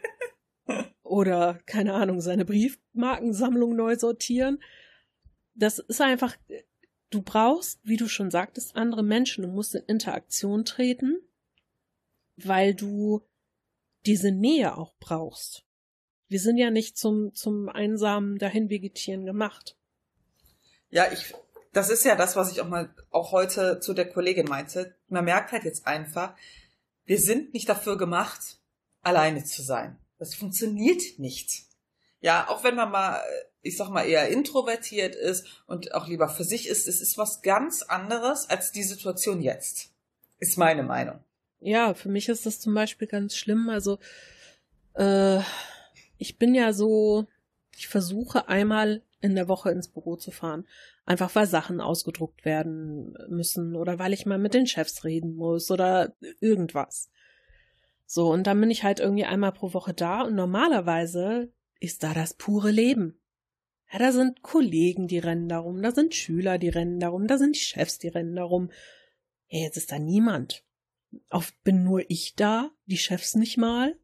oder 1.08 1.58
keine 1.66 1.94
Ahnung, 1.94 2.20
seine 2.20 2.44
Briefmarkensammlung 2.44 3.74
neu 3.74 3.96
sortieren. 3.96 4.62
Das 5.54 5.78
ist 5.78 6.00
einfach, 6.00 6.36
du 7.10 7.22
brauchst, 7.22 7.80
wie 7.82 7.96
du 7.96 8.08
schon 8.08 8.30
sagtest, 8.30 8.76
andere 8.76 9.02
Menschen. 9.02 9.42
Du 9.42 9.48
musst 9.48 9.74
in 9.74 9.82
Interaktion 9.86 10.64
treten, 10.64 11.16
weil 12.36 12.74
du 12.74 13.22
diese 14.06 14.30
Nähe 14.30 14.76
auch 14.76 14.94
brauchst. 15.00 15.64
Wir 16.28 16.40
sind 16.40 16.58
ja 16.58 16.70
nicht 16.70 16.98
zum, 16.98 17.34
zum 17.34 17.68
einsamen 17.68 18.38
Dahinvegetieren 18.38 19.24
gemacht. 19.24 19.76
Ja, 20.90 21.10
ich, 21.10 21.34
das 21.72 21.90
ist 21.90 22.04
ja 22.04 22.16
das, 22.16 22.36
was 22.36 22.52
ich 22.52 22.60
auch 22.60 22.68
mal, 22.68 22.94
auch 23.10 23.32
heute 23.32 23.80
zu 23.80 23.94
der 23.94 24.08
Kollegin 24.08 24.46
meinte. 24.46 24.94
Man 25.08 25.24
merkt 25.24 25.52
halt 25.52 25.64
jetzt 25.64 25.86
einfach, 25.86 26.34
wir 27.06 27.18
sind 27.18 27.54
nicht 27.54 27.68
dafür 27.68 27.96
gemacht, 27.96 28.58
alleine 29.02 29.44
zu 29.44 29.62
sein. 29.62 29.98
Das 30.18 30.34
funktioniert 30.34 31.18
nicht. 31.18 31.64
Ja, 32.20 32.48
auch 32.48 32.64
wenn 32.64 32.74
man 32.74 32.90
mal, 32.90 33.20
ich 33.62 33.76
sag 33.76 33.90
mal, 33.90 34.04
eher 34.04 34.28
introvertiert 34.28 35.14
ist 35.14 35.46
und 35.66 35.94
auch 35.94 36.08
lieber 36.08 36.28
für 36.28 36.44
sich 36.44 36.68
ist, 36.68 36.88
es 36.88 37.00
ist 37.00 37.16
was 37.16 37.42
ganz 37.42 37.82
anderes 37.82 38.50
als 38.50 38.72
die 38.72 38.82
Situation 38.82 39.40
jetzt. 39.40 39.92
Ist 40.38 40.58
meine 40.58 40.82
Meinung. 40.82 41.20
Ja, 41.60 41.94
für 41.94 42.08
mich 42.08 42.28
ist 42.28 42.46
das 42.46 42.60
zum 42.60 42.74
Beispiel 42.74 43.08
ganz 43.08 43.36
schlimm. 43.36 43.68
Also, 43.68 43.98
äh, 44.94 45.40
ich 46.18 46.38
bin 46.38 46.54
ja 46.54 46.72
so, 46.72 47.26
ich 47.76 47.88
versuche 47.88 48.48
einmal 48.48 49.02
in 49.20 49.34
der 49.34 49.48
Woche 49.48 49.70
ins 49.70 49.88
Büro 49.88 50.16
zu 50.16 50.30
fahren. 50.30 50.66
Einfach 51.04 51.34
weil 51.34 51.46
Sachen 51.46 51.80
ausgedruckt 51.80 52.44
werden 52.44 53.16
müssen 53.28 53.74
oder 53.74 53.98
weil 53.98 54.12
ich 54.12 54.26
mal 54.26 54.38
mit 54.38 54.54
den 54.54 54.66
Chefs 54.66 55.04
reden 55.04 55.34
muss 55.34 55.70
oder 55.70 56.14
irgendwas. 56.40 57.10
So, 58.10 58.32
und 58.32 58.46
dann 58.46 58.58
bin 58.58 58.70
ich 58.70 58.84
halt 58.84 59.00
irgendwie 59.00 59.26
einmal 59.26 59.52
pro 59.52 59.74
Woche 59.74 59.92
da 59.92 60.22
und 60.22 60.34
normalerweise 60.34 61.52
ist 61.78 62.02
da 62.02 62.14
das 62.14 62.32
pure 62.32 62.70
Leben. 62.70 63.20
Ja, 63.92 63.98
da 63.98 64.12
sind 64.12 64.40
Kollegen, 64.40 65.08
die 65.08 65.18
rennen 65.18 65.46
darum, 65.46 65.82
da 65.82 65.92
sind 65.92 66.14
Schüler, 66.14 66.56
die 66.56 66.70
rennen 66.70 67.00
darum, 67.00 67.26
da 67.26 67.36
sind 67.36 67.54
die 67.54 67.60
Chefs, 67.60 67.98
die 67.98 68.08
rennen 68.08 68.34
darum. 68.34 68.70
Ja, 69.48 69.60
jetzt 69.60 69.76
ist 69.76 69.92
da 69.92 69.98
niemand. 69.98 70.64
Oft 71.28 71.62
bin 71.64 71.84
nur 71.84 72.10
ich 72.10 72.34
da, 72.34 72.70
die 72.86 72.96
Chefs 72.96 73.34
nicht 73.34 73.58
mal. 73.58 73.94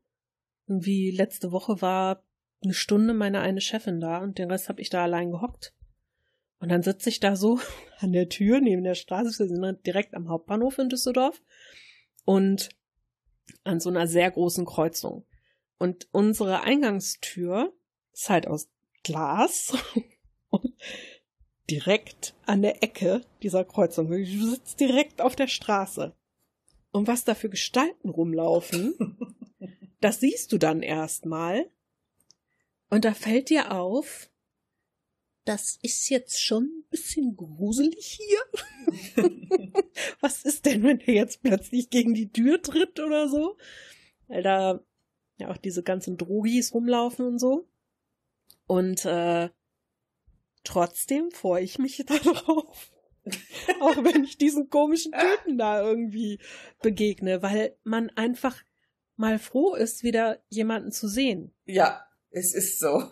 Und 0.67 0.85
wie 0.85 1.11
letzte 1.11 1.51
Woche 1.51 1.81
war 1.81 2.23
eine 2.63 2.75
Stunde 2.75 3.15
meine 3.15 3.41
eine 3.41 3.63
Chefin 3.63 4.01
da 4.01 4.19
und 4.19 4.37
den 4.37 4.51
Rest 4.51 4.69
habe 4.69 4.83
ich 4.83 4.91
da 4.91 5.03
allein 5.03 5.31
gehockt. 5.31 5.75
Und 6.59 6.69
dann 6.69 6.83
sitze 6.83 7.09
ich 7.09 7.21
da 7.21 7.37
so 7.37 7.59
an 8.01 8.13
der 8.13 8.29
Tür 8.29 8.61
neben 8.61 8.85
der 8.85 8.97
Straße, 8.97 9.39
wir 9.39 9.49
sind 9.49 9.87
direkt 9.87 10.13
am 10.13 10.29
Hauptbahnhof 10.29 10.77
in 10.77 10.91
Düsseldorf 10.91 11.41
und 12.27 12.69
an 13.65 13.81
so 13.81 13.91
einer 13.91 14.07
sehr 14.07 14.31
großen 14.31 14.65
Kreuzung. 14.65 15.25
Und 15.79 16.09
unsere 16.13 16.63
Eingangstür 16.63 17.73
ist 18.13 18.31
halt 18.31 18.47
aus 18.47 18.69
Glas 19.03 19.77
und 20.51 20.73
direkt 21.71 22.35
an 22.47 22.63
der 22.63 22.83
Ecke 22.83 23.23
dieser 23.43 23.65
Kreuzung. 23.65 24.09
Du 24.11 24.51
sitzt 24.51 24.81
direkt 24.81 25.21
auf 25.21 25.37
der 25.37 25.49
Straße. 25.49 26.15
Und 26.91 27.09
was 27.09 27.25
da 27.25 27.35
für 27.35 27.49
Gestalten 27.51 28.09
rumlaufen, 28.09 29.19
das 30.01 30.21
siehst 30.21 30.53
du 30.53 30.59
dann 30.59 30.83
erstmal. 30.83 31.69
Und 32.89 33.05
da 33.05 33.15
fällt 33.15 33.51
dir 33.51 33.73
auf, 33.73 34.31
das 35.45 35.79
ist 35.83 36.09
jetzt 36.09 36.41
schon 36.41 36.84
bisschen 36.95 37.35
gruselig 37.35 38.21
hier. 38.21 39.25
Was 40.21 40.45
ist 40.45 40.65
denn, 40.65 40.85
wenn 40.85 41.01
er 41.01 41.15
jetzt 41.15 41.43
plötzlich 41.43 41.91
gegen 41.91 42.15
die 42.15 42.31
Tür 42.31 42.63
tritt 42.63 43.01
oder 43.01 43.29
so? 43.29 43.57
Weil 44.29 44.45
da 44.45 44.81
ja 45.39 45.51
auch 45.51 45.57
diese 45.57 45.83
ganzen 45.83 46.17
Drogis 46.17 46.73
rumlaufen 46.73 47.27
und 47.27 47.41
so. 47.41 47.69
Und 48.69 49.05
äh, 49.07 49.51
trotzdem 50.63 51.33
freue 51.33 51.65
ich 51.65 51.81
mich 51.81 51.97
darauf. 52.07 52.93
auch 53.81 54.05
wenn 54.05 54.23
ich 54.23 54.39
diesen 54.39 54.71
komischen 54.71 55.13
Typen 55.13 55.59
da 55.59 55.83
irgendwie 55.83 56.39
begegne, 56.81 57.43
weil 57.43 57.77
man 57.83 58.11
einfach 58.11 58.63
mal 59.17 59.41
froh 59.41 59.75
ist, 59.75 60.05
wieder 60.05 60.45
jemanden 60.49 60.93
zu 60.93 61.09
sehen. 61.09 61.53
Ja, 61.65 62.07
es 62.31 62.55
ist 62.55 62.79
so. 62.79 63.03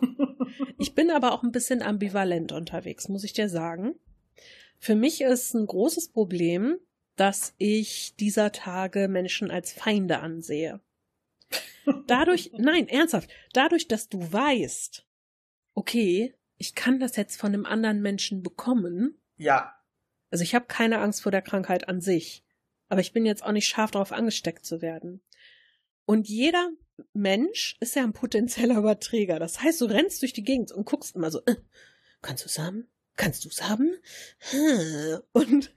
Ich 0.77 0.95
bin 0.95 1.11
aber 1.11 1.31
auch 1.33 1.43
ein 1.43 1.51
bisschen 1.51 1.81
ambivalent 1.81 2.51
unterwegs, 2.51 3.09
muss 3.09 3.23
ich 3.23 3.33
dir 3.33 3.49
sagen. 3.49 3.95
Für 4.79 4.95
mich 4.95 5.21
ist 5.21 5.53
ein 5.53 5.65
großes 5.65 6.09
Problem, 6.09 6.77
dass 7.15 7.53
ich 7.57 8.15
dieser 8.15 8.51
Tage 8.51 9.07
Menschen 9.07 9.51
als 9.51 9.71
Feinde 9.71 10.19
ansehe. 10.19 10.81
Dadurch, 12.07 12.51
nein, 12.57 12.87
ernsthaft, 12.87 13.29
dadurch, 13.53 13.87
dass 13.87 14.09
du 14.09 14.19
weißt, 14.19 15.05
okay, 15.73 16.35
ich 16.57 16.75
kann 16.75 16.99
das 16.99 17.15
jetzt 17.15 17.39
von 17.39 17.53
einem 17.53 17.65
anderen 17.65 18.01
Menschen 18.01 18.41
bekommen. 18.41 19.19
Ja. 19.37 19.75
Also 20.29 20.43
ich 20.43 20.55
habe 20.55 20.65
keine 20.65 20.99
Angst 20.99 21.21
vor 21.21 21.31
der 21.31 21.41
Krankheit 21.41 21.87
an 21.87 22.01
sich, 22.01 22.43
aber 22.89 23.01
ich 23.01 23.13
bin 23.13 23.25
jetzt 23.25 23.43
auch 23.43 23.51
nicht 23.51 23.67
scharf 23.67 23.91
darauf 23.91 24.11
angesteckt 24.11 24.65
zu 24.65 24.81
werden. 24.81 25.21
Und 26.05 26.27
jeder 26.27 26.71
Mensch 27.13 27.77
ist 27.79 27.95
ja 27.95 28.03
ein 28.03 28.13
potenzieller 28.13 28.77
Überträger. 28.77 29.39
Das 29.39 29.61
heißt, 29.61 29.81
du 29.81 29.85
rennst 29.85 30.21
durch 30.21 30.33
die 30.33 30.43
Gegend 30.43 30.71
und 30.71 30.85
guckst 30.85 31.15
immer 31.15 31.31
so, 31.31 31.41
äh, 31.45 31.55
kannst 32.21 32.43
du 32.43 32.47
es 32.47 32.59
haben? 32.59 32.87
Kannst 33.15 33.45
du 33.45 33.49
es 33.49 33.63
haben? 33.69 33.93
Und 35.33 35.73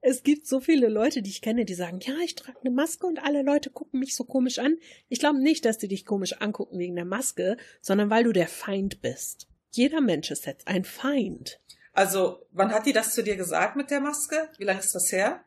es 0.00 0.22
gibt 0.22 0.46
so 0.46 0.60
viele 0.60 0.88
Leute, 0.88 1.22
die 1.22 1.30
ich 1.30 1.42
kenne, 1.42 1.64
die 1.64 1.74
sagen, 1.74 1.98
ja, 2.00 2.14
ich 2.24 2.34
trage 2.34 2.58
eine 2.60 2.70
Maske 2.70 3.06
und 3.06 3.18
alle 3.18 3.42
Leute 3.42 3.70
gucken 3.70 4.00
mich 4.00 4.14
so 4.14 4.24
komisch 4.24 4.58
an. 4.58 4.76
Ich 5.08 5.18
glaube 5.18 5.40
nicht, 5.40 5.64
dass 5.64 5.78
die 5.78 5.88
dich 5.88 6.04
komisch 6.04 6.34
angucken 6.40 6.78
wegen 6.78 6.94
der 6.94 7.04
Maske, 7.04 7.56
sondern 7.80 8.10
weil 8.10 8.24
du 8.24 8.32
der 8.32 8.48
Feind 8.48 9.00
bist. 9.02 9.48
Jeder 9.70 10.00
Mensch 10.00 10.30
ist 10.30 10.46
jetzt 10.46 10.68
ein 10.68 10.84
Feind. 10.84 11.60
Also, 11.92 12.46
wann 12.50 12.72
hat 12.72 12.86
die 12.86 12.92
das 12.92 13.14
zu 13.14 13.22
dir 13.22 13.36
gesagt 13.36 13.76
mit 13.76 13.90
der 13.90 14.00
Maske? 14.00 14.48
Wie 14.58 14.64
lange 14.64 14.80
ist 14.80 14.94
das 14.94 15.10
her? 15.10 15.44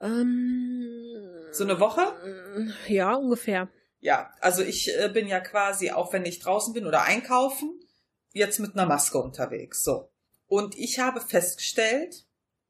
Ähm, 0.00 1.48
So 1.52 1.64
eine 1.64 1.78
Woche? 1.78 2.02
Ja, 2.88 3.14
ungefähr. 3.14 3.68
Ja, 4.02 4.34
also 4.40 4.62
ich 4.62 4.92
äh, 4.98 5.08
bin 5.08 5.28
ja 5.28 5.38
quasi, 5.38 5.92
auch 5.92 6.12
wenn 6.12 6.26
ich 6.26 6.40
draußen 6.40 6.74
bin 6.74 6.86
oder 6.86 7.04
einkaufen, 7.04 7.78
jetzt 8.32 8.58
mit 8.58 8.74
einer 8.74 8.84
Maske 8.84 9.18
unterwegs. 9.18 9.84
So. 9.84 10.10
Und 10.48 10.76
ich 10.76 10.98
habe 10.98 11.20
festgestellt, 11.20 12.26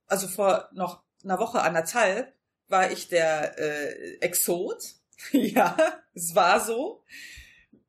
also 0.07 0.29
vor 0.29 0.69
noch 0.73 1.03
einer 1.25 1.39
Woche, 1.39 1.63
anderthalb, 1.63 2.35
war 2.69 2.91
ich 2.91 3.09
der 3.09 3.59
äh, 3.59 4.19
Exot. 4.21 4.83
ja, 5.33 5.75
es 6.13 6.35
war 6.35 6.61
so. 6.61 7.03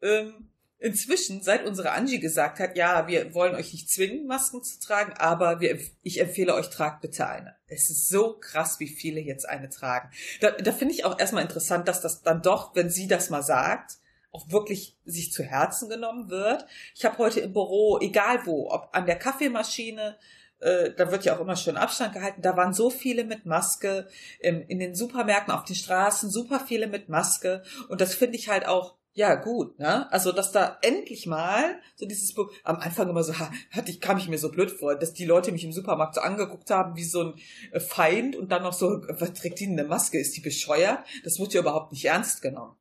Ähm, 0.02 0.50
inzwischen, 0.84 1.42
seit 1.42 1.66
unsere 1.66 1.92
Angie 1.92 2.20
gesagt 2.20 2.60
hat, 2.60 2.76
ja, 2.76 3.08
wir 3.08 3.34
wollen 3.34 3.56
euch 3.56 3.72
nicht 3.72 3.90
zwingen, 3.90 4.28
Masken 4.28 4.62
zu 4.64 4.82
tragen, 4.82 5.14
aber 5.14 5.62
wir, 5.62 5.80
ich 6.02 6.20
empfehle 6.20 6.54
euch, 6.54 6.70
tragt 6.70 7.00
bitte 7.00 7.26
eine. 7.26 7.56
Es 7.68 7.90
ist 7.90 8.10
so 8.10 8.38
krass, 8.38 8.82
wie 8.82 8.90
viele 8.90 9.22
jetzt 9.22 9.48
eine 9.48 9.70
tragen. 9.70 10.12
Da, 10.42 10.52
da 10.52 10.74
finde 10.74 10.94
ich 10.94 11.06
auch 11.06 11.18
erstmal 11.18 11.44
interessant, 11.44 11.88
dass 11.88 12.02
das 12.02 12.22
dann 12.22 12.42
doch, 12.42 12.76
wenn 12.76 12.90
sie 12.90 13.08
das 13.08 13.30
mal 13.30 13.44
sagt, 13.44 13.94
auch 14.34 14.52
wirklich 14.52 14.98
sich 15.06 15.32
zu 15.32 15.42
Herzen 15.42 15.88
genommen 15.88 16.30
wird. 16.30 16.66
Ich 16.96 17.06
habe 17.06 17.18
heute 17.18 17.40
im 17.40 17.54
Büro, 17.54 18.00
egal 18.02 18.46
wo, 18.46 18.70
ob 18.70 18.90
an 18.92 19.06
der 19.06 19.18
Kaffeemaschine, 19.18 20.18
äh, 20.60 20.92
da 20.92 21.10
wird 21.12 21.24
ja 21.24 21.38
auch 21.38 21.40
immer 21.40 21.56
schön 21.56 21.78
Abstand 21.78 22.14
gehalten, 22.14 22.42
da 22.42 22.58
waren 22.58 22.74
so 22.74 22.90
viele 22.90 23.24
mit 23.24 23.46
Maske, 23.46 24.10
im, 24.42 24.68
in 24.68 24.80
den 24.80 24.96
Supermärkten, 24.96 25.54
auf 25.54 25.64
den 25.64 25.78
Straßen, 25.78 26.30
super 26.30 26.60
viele 26.60 26.88
mit 26.88 27.08
Maske. 27.08 27.64
Und 27.88 28.02
das 28.02 28.16
finde 28.16 28.36
ich 28.36 28.50
halt 28.50 28.68
auch 28.68 28.96
ja, 29.16 29.36
gut, 29.36 29.78
ne? 29.78 30.12
Also, 30.12 30.32
dass 30.32 30.52
da 30.52 30.80
endlich 30.82 31.28
mal 31.28 31.80
so 31.96 32.08
dieses 32.08 32.34
Buch, 32.34 32.52
am 32.64 32.78
Anfang 32.78 33.10
immer 33.10 33.24
so, 33.24 33.38
hatte 33.38 33.92
ich, 33.92 34.02
kam 34.02 34.18
ich 34.18 34.28
mir 34.28 34.40
so 34.40 34.50
blöd 34.50 34.72
vor, 34.72 34.96
dass 34.96 35.14
die 35.14 35.26
Leute 35.26 35.52
mich 35.52 35.64
im 35.64 35.72
Supermarkt 35.72 36.16
so 36.16 36.22
angeguckt 36.22 36.72
haben 36.72 36.96
wie 36.96 37.04
so 37.04 37.22
ein 37.22 37.34
äh, 37.72 37.80
Feind 37.80 38.36
und 38.36 38.52
dann 38.52 38.64
noch 38.64 38.74
so, 38.74 39.04
was 39.10 39.34
trägt 39.34 39.60
die 39.60 39.68
eine 39.68 39.84
Maske? 39.84 40.20
Ist 40.20 40.36
die 40.36 40.42
bescheuert? 40.42 41.06
Das 41.24 41.40
wird 41.40 41.54
ja 41.54 41.62
überhaupt 41.62 41.92
nicht 41.92 42.06
ernst 42.06 42.42
genommen. 42.42 42.76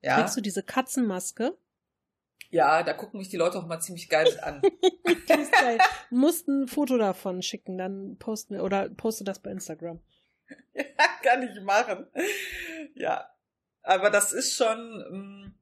Ja. 0.00 0.16
Trägst 0.16 0.36
du 0.36 0.40
diese 0.40 0.62
Katzenmaske? 0.62 1.56
Ja, 2.48 2.82
da 2.82 2.94
gucken 2.94 3.18
mich 3.18 3.28
die 3.28 3.36
Leute 3.36 3.58
auch 3.58 3.66
mal 3.66 3.80
ziemlich 3.80 4.08
geil 4.08 4.24
mit 4.24 4.42
an. 4.42 4.62
Geil. 5.60 5.78
Musst 6.10 6.48
ein 6.48 6.68
Foto 6.68 6.96
davon 6.96 7.42
schicken, 7.42 7.76
dann 7.76 8.16
posten 8.18 8.54
wir, 8.54 8.64
oder 8.64 8.88
poste 8.88 9.24
das 9.24 9.40
bei 9.40 9.50
Instagram. 9.50 10.00
ja, 10.72 10.84
kann 11.22 11.42
ich 11.42 11.60
machen. 11.60 12.06
Ja. 12.94 13.28
Aber 13.82 14.10
das 14.10 14.32
ist 14.32 14.54
schon 14.54 15.04
ähm, 15.12 15.54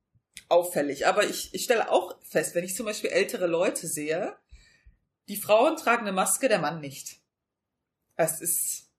auffällig. 0.48 1.06
Aber 1.06 1.24
ich, 1.24 1.54
ich 1.54 1.64
stelle 1.64 1.90
auch 1.90 2.20
fest, 2.22 2.54
wenn 2.54 2.64
ich 2.64 2.74
zum 2.74 2.86
Beispiel 2.86 3.10
ältere 3.10 3.46
Leute 3.46 3.86
sehe, 3.86 4.36
die 5.28 5.36
Frauen 5.36 5.76
tragen 5.76 6.02
eine 6.02 6.12
Maske, 6.12 6.48
der 6.48 6.58
Mann 6.58 6.80
nicht. 6.80 7.20
Es 8.16 8.40
ist, 8.40 8.90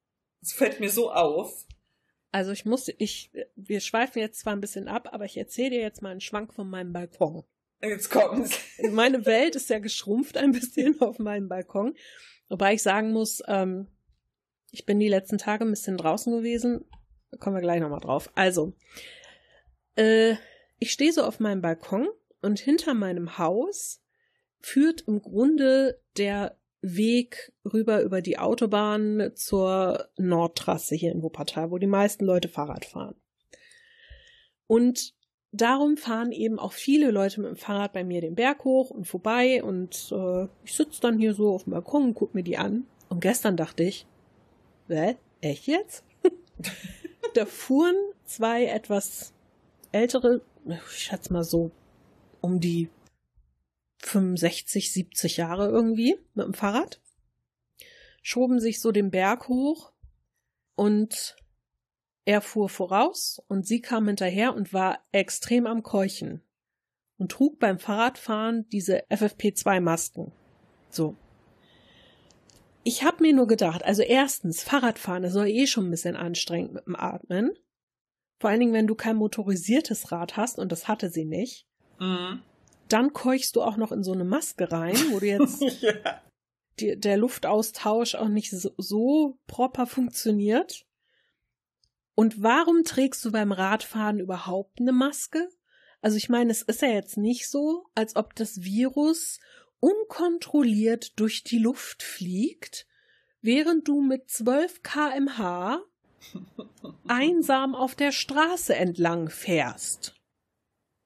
es 0.41 0.53
fällt 0.53 0.79
mir 0.79 0.89
so 0.89 1.11
auf. 1.11 1.65
Also 2.31 2.51
ich 2.51 2.65
muss, 2.65 2.89
ich, 2.97 3.31
wir 3.55 3.79
schweifen 3.81 4.19
jetzt 4.19 4.39
zwar 4.39 4.53
ein 4.53 4.61
bisschen 4.61 4.87
ab, 4.87 5.09
aber 5.11 5.25
ich 5.25 5.37
erzähle 5.37 5.71
dir 5.71 5.81
jetzt 5.81 6.01
mal 6.01 6.11
einen 6.11 6.21
Schwank 6.21 6.53
von 6.53 6.69
meinem 6.69 6.93
Balkon. 6.93 7.43
Jetzt 7.81 8.09
kommt's. 8.09 8.59
Meine 8.91 9.25
Welt 9.25 9.55
ist 9.55 9.69
ja 9.69 9.79
geschrumpft 9.79 10.37
ein 10.37 10.51
bisschen 10.51 10.99
auf 11.01 11.17
meinem 11.17 11.49
Balkon. 11.49 11.95
Wobei 12.49 12.73
ich 12.73 12.83
sagen 12.83 13.11
muss, 13.11 13.41
ähm, 13.47 13.87
ich 14.71 14.85
bin 14.85 14.99
die 14.99 15.09
letzten 15.09 15.37
Tage 15.37 15.65
ein 15.65 15.71
bisschen 15.71 15.97
draußen 15.97 16.31
gewesen. 16.31 16.85
Kommen 17.39 17.55
wir 17.55 17.61
gleich 17.61 17.79
nochmal 17.79 17.99
drauf. 17.99 18.29
Also, 18.35 18.73
äh, 19.95 20.35
ich 20.79 20.91
stehe 20.91 21.13
so 21.13 21.23
auf 21.23 21.39
meinem 21.39 21.61
Balkon 21.61 22.07
und 22.41 22.59
hinter 22.59 22.93
meinem 22.93 23.37
Haus 23.37 24.01
führt 24.59 25.01
im 25.07 25.21
Grunde 25.21 26.01
der 26.17 26.57
Weg 26.81 27.53
rüber 27.65 28.01
über 28.01 28.21
die 28.21 28.39
Autobahn 28.39 29.31
zur 29.35 30.09
Nordtrasse 30.17 30.95
hier 30.95 31.11
in 31.11 31.21
Wuppertal, 31.21 31.71
wo 31.71 31.77
die 31.77 31.87
meisten 31.87 32.25
Leute 32.25 32.47
Fahrrad 32.47 32.85
fahren. 32.85 33.15
Und 34.65 35.13
darum 35.51 35.97
fahren 35.97 36.31
eben 36.31 36.57
auch 36.57 36.73
viele 36.73 37.11
Leute 37.11 37.41
mit 37.41 37.49
dem 37.49 37.57
Fahrrad 37.57 37.91
bei 37.91 38.03
mir 38.03 38.21
den 38.21 38.35
Berg 38.35 38.63
hoch 38.63 38.91
und 38.91 39.05
vorbei 39.05 39.63
und 39.63 40.11
äh, 40.11 40.47
ich 40.63 40.73
sitze 40.73 41.01
dann 41.01 41.19
hier 41.19 41.33
so 41.33 41.53
auf 41.53 41.63
dem 41.65 41.71
Balkon 41.71 42.03
und 42.03 42.13
guck 42.13 42.33
mir 42.33 42.43
die 42.43 42.57
an. 42.57 42.87
Und 43.09 43.21
gestern 43.21 43.57
dachte 43.57 43.83
ich, 43.83 44.05
Hä? 44.89 45.17
Echt 45.41 45.67
jetzt? 45.67 46.03
da 47.33 47.45
fuhren 47.45 47.95
zwei 48.25 48.65
etwas 48.65 49.33
ältere, 49.91 50.41
ich 50.65 50.99
schätze 50.99 51.33
mal 51.33 51.43
so 51.43 51.71
um 52.41 52.59
die 52.59 52.89
65, 53.99 54.93
70 54.93 55.37
Jahre 55.37 55.69
irgendwie 55.69 56.17
mit 56.33 56.45
dem 56.45 56.53
Fahrrad, 56.53 57.01
schoben 58.21 58.59
sich 58.59 58.79
so 58.79 58.91
den 58.91 59.11
Berg 59.11 59.47
hoch 59.47 59.91
und 60.75 61.35
er 62.25 62.41
fuhr 62.41 62.69
voraus 62.69 63.41
und 63.47 63.65
sie 63.65 63.81
kam 63.81 64.07
hinterher 64.07 64.55
und 64.55 64.73
war 64.73 64.99
extrem 65.11 65.65
am 65.67 65.83
Keuchen 65.83 66.41
und 67.17 67.31
trug 67.31 67.59
beim 67.59 67.79
Fahrradfahren 67.79 68.67
diese 68.69 69.03
FFP2-Masken. 69.09 70.31
So, 70.89 71.17
ich 72.83 73.03
habe 73.03 73.23
mir 73.23 73.33
nur 73.33 73.47
gedacht, 73.47 73.83
also 73.83 74.01
erstens, 74.01 74.63
Fahrradfahren, 74.63 75.23
das 75.23 75.33
soll 75.33 75.47
eh 75.47 75.67
schon 75.67 75.87
ein 75.87 75.91
bisschen 75.91 76.15
anstrengend 76.15 76.73
mit 76.73 76.85
dem 76.87 76.95
Atmen. 76.95 77.51
Vor 78.39 78.49
allen 78.49 78.59
Dingen, 78.61 78.73
wenn 78.73 78.87
du 78.87 78.95
kein 78.95 79.17
motorisiertes 79.17 80.11
Rad 80.11 80.37
hast, 80.37 80.59
und 80.59 80.71
das 80.71 80.87
hatte 80.87 81.09
sie 81.09 81.25
nicht. 81.25 81.67
Mhm. 81.99 82.41
Dann 82.87 83.13
keuchst 83.13 83.55
du 83.55 83.61
auch 83.61 83.77
noch 83.77 83.91
in 83.91 84.03
so 84.03 84.13
eine 84.13 84.23
Maske 84.23 84.71
rein, 84.71 84.95
wo 85.11 85.19
du 85.19 85.27
jetzt 85.27 85.61
ja. 85.81 86.21
die, 86.79 86.97
der 86.97 87.17
Luftaustausch 87.17 88.15
auch 88.15 88.29
nicht 88.29 88.49
so, 88.49 88.71
so 88.77 89.37
proper 89.45 89.85
funktioniert. 89.85 90.85
Und 92.15 92.41
warum 92.41 92.83
trägst 92.83 93.23
du 93.23 93.31
beim 93.31 93.51
Radfahren 93.51 94.19
überhaupt 94.19 94.79
eine 94.79 94.91
Maske? 94.91 95.49
Also 96.01 96.17
ich 96.17 96.29
meine, 96.29 96.51
es 96.51 96.61
ist 96.61 96.81
ja 96.81 96.89
jetzt 96.89 97.17
nicht 97.17 97.49
so, 97.49 97.87
als 97.93 98.15
ob 98.15 98.35
das 98.35 98.63
Virus 98.63 99.39
unkontrolliert 99.79 101.19
durch 101.19 101.43
die 101.43 101.59
Luft 101.59 102.03
fliegt, 102.03 102.87
während 103.41 103.87
du 103.87 104.01
mit 104.01 104.29
12 104.29 104.83
kmh 104.83 105.81
einsam 107.07 107.75
auf 107.75 107.95
der 107.95 108.11
Straße 108.11 108.75
entlang 108.75 109.29
fährst. 109.29 110.15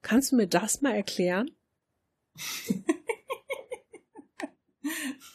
Kannst 0.01 0.31
du 0.31 0.35
mir 0.37 0.47
das 0.47 0.81
mal 0.81 0.93
erklären? 0.93 1.51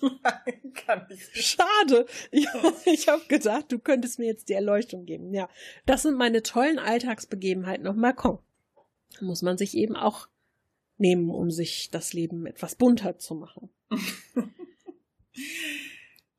Nein, 0.00 0.72
kann 0.74 1.06
ich. 1.10 1.46
Schade. 1.46 2.06
Ich, 2.30 2.46
ich 2.84 3.08
habe 3.08 3.24
gedacht, 3.28 3.66
du 3.70 3.78
könntest 3.78 4.18
mir 4.18 4.26
jetzt 4.26 4.48
die 4.48 4.54
Erleuchtung 4.54 5.06
geben. 5.06 5.32
Ja, 5.32 5.48
das 5.86 6.02
sind 6.02 6.16
meine 6.16 6.42
tollen 6.42 6.78
Alltagsbegebenheiten 6.78 7.86
auf 7.86 7.96
Balkon. 7.96 8.38
Da 9.18 9.24
muss 9.24 9.42
man 9.42 9.58
sich 9.58 9.74
eben 9.74 9.96
auch 9.96 10.28
nehmen, 10.98 11.30
um 11.30 11.50
sich 11.50 11.90
das 11.90 12.12
Leben 12.12 12.46
etwas 12.46 12.74
bunter 12.74 13.18
zu 13.18 13.34
machen. 13.34 13.70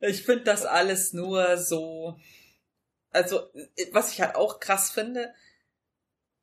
Ich 0.00 0.22
finde 0.22 0.44
das 0.44 0.64
alles 0.64 1.12
nur 1.12 1.58
so. 1.58 2.16
Also, 3.10 3.50
was 3.92 4.12
ich 4.12 4.20
halt 4.20 4.34
auch 4.34 4.60
krass 4.60 4.90
finde, 4.90 5.34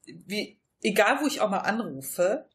wie, 0.06 0.60
egal 0.82 1.20
wo 1.22 1.28
ich 1.28 1.42
auch 1.42 1.50
mal 1.50 1.60
anrufe, 1.60 2.46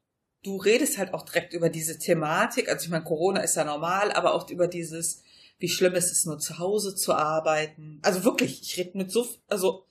du 0.43 0.57
redest 0.57 0.99
halt 0.99 1.13
auch 1.15 1.25
direkt 1.25 1.55
über 1.55 1.71
diese 1.71 1.99
Thematik. 1.99 2.69
Also, 2.69 2.85
ich 2.85 2.91
meine, 2.91 3.05
Corona 3.05 3.41
ist 3.41 3.57
ja 3.57 3.65
normal, 3.65 4.13
aber 4.13 4.35
auch 4.35 4.49
über 4.51 4.69
dieses, 4.69 5.23
wie 5.59 5.69
schlimm 5.69 5.95
ist 5.95 6.13
es 6.13 6.25
nur 6.25 6.39
zu 6.39 6.59
Hause 6.59 6.95
zu 6.95 7.15
arbeiten. 7.15 7.99
Also 8.03 8.25
wirklich, 8.25 8.63
ich 8.63 8.77
rede 8.77 8.97
mit 8.99 9.11
so, 9.11 9.27
also, 9.49 9.87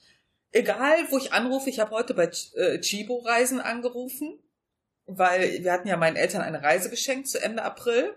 egal 0.52 0.98
wo 1.10 1.18
ich 1.18 1.34
anrufe, 1.34 1.70
ich 1.70 1.80
habe 1.80 1.92
heute 1.92 2.14
bei 2.14 2.32
äh, 2.56 2.80
Chibo-Reisen 2.80 3.60
angerufen 3.60 4.40
weil 5.18 5.64
wir 5.64 5.72
hatten 5.72 5.88
ja 5.88 5.98
meinen 5.98 6.16
Eltern 6.16 6.42
eine 6.42 6.64
Reise 6.64 6.90
geschenkt 6.90 7.28
zu 7.28 7.42
Ende 7.42 7.64
April. 7.64 8.16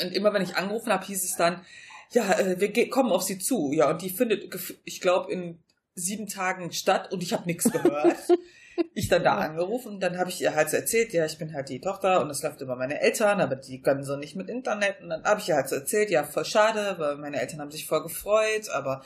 Und 0.00 0.12
immer 0.14 0.32
wenn 0.32 0.42
ich 0.42 0.56
angerufen 0.56 0.92
habe, 0.92 1.04
hieß 1.04 1.24
es 1.24 1.36
dann, 1.36 1.64
ja, 2.10 2.38
äh, 2.38 2.60
wir 2.60 2.90
kommen 2.90 3.12
auf 3.12 3.22
sie 3.22 3.38
zu. 3.38 3.72
Ja, 3.72 3.90
und 3.90 4.02
die 4.02 4.10
findet, 4.10 4.54
ich 4.84 5.00
glaube, 5.00 5.32
in 5.32 5.62
sieben 5.94 6.26
Tagen 6.26 6.72
statt 6.72 7.12
und 7.12 7.22
ich 7.22 7.32
habe 7.32 7.46
nichts 7.46 7.70
gehört. 7.70 8.16
ich 8.94 9.08
dann 9.08 9.24
da 9.24 9.36
angerufen 9.36 9.94
und 9.94 10.00
dann 10.00 10.18
habe 10.18 10.30
ich 10.30 10.40
ihr 10.40 10.54
halt 10.54 10.70
so 10.70 10.76
erzählt, 10.76 11.12
ja, 11.12 11.26
ich 11.26 11.38
bin 11.38 11.52
halt 11.52 11.68
die 11.68 11.80
Tochter 11.80 12.20
und 12.20 12.28
das 12.28 12.42
läuft 12.42 12.60
über 12.60 12.76
meine 12.76 13.00
Eltern, 13.00 13.40
aber 13.40 13.56
die 13.56 13.82
können 13.82 14.02
so 14.02 14.16
nicht 14.16 14.36
mit 14.36 14.48
Internet. 14.48 15.00
Und 15.00 15.10
dann 15.10 15.24
habe 15.24 15.40
ich 15.40 15.48
ihr 15.48 15.56
halt 15.56 15.68
so 15.68 15.76
erzählt, 15.76 16.10
ja, 16.10 16.24
voll 16.24 16.44
schade, 16.44 16.94
weil 16.98 17.16
meine 17.16 17.40
Eltern 17.40 17.60
haben 17.60 17.70
sich 17.70 17.86
voll 17.86 18.02
gefreut, 18.02 18.70
aber 18.70 19.02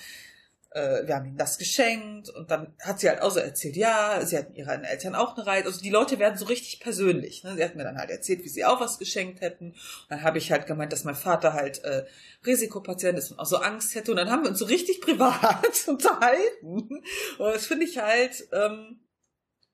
äh, 0.76 1.06
wir 1.06 1.16
haben 1.16 1.26
ihnen 1.26 1.38
das 1.38 1.56
geschenkt 1.56 2.28
und 2.28 2.50
dann 2.50 2.74
hat 2.82 3.00
sie 3.00 3.08
halt 3.08 3.22
auch 3.22 3.30
so 3.30 3.40
erzählt, 3.40 3.76
ja, 3.76 4.20
sie 4.24 4.36
hatten 4.36 4.54
ihren 4.54 4.84
Eltern 4.84 5.14
auch 5.14 5.34
eine 5.34 5.46
Reise. 5.46 5.66
Also 5.66 5.80
die 5.80 5.90
Leute 5.90 6.18
werden 6.18 6.36
so 6.36 6.44
richtig 6.44 6.80
persönlich. 6.80 7.42
Ne? 7.44 7.54
Sie 7.56 7.64
hat 7.64 7.76
mir 7.76 7.84
dann 7.84 7.96
halt 7.96 8.10
erzählt, 8.10 8.44
wie 8.44 8.50
sie 8.50 8.64
auch 8.64 8.78
was 8.78 8.98
geschenkt 8.98 9.40
hätten. 9.40 9.70
Und 9.70 10.10
dann 10.10 10.22
habe 10.22 10.36
ich 10.36 10.52
halt 10.52 10.66
gemeint, 10.66 10.92
dass 10.92 11.04
mein 11.04 11.14
Vater 11.14 11.54
halt 11.54 11.82
äh, 11.84 12.04
Risikopatient 12.44 13.18
ist 13.18 13.30
und 13.30 13.38
auch 13.38 13.46
so 13.46 13.56
Angst 13.56 13.94
hätte. 13.94 14.10
Und 14.10 14.18
dann 14.18 14.30
haben 14.30 14.42
wir 14.42 14.50
uns 14.50 14.58
so 14.58 14.66
richtig 14.66 15.00
privat 15.00 15.88
unterhalten. 15.88 17.02
Und 17.38 17.54
das 17.54 17.66
finde 17.66 17.86
ich 17.86 17.96
halt 17.98 18.46
ähm, 18.52 19.00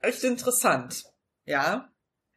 echt 0.00 0.22
interessant. 0.22 1.04
Ja. 1.46 1.90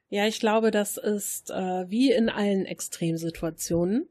Ja, 0.09 0.25
ich 0.25 0.39
glaube, 0.39 0.71
das 0.71 0.97
ist 0.97 1.51
äh, 1.51 1.89
wie 1.89 2.11
in 2.11 2.29
allen 2.29 2.65
Extremsituationen. 2.65 4.09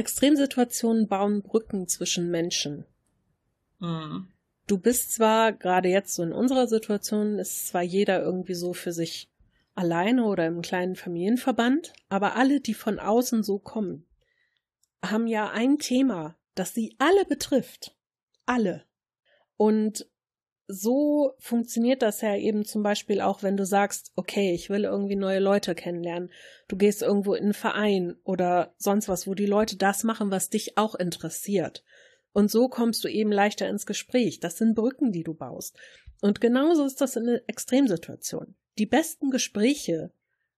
Extremsituationen 0.00 1.08
bauen 1.08 1.42
Brücken 1.42 1.86
zwischen 1.86 2.30
Menschen. 2.30 2.86
Mhm. 3.78 4.28
Du 4.66 4.78
bist 4.78 5.12
zwar, 5.12 5.52
gerade 5.52 5.88
jetzt 5.88 6.14
so 6.14 6.22
in 6.22 6.32
unserer 6.32 6.66
Situation, 6.66 7.38
ist 7.38 7.68
zwar 7.68 7.82
jeder 7.82 8.22
irgendwie 8.22 8.54
so 8.54 8.72
für 8.72 8.92
sich 8.92 9.30
alleine 9.74 10.24
oder 10.24 10.46
im 10.46 10.62
kleinen 10.62 10.96
Familienverband, 10.96 11.92
aber 12.08 12.36
alle, 12.36 12.60
die 12.60 12.74
von 12.74 12.98
außen 12.98 13.42
so 13.42 13.58
kommen, 13.58 14.06
haben 15.04 15.26
ja 15.26 15.50
ein 15.50 15.78
Thema, 15.78 16.36
das 16.54 16.72
sie 16.72 16.94
alle 16.98 17.24
betrifft. 17.26 17.94
Alle. 18.46 18.84
Und 19.56 20.06
so 20.72 21.34
funktioniert 21.38 22.02
das 22.02 22.20
ja 22.20 22.36
eben 22.36 22.64
zum 22.64 22.82
Beispiel 22.82 23.20
auch, 23.20 23.42
wenn 23.42 23.56
du 23.56 23.66
sagst, 23.66 24.12
okay, 24.16 24.52
ich 24.52 24.70
will 24.70 24.84
irgendwie 24.84 25.16
neue 25.16 25.40
Leute 25.40 25.74
kennenlernen. 25.74 26.30
Du 26.68 26.76
gehst 26.76 27.02
irgendwo 27.02 27.34
in 27.34 27.44
einen 27.44 27.54
Verein 27.54 28.16
oder 28.24 28.74
sonst 28.78 29.08
was, 29.08 29.26
wo 29.26 29.34
die 29.34 29.46
Leute 29.46 29.76
das 29.76 30.04
machen, 30.04 30.30
was 30.30 30.50
dich 30.50 30.78
auch 30.78 30.94
interessiert. 30.94 31.84
Und 32.32 32.50
so 32.50 32.68
kommst 32.68 33.02
du 33.04 33.08
eben 33.08 33.32
leichter 33.32 33.68
ins 33.68 33.86
Gespräch. 33.86 34.40
Das 34.40 34.58
sind 34.58 34.74
Brücken, 34.74 35.12
die 35.12 35.24
du 35.24 35.34
baust. 35.34 35.76
Und 36.20 36.40
genauso 36.40 36.84
ist 36.84 37.00
das 37.00 37.16
in 37.16 37.28
einer 37.28 37.40
Extremsituation. 37.46 38.54
Die 38.78 38.86
besten 38.86 39.30
Gespräche 39.30 40.12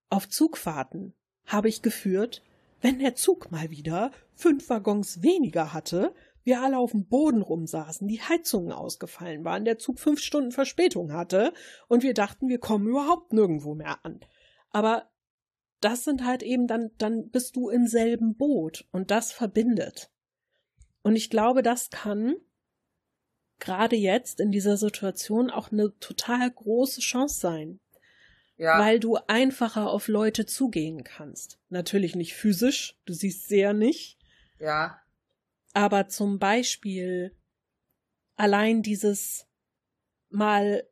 auf 0.09 0.29
Zugfahrten 0.29 1.13
habe 1.45 1.69
ich 1.69 1.81
geführt, 1.81 2.43
wenn 2.81 2.99
der 2.99 3.15
Zug 3.15 3.51
mal 3.51 3.71
wieder 3.71 4.11
fünf 4.35 4.69
Waggons 4.69 5.23
weniger 5.23 5.73
hatte 5.73 6.13
wir 6.43 6.61
alle 6.61 6.77
auf 6.77 6.91
dem 6.91 7.07
Boden 7.07 7.41
rumsaßen, 7.41 8.07
die 8.07 8.21
Heizungen 8.21 8.71
ausgefallen 8.71 9.43
waren, 9.45 9.65
der 9.65 9.79
Zug 9.79 9.99
fünf 9.99 10.19
Stunden 10.19 10.51
Verspätung 10.51 11.13
hatte 11.13 11.53
und 11.87 12.03
wir 12.03 12.13
dachten, 12.13 12.49
wir 12.49 12.59
kommen 12.59 12.87
überhaupt 12.87 13.33
nirgendwo 13.33 13.75
mehr 13.75 14.03
an. 14.03 14.19
Aber 14.69 15.09
das 15.79 16.03
sind 16.03 16.25
halt 16.25 16.43
eben 16.43 16.67
dann, 16.67 16.91
dann 16.97 17.29
bist 17.29 17.55
du 17.55 17.69
im 17.69 17.87
selben 17.87 18.35
Boot 18.35 18.85
und 18.91 19.11
das 19.11 19.31
verbindet. 19.31 20.11
Und 21.01 21.15
ich 21.15 21.29
glaube, 21.29 21.61
das 21.61 21.89
kann 21.89 22.35
gerade 23.59 23.95
jetzt 23.95 24.39
in 24.39 24.51
dieser 24.51 24.77
Situation 24.77 25.49
auch 25.49 25.71
eine 25.71 25.97
total 25.99 26.49
große 26.49 27.01
Chance 27.01 27.39
sein. 27.39 27.79
Ja. 28.55 28.79
Weil 28.79 28.99
du 28.99 29.17
einfacher 29.27 29.89
auf 29.89 30.07
Leute 30.07 30.45
zugehen 30.45 31.03
kannst. 31.03 31.59
Natürlich 31.69 32.15
nicht 32.15 32.35
physisch, 32.35 32.97
du 33.05 33.13
siehst 33.13 33.47
sehr 33.47 33.73
nicht. 33.73 34.19
Ja. 34.59 35.02
Aber 35.73 36.07
zum 36.07 36.39
Beispiel 36.39 37.35
allein 38.35 38.81
dieses 38.81 39.47
mal, 40.29 40.87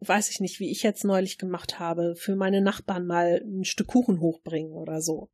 weiß 0.00 0.30
ich 0.30 0.40
nicht, 0.40 0.60
wie 0.60 0.70
ich 0.70 0.82
jetzt 0.82 1.04
neulich 1.04 1.38
gemacht 1.38 1.78
habe, 1.78 2.14
für 2.16 2.36
meine 2.36 2.60
Nachbarn 2.60 3.06
mal 3.06 3.42
ein 3.44 3.64
Stück 3.64 3.88
Kuchen 3.88 4.20
hochbringen 4.20 4.72
oder 4.72 5.00
so. 5.00 5.30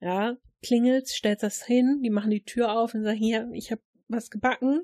Ja, 0.00 0.36
klingelt, 0.62 1.08
stellt 1.08 1.42
das 1.42 1.64
hin, 1.64 2.00
die 2.02 2.10
machen 2.10 2.30
die 2.30 2.44
Tür 2.44 2.72
auf 2.78 2.94
und 2.94 3.04
sagen, 3.04 3.18
hier, 3.18 3.48
ich 3.52 3.70
habe 3.70 3.82
was 4.08 4.30
gebacken 4.30 4.82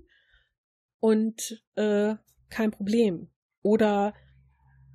und 0.99 1.62
äh, 1.77 2.14
kein 2.49 2.71
Problem. 2.71 3.31
Oder 3.62 4.14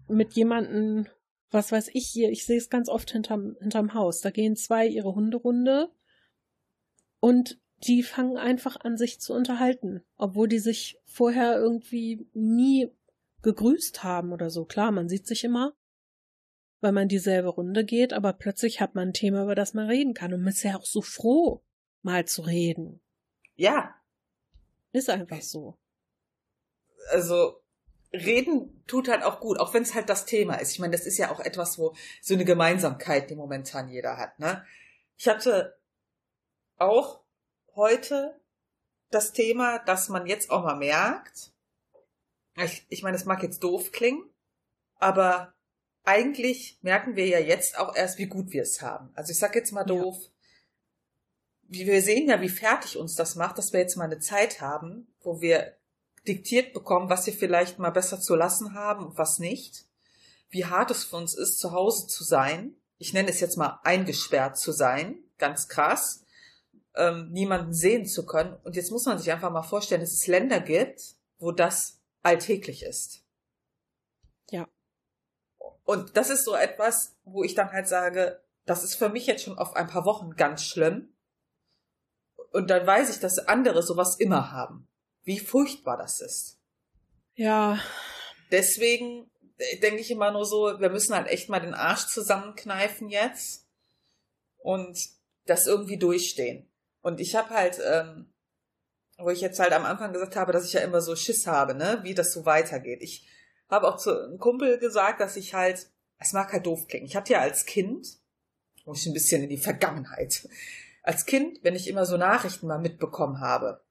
mit 0.08 0.34
jemanden, 0.34 1.08
was 1.52 1.72
weiß 1.72 1.90
ich 1.94 2.08
hier, 2.08 2.30
ich 2.30 2.46
sehe 2.46 2.58
es 2.58 2.70
ganz 2.70 2.90
oft 2.90 3.12
hinterm, 3.12 3.56
hinterm 3.60 3.94
Haus, 3.94 4.22
da 4.22 4.32
gehen 4.32 4.56
zwei 4.56 4.88
ihre 4.88 5.14
Hunderunde 5.16 5.92
und 7.20 7.60
die 7.88 8.04
fangen 8.04 8.38
einfach 8.38 8.78
an, 8.82 8.98
sich 8.98 9.20
zu 9.20 9.34
unterhalten, 9.34 10.04
obwohl 10.18 10.48
die 10.48 10.60
sich 10.60 11.00
vorher 11.06 11.58
irgendwie 11.58 12.28
nie 12.34 12.92
gegrüßt 13.42 14.04
haben 14.04 14.34
oder 14.34 14.50
so. 14.50 14.66
Klar, 14.66 14.92
man 14.92 15.08
sieht 15.08 15.28
sich 15.28 15.44
immer, 15.44 15.76
weil 16.82 16.92
man 16.92 17.08
dieselbe 17.08 17.50
Runde 17.50 17.86
geht, 17.86 18.14
aber 18.14 18.34
plötzlich 18.34 18.82
hat 18.82 18.96
man 18.96 19.10
ein 19.10 19.14
Thema, 19.14 19.44
über 19.44 19.56
das 19.56 19.74
man 19.74 19.88
reden 19.88 20.14
kann 20.14 20.34
und 20.34 20.42
man 20.42 20.54
ist 20.54 20.64
ja 20.64 20.78
auch 20.78 20.86
so 20.86 21.02
froh, 21.02 21.64
mal 22.02 22.26
zu 22.26 22.42
reden. 22.42 23.02
Ja. 23.56 23.96
Ist 24.92 25.10
einfach 25.10 25.42
so. 25.42 25.78
Also, 27.12 27.62
reden 28.12 28.84
tut 28.88 29.10
halt 29.10 29.24
auch 29.24 29.40
gut, 29.40 29.60
auch 29.60 29.74
wenn 29.74 29.84
es 29.84 29.94
halt 29.94 30.10
das 30.10 30.26
Thema 30.26 30.56
ist. 30.56 30.72
Ich 30.72 30.80
meine, 30.80 30.92
das 30.96 31.06
ist 31.06 31.18
ja 31.18 31.32
auch 31.32 31.40
etwas, 31.40 31.78
wo 31.78 31.96
so 32.22 32.34
eine 32.34 32.46
Gemeinsamkeit, 32.46 33.30
die 33.30 33.36
momentan 33.36 33.90
jeder 33.90 34.18
hat, 34.18 34.40
ne? 34.40 34.66
Ich 35.18 35.28
hatte 35.28 35.78
auch 36.78 37.25
heute 37.76 38.40
das 39.12 39.34
Thema, 39.34 39.80
dass 39.80 40.10
man 40.10 40.26
jetzt 40.26 40.50
auch 40.50 40.64
mal 40.64 40.76
merkt, 40.76 41.52
ich, 42.58 42.86
ich 42.90 43.04
meine, 43.04 43.18
es 43.18 43.26
mag 43.26 43.44
jetzt 43.44 43.64
doof 43.64 43.92
klingen, 43.92 44.24
aber 44.96 45.54
eigentlich 46.04 46.80
merken 46.82 47.16
wir 47.16 47.28
ja 47.28 47.40
jetzt 47.40 47.78
auch 47.78 47.96
erst, 47.96 48.18
wie 48.18 48.28
gut 48.28 48.52
wir 48.52 48.64
es 48.64 48.82
haben. 48.82 49.12
Also 49.16 49.32
ich 49.32 49.40
sag 49.40 49.56
jetzt 49.56 49.72
mal 49.72 49.84
doof, 49.84 50.18
ja. 51.70 51.86
wir 51.86 52.02
sehen 52.02 52.30
ja, 52.30 52.40
wie 52.42 52.50
fertig 52.50 52.98
uns 52.98 53.16
das 53.16 53.36
macht, 53.36 53.58
dass 53.58 53.74
wir 53.74 53.80
jetzt 53.80 53.98
mal 53.98 54.06
eine 54.06 54.20
Zeit 54.20 54.62
haben, 54.62 55.14
wo 55.22 55.42
wir 55.42 55.76
diktiert 56.28 56.74
bekommen, 56.74 57.10
was 57.10 57.26
wir 57.26 57.34
vielleicht 57.34 57.80
mal 57.80 57.90
besser 57.90 58.20
zu 58.20 58.36
lassen 58.36 58.74
haben 58.74 59.06
und 59.06 59.18
was 59.18 59.40
nicht. 59.40 59.86
Wie 60.50 60.66
hart 60.66 60.92
es 60.92 61.04
für 61.04 61.18
uns 61.18 61.36
ist, 61.36 61.60
zu 61.60 61.72
Hause 61.72 62.08
zu 62.08 62.24
sein. 62.24 62.76
Ich 62.98 63.14
nenne 63.14 63.30
es 63.30 63.40
jetzt 63.40 63.58
mal 63.58 63.80
eingesperrt 63.84 64.58
zu 64.58 64.72
sein. 64.72 65.18
Ganz 65.38 65.68
krass 65.68 66.25
ähm, 66.96 67.32
niemanden 67.32 67.74
sehen 67.74 68.06
zu 68.06 68.26
können. 68.26 68.56
Und 68.64 68.76
jetzt 68.76 68.92
muss 68.92 69.06
man 69.06 69.18
sich 69.18 69.32
einfach 69.32 69.52
mal 69.52 69.64
vorstellen, 69.64 70.02
dass 70.02 70.14
es 70.14 70.28
Länder 70.28 70.60
gibt, 70.60 71.16
wo 71.38 71.52
das 71.52 72.00
alltäglich 72.24 72.84
ist. 72.84 73.24
Ja. 74.50 74.68
Und 75.84 76.18
das 76.18 76.30
ist 76.30 76.46
so 76.46 76.56
etwas, 76.56 77.16
wo 77.24 77.44
ich 77.44 77.54
dann 77.54 77.72
halt 77.72 77.88
sage, 77.88 78.42
das 78.66 78.84
ist 78.84 78.96
für 78.96 79.10
mich 79.10 79.28
jetzt 79.28 79.44
schon 79.44 79.58
auf 79.58 79.76
ein 79.76 79.88
paar 79.88 80.06
Wochen 80.06 80.36
ganz 80.36 80.64
schlimm. 80.64 81.14
Und 82.52 82.70
dann 82.70 82.88
weiß 82.88 83.10
ich, 83.10 83.20
dass 83.20 83.40
andere 83.40 83.84
sowas 83.84 84.16
immer 84.16 84.52
haben. 84.52 84.88
Wie 85.24 85.40
furchtbar 85.40 85.98
das 85.98 86.22
ist. 86.22 86.60
Ja. 87.36 87.80
Deswegen 88.52 89.30
denke 89.82 90.02
ich 90.02 90.12
immer 90.12 90.32
nur 90.32 90.46
so, 90.46 90.80
wir 90.80 90.90
müssen 90.90 91.16
halt 91.16 91.28
echt 91.28 91.50
mal 91.50 91.60
den 91.60 91.74
Arsch 91.74 92.08
zusammenkneifen 92.08 93.10
jetzt 93.10 93.68
und 94.58 94.98
das 95.46 95.68
irgendwie 95.68 95.98
durchstehen. 95.98 96.70
Und 97.06 97.20
ich 97.20 97.36
habe 97.36 97.52
halt, 97.52 97.80
ähm, 97.86 98.34
wo 99.20 99.30
ich 99.30 99.40
jetzt 99.40 99.60
halt 99.60 99.74
am 99.74 99.86
Anfang 99.86 100.12
gesagt 100.12 100.36
habe, 100.36 100.52
dass 100.52 100.66
ich 100.66 100.74
ja 100.74 100.82
immer 100.82 101.02
so 101.02 101.16
Schiss 101.16 101.46
habe, 101.46 101.76
ne, 101.76 102.00
wie 102.02 102.16
das 102.16 102.34
so 102.34 102.48
weitergeht. 102.48 103.04
Ich 103.04 103.28
habe 103.70 103.88
auch 103.88 103.98
zu 103.98 104.24
einem 104.24 104.40
Kumpel 104.40 104.80
gesagt, 104.80 105.22
dass 105.22 105.36
ich 105.36 105.54
halt, 105.54 105.88
es 106.18 106.34
mag 106.34 106.52
halt 106.52 106.66
doof 106.66 106.88
klingen. 106.88 107.06
Ich 107.06 107.16
hatte 107.16 107.34
ja 107.34 107.42
als 107.42 107.68
Kind, 107.68 108.08
muss 108.86 109.02
ich 109.02 109.06
ein 109.06 109.14
bisschen 109.14 109.44
in 109.44 109.50
die 109.50 109.60
Vergangenheit, 109.60 110.50
als 111.04 111.28
Kind, 111.28 111.60
wenn 111.62 111.76
ich 111.76 111.88
immer 111.88 112.08
so 112.08 112.18
Nachrichten 112.18 112.66
mal 112.66 112.80
mitbekommen 112.80 113.40
habe, 113.40 113.84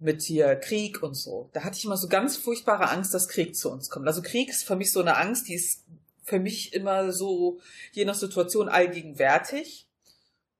mit 0.00 0.20
hier 0.20 0.56
Krieg 0.56 1.04
und 1.04 1.14
so, 1.14 1.50
da 1.52 1.62
hatte 1.62 1.76
ich 1.76 1.84
immer 1.84 1.96
so 1.96 2.08
ganz 2.08 2.36
furchtbare 2.36 2.90
Angst, 2.90 3.14
dass 3.14 3.28
Krieg 3.28 3.54
zu 3.54 3.70
uns 3.70 3.90
kommt. 3.90 4.08
Also 4.08 4.22
Krieg 4.22 4.48
ist 4.48 4.64
für 4.64 4.74
mich 4.74 4.90
so 4.90 4.98
eine 4.98 5.16
Angst, 5.18 5.46
die 5.46 5.54
ist 5.54 5.84
für 6.24 6.40
mich 6.40 6.72
immer 6.72 7.12
so 7.12 7.60
je 7.92 8.04
nach 8.04 8.16
Situation 8.16 8.68
allgegenwärtig. 8.68 9.86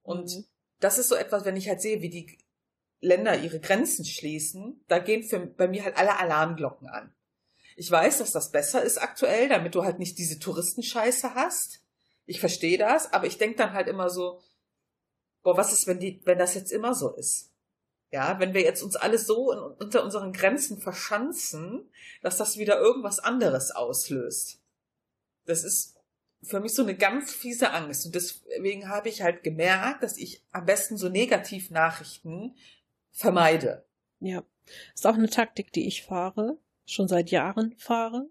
Und 0.04 0.36
mhm 0.36 0.49
das 0.80 0.98
ist 0.98 1.08
so 1.08 1.14
etwas, 1.14 1.44
wenn 1.44 1.56
ich 1.56 1.68
halt 1.68 1.80
sehe, 1.80 2.02
wie 2.02 2.10
die 2.10 2.38
Länder 3.00 3.38
ihre 3.38 3.60
Grenzen 3.60 4.04
schließen, 4.04 4.84
da 4.88 4.98
gehen 4.98 5.22
für, 5.22 5.40
bei 5.40 5.68
mir 5.68 5.84
halt 5.84 5.96
alle 5.96 6.18
Alarmglocken 6.18 6.88
an. 6.88 7.14
Ich 7.76 7.90
weiß, 7.90 8.18
dass 8.18 8.32
das 8.32 8.50
besser 8.50 8.82
ist 8.82 8.98
aktuell, 8.98 9.48
damit 9.48 9.74
du 9.74 9.84
halt 9.84 9.98
nicht 9.98 10.18
diese 10.18 10.38
Touristenscheiße 10.38 11.34
hast. 11.34 11.80
Ich 12.26 12.40
verstehe 12.40 12.76
das, 12.76 13.12
aber 13.12 13.26
ich 13.26 13.38
denke 13.38 13.56
dann 13.56 13.72
halt 13.72 13.88
immer 13.88 14.10
so, 14.10 14.42
boah, 15.42 15.56
was 15.56 15.72
ist, 15.72 15.86
wenn 15.86 15.98
die, 15.98 16.20
wenn 16.24 16.38
das 16.38 16.54
jetzt 16.54 16.72
immer 16.72 16.94
so 16.94 17.14
ist? 17.14 17.50
Ja, 18.12 18.38
wenn 18.40 18.54
wir 18.54 18.62
jetzt 18.62 18.82
uns 18.82 18.96
alles 18.96 19.26
so 19.26 19.52
in, 19.52 19.58
unter 19.58 20.02
unseren 20.02 20.32
Grenzen 20.32 20.80
verschanzen, 20.80 21.90
dass 22.22 22.36
das 22.36 22.58
wieder 22.58 22.78
irgendwas 22.78 23.20
anderes 23.20 23.70
auslöst. 23.70 24.60
Das 25.46 25.62
ist 25.64 25.99
für 26.42 26.60
mich 26.60 26.74
so 26.74 26.82
eine 26.82 26.94
ganz 26.94 27.32
fiese 27.32 27.72
Angst. 27.72 28.06
Und 28.06 28.14
deswegen 28.14 28.88
habe 28.88 29.08
ich 29.08 29.22
halt 29.22 29.42
gemerkt, 29.42 30.02
dass 30.02 30.16
ich 30.16 30.42
am 30.52 30.66
besten 30.66 30.96
so 30.96 31.08
Negativnachrichten 31.08 32.56
vermeide. 33.10 33.84
Ja, 34.20 34.44
ist 34.94 35.06
auch 35.06 35.14
eine 35.14 35.30
Taktik, 35.30 35.72
die 35.72 35.86
ich 35.86 36.02
fahre, 36.02 36.58
schon 36.86 37.08
seit 37.08 37.30
Jahren 37.30 37.74
fahre 37.76 38.28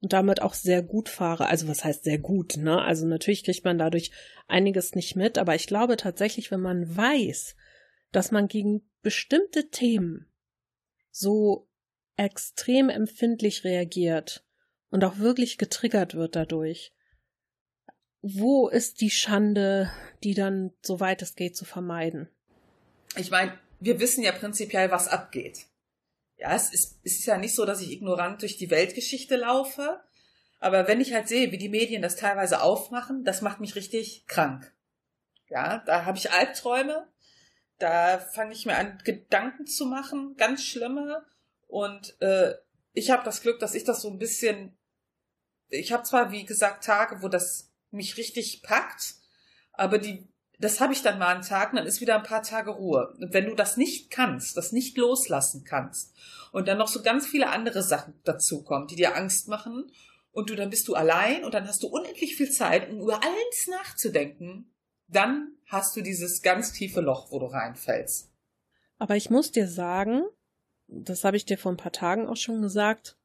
und 0.00 0.12
damit 0.12 0.42
auch 0.42 0.54
sehr 0.54 0.82
gut 0.82 1.08
fahre. 1.08 1.46
Also 1.46 1.68
was 1.68 1.84
heißt 1.84 2.04
sehr 2.04 2.18
gut, 2.18 2.56
ne? 2.56 2.82
Also 2.82 3.06
natürlich 3.06 3.44
kriegt 3.44 3.64
man 3.64 3.78
dadurch 3.78 4.10
einiges 4.46 4.94
nicht 4.94 5.16
mit, 5.16 5.38
aber 5.38 5.54
ich 5.54 5.66
glaube 5.66 5.96
tatsächlich, 5.96 6.50
wenn 6.50 6.60
man 6.60 6.96
weiß, 6.96 7.56
dass 8.12 8.30
man 8.30 8.48
gegen 8.48 8.88
bestimmte 9.02 9.70
Themen 9.70 10.30
so 11.10 11.68
extrem 12.16 12.88
empfindlich 12.88 13.64
reagiert 13.64 14.44
und 14.90 15.04
auch 15.04 15.18
wirklich 15.18 15.58
getriggert 15.58 16.14
wird 16.14 16.36
dadurch. 16.36 16.93
Wo 18.26 18.68
ist 18.68 19.02
die 19.02 19.10
Schande, 19.10 19.92
die 20.22 20.32
dann, 20.32 20.72
soweit 20.80 21.20
es 21.20 21.34
geht, 21.34 21.58
zu 21.58 21.66
vermeiden? 21.66 22.30
Ich 23.16 23.30
meine, 23.30 23.58
wir 23.80 24.00
wissen 24.00 24.24
ja 24.24 24.32
prinzipiell, 24.32 24.90
was 24.90 25.08
abgeht. 25.08 25.66
Ja, 26.38 26.54
es 26.54 26.72
ist, 26.72 26.98
ist 27.02 27.26
ja 27.26 27.36
nicht 27.36 27.54
so, 27.54 27.66
dass 27.66 27.82
ich 27.82 27.90
ignorant 27.92 28.40
durch 28.40 28.56
die 28.56 28.70
Weltgeschichte 28.70 29.36
laufe, 29.36 30.00
aber 30.58 30.88
wenn 30.88 31.02
ich 31.02 31.12
halt 31.12 31.28
sehe, 31.28 31.52
wie 31.52 31.58
die 31.58 31.68
Medien 31.68 32.00
das 32.00 32.16
teilweise 32.16 32.62
aufmachen, 32.62 33.24
das 33.24 33.42
macht 33.42 33.60
mich 33.60 33.74
richtig 33.74 34.26
krank. 34.26 34.72
Ja, 35.50 35.82
da 35.84 36.06
habe 36.06 36.16
ich 36.16 36.32
Albträume, 36.32 37.06
da 37.78 38.18
fange 38.18 38.54
ich 38.54 38.64
mir 38.64 38.76
an, 38.76 39.02
Gedanken 39.04 39.66
zu 39.66 39.84
machen, 39.84 40.34
ganz 40.38 40.64
schlimme. 40.64 41.26
Und 41.66 42.18
äh, 42.22 42.54
ich 42.94 43.10
habe 43.10 43.22
das 43.22 43.42
Glück, 43.42 43.60
dass 43.60 43.74
ich 43.74 43.84
das 43.84 44.00
so 44.00 44.08
ein 44.08 44.18
bisschen. 44.18 44.78
Ich 45.68 45.92
habe 45.92 46.04
zwar, 46.04 46.30
wie 46.30 46.46
gesagt, 46.46 46.84
Tage, 46.84 47.20
wo 47.20 47.28
das 47.28 47.73
mich 47.94 48.16
richtig 48.16 48.62
packt, 48.62 49.14
aber 49.72 49.98
die, 49.98 50.28
das 50.58 50.80
habe 50.80 50.92
ich 50.92 51.02
dann 51.02 51.18
mal 51.18 51.34
einen 51.34 51.44
Tag 51.44 51.72
und 51.72 51.78
dann 51.78 51.86
ist 51.86 52.00
wieder 52.00 52.16
ein 52.16 52.22
paar 52.22 52.42
Tage 52.42 52.70
Ruhe. 52.70 53.14
Und 53.18 53.32
wenn 53.32 53.46
du 53.46 53.54
das 53.54 53.76
nicht 53.76 54.10
kannst, 54.10 54.56
das 54.56 54.72
nicht 54.72 54.96
loslassen 54.96 55.64
kannst 55.64 56.14
und 56.52 56.68
dann 56.68 56.78
noch 56.78 56.88
so 56.88 57.02
ganz 57.02 57.26
viele 57.26 57.48
andere 57.50 57.82
Sachen 57.82 58.14
dazukommen, 58.24 58.86
die 58.86 58.96
dir 58.96 59.16
Angst 59.16 59.48
machen 59.48 59.90
und 60.32 60.50
du 60.50 60.54
dann 60.54 60.70
bist 60.70 60.88
du 60.88 60.94
allein 60.94 61.44
und 61.44 61.54
dann 61.54 61.66
hast 61.66 61.82
du 61.82 61.88
unendlich 61.88 62.36
viel 62.36 62.50
Zeit, 62.50 62.90
um 62.90 63.00
über 63.00 63.22
alles 63.22 63.68
nachzudenken, 63.68 64.72
dann 65.08 65.56
hast 65.66 65.96
du 65.96 66.02
dieses 66.02 66.42
ganz 66.42 66.72
tiefe 66.72 67.00
Loch, 67.00 67.30
wo 67.30 67.38
du 67.38 67.46
reinfällst. 67.46 68.30
Aber 68.98 69.16
ich 69.16 69.30
muss 69.30 69.50
dir 69.50 69.68
sagen, 69.68 70.24
das 70.86 71.24
habe 71.24 71.36
ich 71.36 71.44
dir 71.44 71.58
vor 71.58 71.72
ein 71.72 71.76
paar 71.76 71.92
Tagen 71.92 72.26
auch 72.26 72.36
schon 72.36 72.62
gesagt, 72.62 73.16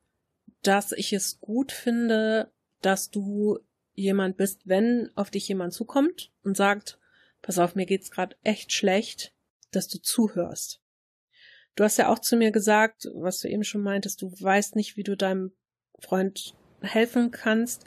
dass 0.61 0.91
ich 0.91 1.13
es 1.13 1.39
gut 1.39 1.71
finde, 1.71 2.51
dass 2.81 3.09
du 3.09 3.59
jemand 3.99 4.37
bist, 4.37 4.67
wenn 4.67 5.11
auf 5.15 5.29
dich 5.29 5.47
jemand 5.47 5.73
zukommt 5.73 6.31
und 6.43 6.57
sagt, 6.57 6.99
pass 7.41 7.59
auf, 7.59 7.75
mir 7.75 7.85
geht's 7.85 8.11
gerade 8.11 8.35
echt 8.43 8.71
schlecht, 8.71 9.33
dass 9.71 9.87
du 9.87 9.99
zuhörst. 10.01 10.81
Du 11.75 11.83
hast 11.83 11.97
ja 11.97 12.09
auch 12.09 12.19
zu 12.19 12.35
mir 12.35 12.51
gesagt, 12.51 13.07
was 13.13 13.39
du 13.39 13.47
eben 13.47 13.63
schon 13.63 13.81
meintest, 13.81 14.21
du 14.21 14.31
weißt 14.31 14.75
nicht, 14.75 14.97
wie 14.97 15.03
du 15.03 15.15
deinem 15.15 15.53
Freund 15.99 16.55
helfen 16.81 17.31
kannst. 17.31 17.85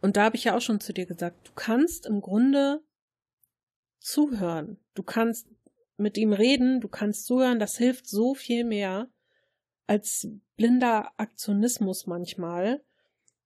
Und 0.00 0.16
da 0.16 0.24
habe 0.24 0.36
ich 0.36 0.44
ja 0.44 0.56
auch 0.56 0.60
schon 0.60 0.80
zu 0.80 0.92
dir 0.92 1.06
gesagt, 1.06 1.48
du 1.48 1.52
kannst 1.54 2.06
im 2.06 2.20
Grunde 2.20 2.82
zuhören. 4.00 4.78
Du 4.94 5.02
kannst 5.02 5.48
mit 5.96 6.16
ihm 6.16 6.32
reden, 6.32 6.80
du 6.80 6.88
kannst 6.88 7.26
zuhören, 7.26 7.58
das 7.58 7.76
hilft 7.76 8.08
so 8.08 8.34
viel 8.34 8.64
mehr 8.64 9.08
als 9.86 10.28
blinder 10.56 11.12
Aktionismus 11.18 12.06
manchmal, 12.06 12.82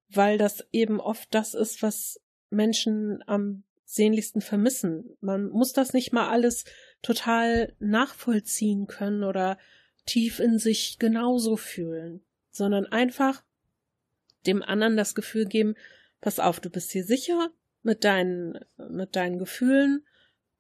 weil 0.09 0.39
das 0.39 0.67
eben 0.73 1.01
oft 1.01 1.35
das 1.35 1.55
ist, 1.55 1.83
was 1.83 2.21
Menschen 2.51 3.23
am 3.27 3.65
sehnlichsten 3.85 4.41
vermissen. 4.41 5.17
Man 5.21 5.49
muss 5.49 5.73
das 5.73 5.93
nicht 5.93 6.13
mal 6.13 6.29
alles 6.29 6.65
total 7.03 7.75
nachvollziehen 7.79 8.87
können 8.87 9.23
oder 9.23 9.59
tief 10.05 10.41
in 10.41 10.59
sich 10.59 10.99
genauso 10.99 11.57
fühlen, 11.57 12.25
sondern 12.51 12.87
einfach 12.87 13.45
dem 14.47 14.63
anderen 14.63 14.97
das 14.97 15.15
Gefühl 15.15 15.47
geben, 15.47 15.75
pass 16.21 16.41
auf, 16.41 16.61
du 16.61 16.71
bist 16.71 16.93
hier 16.93 17.05
sicher 17.05 17.51
mit 17.83 18.05
deinen, 18.05 18.59
mit 18.89 19.17
deinen 19.17 19.39
Gefühlen 19.39 20.05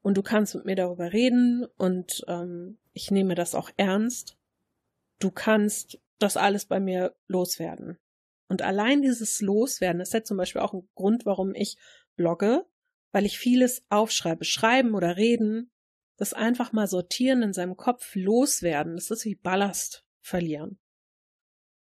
und 0.03 0.17
du 0.17 0.23
kannst 0.23 0.55
mit 0.55 0.65
mir 0.65 0.77
darüber 0.77 1.13
reden 1.13 1.67
und 1.77 2.25
ähm, 2.29 2.79
ich 2.93 3.11
nehme 3.11 3.35
das 3.35 3.55
auch 3.55 3.71
ernst. 3.77 4.37
Du 5.19 5.31
kannst 5.31 5.99
das 6.19 6.37
alles 6.37 6.67
bei 6.67 6.81
mir 6.81 7.15
loswerden. 7.27 7.99
Und 8.49 8.63
allein 8.63 9.03
dieses 9.03 9.41
Loswerden 9.41 10.01
ist 10.01 10.15
ja 10.15 10.23
zum 10.23 10.37
Beispiel 10.37 10.61
auch 10.61 10.73
ein 10.73 10.89
Grund, 10.95 11.27
warum 11.27 11.55
ich 11.55 11.77
blogge, 12.17 12.65
weil 13.13 13.27
ich 13.27 13.39
vieles 13.39 13.85
aufschreibe, 13.89 14.45
schreiben 14.45 14.95
oder 14.95 15.17
reden, 15.17 15.71
das 16.17 16.33
einfach 16.33 16.73
mal 16.73 16.87
sortieren 16.87 17.43
in 17.43 17.53
seinem 17.53 17.77
Kopf 17.77 18.15
loswerden, 18.15 18.95
das 18.95 19.11
ist 19.11 19.25
wie 19.25 19.35
Ballast 19.35 20.05
verlieren. 20.21 20.79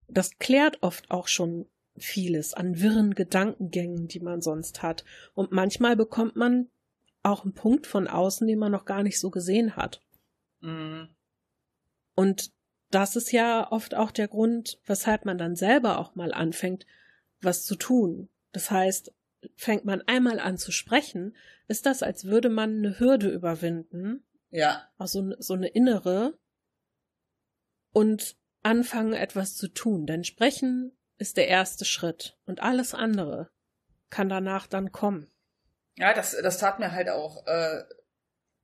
Das 0.08 0.38
klärt 0.38 0.82
oft 0.82 1.10
auch 1.10 1.28
schon 1.28 1.66
vieles 1.96 2.54
an 2.54 2.80
wirren 2.80 3.14
Gedankengängen, 3.14 4.08
die 4.08 4.20
man 4.20 4.42
sonst 4.42 4.82
hat. 4.82 5.04
Und 5.34 5.52
manchmal 5.52 5.96
bekommt 5.96 6.36
man 6.36 6.70
auch 7.22 7.44
einen 7.44 7.54
Punkt 7.54 7.86
von 7.86 8.08
außen, 8.08 8.46
den 8.46 8.58
man 8.58 8.72
noch 8.72 8.84
gar 8.84 9.02
nicht 9.02 9.18
so 9.20 9.30
gesehen 9.30 9.76
hat. 9.76 10.02
Mhm. 10.60 11.08
Und 12.14 12.52
das 12.94 13.16
ist 13.16 13.32
ja 13.32 13.70
oft 13.70 13.94
auch 13.94 14.10
der 14.10 14.28
Grund, 14.28 14.78
weshalb 14.86 15.24
man 15.24 15.38
dann 15.38 15.56
selber 15.56 15.98
auch 15.98 16.14
mal 16.14 16.32
anfängt, 16.32 16.86
was 17.40 17.64
zu 17.64 17.76
tun. 17.76 18.28
Das 18.52 18.70
heißt, 18.70 19.12
fängt 19.56 19.84
man 19.84 20.02
einmal 20.02 20.38
an 20.38 20.56
zu 20.56 20.72
sprechen, 20.72 21.36
ist 21.68 21.86
das, 21.86 22.02
als 22.02 22.24
würde 22.24 22.48
man 22.48 22.78
eine 22.78 22.98
Hürde 22.98 23.28
überwinden. 23.28 24.24
Ja. 24.50 24.88
Also 24.98 25.34
so 25.38 25.54
eine 25.54 25.68
innere. 25.68 26.38
Und 27.92 28.36
anfangen, 28.62 29.12
etwas 29.12 29.56
zu 29.56 29.68
tun. 29.68 30.06
Denn 30.06 30.24
sprechen 30.24 30.92
ist 31.18 31.36
der 31.36 31.48
erste 31.48 31.84
Schritt. 31.84 32.38
Und 32.46 32.60
alles 32.60 32.94
andere 32.94 33.50
kann 34.10 34.28
danach 34.28 34.66
dann 34.66 34.92
kommen. 34.92 35.30
Ja, 35.96 36.12
das, 36.12 36.36
das 36.42 36.58
tat 36.58 36.78
mir 36.78 36.92
halt 36.92 37.08
auch, 37.08 37.46
äh, 37.46 37.84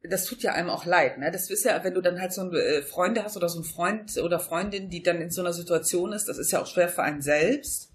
das 0.03 0.24
tut 0.24 0.42
ja 0.42 0.53
einem 0.53 0.70
auch 0.70 0.86
leid, 0.86 1.18
ne? 1.18 1.30
Das 1.30 1.51
ist 1.51 1.64
ja, 1.64 1.84
wenn 1.84 1.94
du 1.94 2.01
dann 2.01 2.20
halt 2.20 2.32
so 2.32 2.42
ein, 2.42 2.55
äh, 2.55 2.82
Freunde 2.82 3.22
hast 3.22 3.36
oder 3.36 3.48
so 3.48 3.61
ein 3.61 3.64
Freund 3.64 4.16
oder 4.16 4.40
Freundin, 4.40 4.88
die 4.88 5.03
dann 5.03 5.20
in 5.20 5.30
so 5.30 5.42
einer 5.42 5.53
Situation 5.53 6.12
ist, 6.12 6.28
das 6.28 6.38
ist 6.38 6.53
ja 6.53 6.62
auch 6.62 6.66
schwer 6.66 6.88
für 6.88 7.03
einen 7.03 7.20
selbst, 7.20 7.90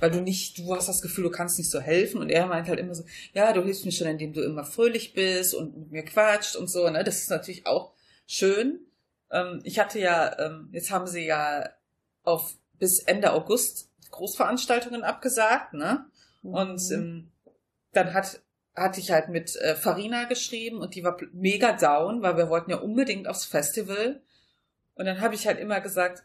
weil 0.00 0.10
du 0.10 0.20
nicht, 0.20 0.58
du 0.58 0.74
hast 0.74 0.88
das 0.88 1.00
Gefühl, 1.00 1.24
du 1.24 1.30
kannst 1.30 1.58
nicht 1.58 1.70
so 1.70 1.80
helfen 1.80 2.20
und 2.20 2.28
er 2.28 2.46
meint 2.46 2.68
halt 2.68 2.80
immer 2.80 2.94
so, 2.94 3.04
ja, 3.32 3.52
du 3.52 3.62
hilfst 3.62 3.84
mir 3.84 3.92
schon, 3.92 4.08
indem 4.08 4.32
du 4.32 4.42
immer 4.42 4.64
fröhlich 4.64 5.14
bist 5.14 5.54
und 5.54 5.76
mit 5.76 5.92
mir 5.92 6.04
quatscht 6.04 6.56
und 6.56 6.68
so, 6.68 6.90
ne? 6.90 7.04
Das 7.04 7.18
ist 7.18 7.30
natürlich 7.30 7.66
auch 7.66 7.92
schön. 8.26 8.80
Ähm, 9.30 9.60
ich 9.62 9.78
hatte 9.78 10.00
ja, 10.00 10.36
ähm, 10.38 10.70
jetzt 10.72 10.90
haben 10.90 11.06
sie 11.06 11.24
ja 11.24 11.68
auf 12.24 12.56
bis 12.78 12.98
Ende 12.98 13.32
August 13.32 13.90
Großveranstaltungen 14.10 15.04
abgesagt, 15.04 15.74
ne? 15.74 16.06
Und 16.42 16.80
mhm. 16.90 16.94
ähm, 16.94 17.32
dann 17.92 18.12
hat 18.12 18.40
hatte 18.74 19.00
ich 19.00 19.10
halt 19.10 19.28
mit 19.28 19.54
äh, 19.56 19.76
Farina 19.76 20.24
geschrieben 20.24 20.78
und 20.78 20.94
die 20.94 21.04
war 21.04 21.16
mega 21.32 21.72
down, 21.72 22.22
weil 22.22 22.36
wir 22.36 22.48
wollten 22.48 22.70
ja 22.70 22.78
unbedingt 22.78 23.28
aufs 23.28 23.44
Festival. 23.44 24.22
Und 24.94 25.06
dann 25.06 25.20
habe 25.20 25.34
ich 25.34 25.46
halt 25.46 25.58
immer 25.58 25.80
gesagt, 25.80 26.24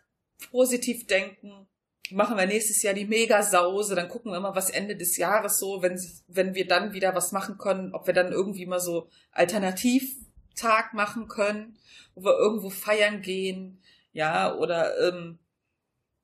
positiv 0.51 1.05
denken, 1.07 1.67
machen 2.11 2.37
wir 2.37 2.45
nächstes 2.47 2.81
Jahr 2.81 2.93
die 2.93 3.05
Mega-Sause, 3.05 3.95
dann 3.95 4.09
gucken 4.09 4.31
wir 4.31 4.39
mal, 4.39 4.55
was 4.55 4.69
Ende 4.69 4.95
des 4.95 5.17
Jahres 5.17 5.59
so, 5.59 5.81
wenn, 5.81 5.99
wenn 6.27 6.55
wir 6.55 6.67
dann 6.67 6.93
wieder 6.93 7.13
was 7.15 7.31
machen 7.31 7.57
können, 7.57 7.93
ob 7.93 8.07
wir 8.07 8.13
dann 8.13 8.31
irgendwie 8.31 8.65
mal 8.65 8.79
so 8.79 9.09
Alternativtag 9.31 10.93
machen 10.93 11.27
können, 11.27 11.77
wo 12.15 12.23
wir 12.23 12.37
irgendwo 12.37 12.69
feiern 12.69 13.21
gehen, 13.21 13.81
ja, 14.11 14.55
oder 14.55 14.97
ähm, 15.07 15.39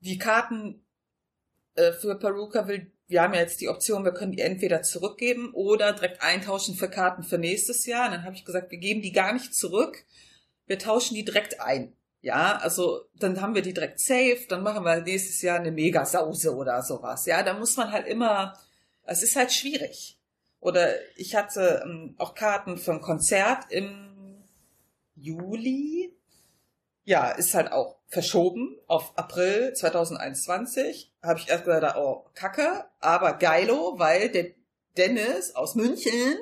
die 0.00 0.18
Karten 0.18 0.84
äh, 1.74 1.92
für 1.92 2.18
Peruka 2.18 2.66
will 2.66 2.90
wir 3.08 3.22
haben 3.22 3.34
ja 3.34 3.40
jetzt 3.40 3.60
die 3.60 3.68
Option, 3.68 4.04
wir 4.04 4.12
können 4.12 4.32
die 4.32 4.40
entweder 4.40 4.82
zurückgeben 4.82 5.52
oder 5.54 5.92
direkt 5.92 6.22
eintauschen 6.22 6.74
für 6.74 6.90
Karten 6.90 7.22
für 7.22 7.38
nächstes 7.38 7.86
Jahr. 7.86 8.06
Und 8.06 8.12
dann 8.12 8.24
habe 8.24 8.34
ich 8.34 8.44
gesagt, 8.44 8.70
wir 8.70 8.78
geben 8.78 9.02
die 9.02 9.12
gar 9.12 9.32
nicht 9.32 9.54
zurück, 9.54 10.04
wir 10.66 10.78
tauschen 10.78 11.14
die 11.14 11.24
direkt 11.24 11.60
ein. 11.60 11.92
Ja, 12.20 12.56
also 12.56 13.02
dann 13.14 13.40
haben 13.40 13.54
wir 13.54 13.62
die 13.62 13.74
direkt 13.74 14.00
safe, 14.00 14.46
dann 14.48 14.64
machen 14.64 14.84
wir 14.84 15.00
nächstes 15.00 15.40
Jahr 15.42 15.60
eine 15.60 15.70
Mega-Sause 15.70 16.56
oder 16.56 16.82
sowas. 16.82 17.24
Ja, 17.26 17.42
da 17.44 17.54
muss 17.54 17.76
man 17.76 17.92
halt 17.92 18.08
immer, 18.08 18.58
es 19.04 19.22
ist 19.22 19.36
halt 19.36 19.52
schwierig. 19.52 20.18
Oder 20.58 20.94
ich 21.16 21.36
hatte 21.36 21.82
ähm, 21.84 22.16
auch 22.18 22.34
Karten 22.34 22.78
für 22.78 22.92
ein 22.92 23.00
Konzert 23.00 23.70
im 23.70 24.42
Juli. 25.14 26.12
Ja, 27.04 27.30
ist 27.30 27.54
halt 27.54 27.70
auch 27.70 27.95
verschoben 28.08 28.78
auf 28.86 29.16
April 29.16 29.72
2021. 29.74 31.12
Habe 31.22 31.38
ich 31.38 31.48
erst 31.48 31.64
gesagt, 31.64 31.96
oh, 31.96 32.24
kacke, 32.34 32.84
aber 33.00 33.34
geilo, 33.34 33.98
weil 33.98 34.28
der 34.30 34.52
Dennis 34.96 35.54
aus 35.54 35.74
München 35.74 36.36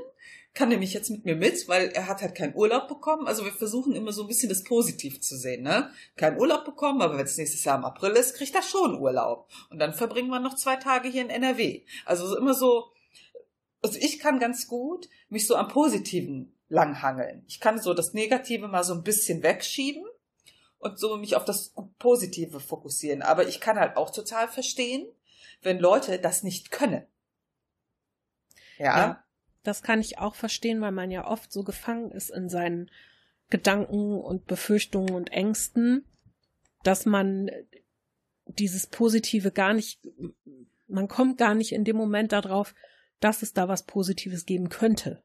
kann 0.55 0.69
nämlich 0.69 0.95
jetzt 0.95 1.11
mit 1.11 1.25
mir 1.25 1.35
mit, 1.35 1.69
weil 1.69 1.89
er 1.89 2.07
hat 2.07 2.23
halt 2.23 2.37
keinen 2.37 2.55
Urlaub 2.55 2.87
bekommen. 2.87 3.27
Also 3.27 3.45
wir 3.45 3.53
versuchen 3.53 3.97
immer 3.97 4.13
so 4.13 4.23
ein 4.23 4.29
bisschen 4.29 4.49
das 4.49 4.63
Positiv 4.63 5.21
zu 5.21 5.37
sehen, 5.37 5.63
ne? 5.65 5.91
Keinen 6.17 6.39
Urlaub 6.39 6.65
bekommen, 6.65 7.03
aber 7.03 7.19
wenn 7.19 7.25
es 7.25 7.37
nächstes 7.37 7.65
Jahr 7.65 7.77
im 7.77 7.85
April 7.85 8.13
ist, 8.13 8.37
kriegt 8.37 8.55
er 8.55 8.63
schon 8.63 9.01
Urlaub. 9.01 9.49
Und 9.71 9.81
dann 9.81 9.95
verbringen 9.95 10.29
wir 10.29 10.39
noch 10.39 10.55
zwei 10.55 10.77
Tage 10.77 11.09
hier 11.09 11.23
in 11.23 11.31
NRW. 11.31 11.83
Also 12.05 12.37
immer 12.37 12.55
so, 12.55 12.93
also 13.83 13.99
ich 14.01 14.21
kann 14.21 14.39
ganz 14.39 14.69
gut 14.69 15.09
mich 15.29 15.49
so 15.49 15.57
am 15.57 15.67
Positiven 15.67 16.57
langhangeln. 16.69 17.45
Ich 17.49 17.59
kann 17.59 17.81
so 17.81 17.93
das 17.93 18.15
Negative 18.15 18.69
mal 18.69 18.85
so 18.85 18.95
ein 18.95 19.03
bisschen 19.03 19.43
wegschieben 19.43 20.05
und 20.85 20.99
so 20.99 21.17
mich 21.17 21.35
auf 21.35 21.45
das 21.45 21.75
Positive 21.99 22.61
fokussieren. 22.61 23.23
Aber 23.23 23.49
ich 23.49 23.61
kann 23.61 23.79
halt 23.79 23.97
auch 23.97 24.11
total 24.11 24.49
verstehen, 24.49 25.07
wenn 25.63 25.79
Leute 25.79 26.19
das 26.19 26.43
nicht 26.43 26.71
können. 26.71 27.07
Ja. 28.79 28.99
ja. 28.99 29.25
Das 29.63 29.83
kann 29.83 30.01
ich 30.01 30.19
auch 30.19 30.35
verstehen, 30.35 30.83
weil 30.83 30.93
man 30.93 31.11
ja 31.11 31.27
oft 31.27 31.51
so 31.51 31.65
gefangen 31.65 32.11
ist 32.11 32.31
in 32.31 32.51
seinen 32.51 32.91
Gedanken 33.49 34.21
und 34.21 34.47
Befürchtungen 34.47 35.15
und 35.15 35.33
Ängsten. 35.33 36.05
dass 36.83 37.07
man 37.07 37.51
dieses 38.47 38.87
Positive 38.87 39.51
gar 39.51 39.73
nicht, 39.73 40.07
man 40.87 41.09
kommt 41.09 41.39
gar 41.39 41.55
nicht 41.55 41.73
in 41.73 41.85
dem 41.85 41.97
Moment 41.97 42.33
darauf, 42.33 42.75
dass 43.21 43.41
es 43.41 43.55
da 43.55 43.69
was 43.69 43.85
Positives 43.85 44.45
geben 44.45 44.69
könnte. 44.69 45.23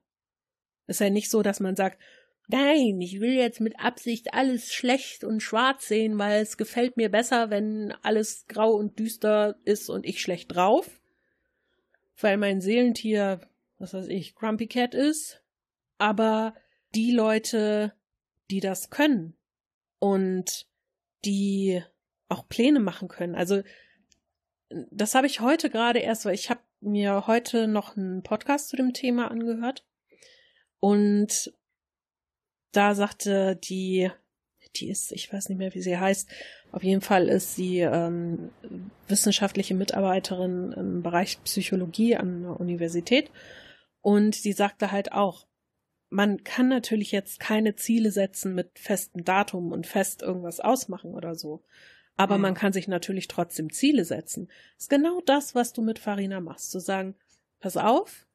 Ist 0.88 1.02
ja 1.02 1.10
nicht 1.10 1.30
so, 1.30 1.44
dass 1.44 1.60
man 1.60 1.76
sagt, 1.76 2.00
nein, 2.50 3.00
ich 3.00 3.22
will 3.22 3.34
jetzt 3.34 3.62
mit 3.62 3.80
Absicht 3.80 4.34
alles 4.34 4.74
schlecht 4.74 5.24
und 5.24 5.42
schwarz 5.42 5.88
sehen, 5.88 6.18
weil 6.18 6.42
es 6.42 6.58
gefällt 6.58 6.98
mir 6.98 7.10
besser, 7.10 7.52
wenn 7.52 7.94
alles 8.02 8.48
grau 8.48 8.74
und 8.74 8.98
düster 8.98 9.58
ist 9.66 9.90
und 9.90 10.06
ich 10.06 10.20
schlecht 10.20 10.54
drauf. 10.54 11.00
Weil 12.20 12.38
mein 12.38 12.60
Seelentier, 12.60 13.40
was 13.78 13.94
weiß 13.94 14.08
ich, 14.08 14.36
Grumpy 14.36 14.68
Cat 14.68 14.96
ist. 14.96 15.44
Aber 16.00 16.56
die 16.96 17.12
Leute, 17.12 17.94
die 18.50 18.62
das 18.62 18.90
können 18.90 19.38
und 20.00 20.66
die 21.24 21.84
auch 22.30 22.48
Pläne 22.50 22.80
machen 22.80 23.10
können. 23.10 23.36
Also 23.36 23.62
das 24.70 25.14
habe 25.14 25.28
ich 25.28 25.40
heute 25.40 25.70
gerade 25.70 26.00
erst, 26.00 26.26
weil 26.26 26.34
ich 26.34 26.50
habe 26.50 26.62
mir 26.82 27.28
heute 27.28 27.68
noch 27.68 27.96
einen 27.96 28.24
Podcast 28.24 28.70
zu 28.70 28.76
dem 28.76 28.94
Thema 28.94 29.30
angehört 29.30 29.86
und 30.80 31.54
da 32.72 32.96
sagte 32.96 33.56
die, 33.56 34.10
die 34.76 34.90
ist, 34.90 35.12
ich 35.12 35.32
weiß 35.32 35.50
nicht 35.50 35.58
mehr, 35.58 35.74
wie 35.74 35.82
sie 35.82 35.98
heißt, 35.98 36.30
auf 36.72 36.84
jeden 36.84 37.02
Fall 37.02 37.28
ist 37.28 37.56
sie 37.56 37.80
ähm, 37.80 38.50
wissenschaftliche 39.08 39.74
Mitarbeiterin 39.76 40.72
im 40.74 41.04
Bereich 41.04 41.42
Psychologie 41.44 42.16
an 42.16 42.44
der 42.44 42.60
Universität 42.60 43.32
und 44.02 44.36
sie 44.36 44.54
sagte 44.54 44.92
halt 44.92 45.12
auch, 45.12 45.48
man 46.10 46.44
kann 46.44 46.68
natürlich 46.68 47.12
jetzt 47.12 47.40
keine 47.40 47.76
Ziele 47.76 48.12
setzen 48.12 48.56
mit 48.56 48.80
festem 48.80 49.24
Datum 49.24 49.72
und 49.72 49.86
fest 49.86 50.22
irgendwas 50.22 50.60
ausmachen 50.60 51.14
oder 51.14 51.36
so. 51.36 51.64
Aber 52.18 52.38
mhm. 52.38 52.42
man 52.42 52.54
kann 52.56 52.74
sich 52.74 52.88
natürlich 52.88 53.28
trotzdem 53.28 53.72
Ziele 53.72 54.04
setzen. 54.04 54.48
Das 54.76 54.86
ist 54.86 54.90
genau 54.90 55.22
das, 55.26 55.56
was 55.56 55.72
du 55.72 55.82
mit 55.82 56.00
Farina 56.00 56.42
machst. 56.42 56.72
Zu 56.72 56.80
sagen, 56.80 57.16
pass 57.60 57.78
auf, 57.78 58.28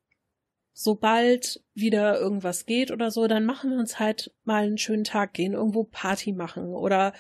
sobald 0.74 1.62
wieder 1.72 2.18
irgendwas 2.18 2.66
geht 2.66 2.90
oder 2.90 3.10
so, 3.10 3.28
dann 3.28 3.46
machen 3.46 3.70
wir 3.70 3.78
uns 3.78 4.00
halt 4.00 4.34
mal 4.42 4.64
einen 4.64 4.76
schönen 4.76 5.04
Tag, 5.04 5.32
gehen 5.32 5.54
irgendwo 5.54 5.84
Party 5.84 6.32
machen 6.32 6.74
oder 6.74 7.14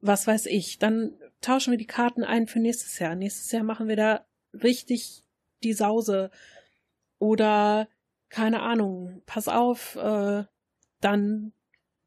was 0.00 0.26
weiß 0.26 0.46
ich. 0.46 0.78
Dann 0.78 1.12
tauschen 1.42 1.70
wir 1.70 1.78
die 1.78 1.86
Karten 1.86 2.24
ein 2.24 2.46
für 2.46 2.58
nächstes 2.58 2.98
Jahr. 2.98 3.14
Nächstes 3.14 3.52
Jahr 3.52 3.62
machen 3.62 3.88
wir 3.88 3.96
da 3.96 4.24
richtig 4.54 5.22
die 5.62 5.74
Sause. 5.74 6.30
Oder 7.18 7.88
keine 8.30 8.62
Ahnung, 8.62 9.22
pass 9.26 9.48
auf, 9.48 9.96
äh, 9.96 10.44
dann 11.00 11.52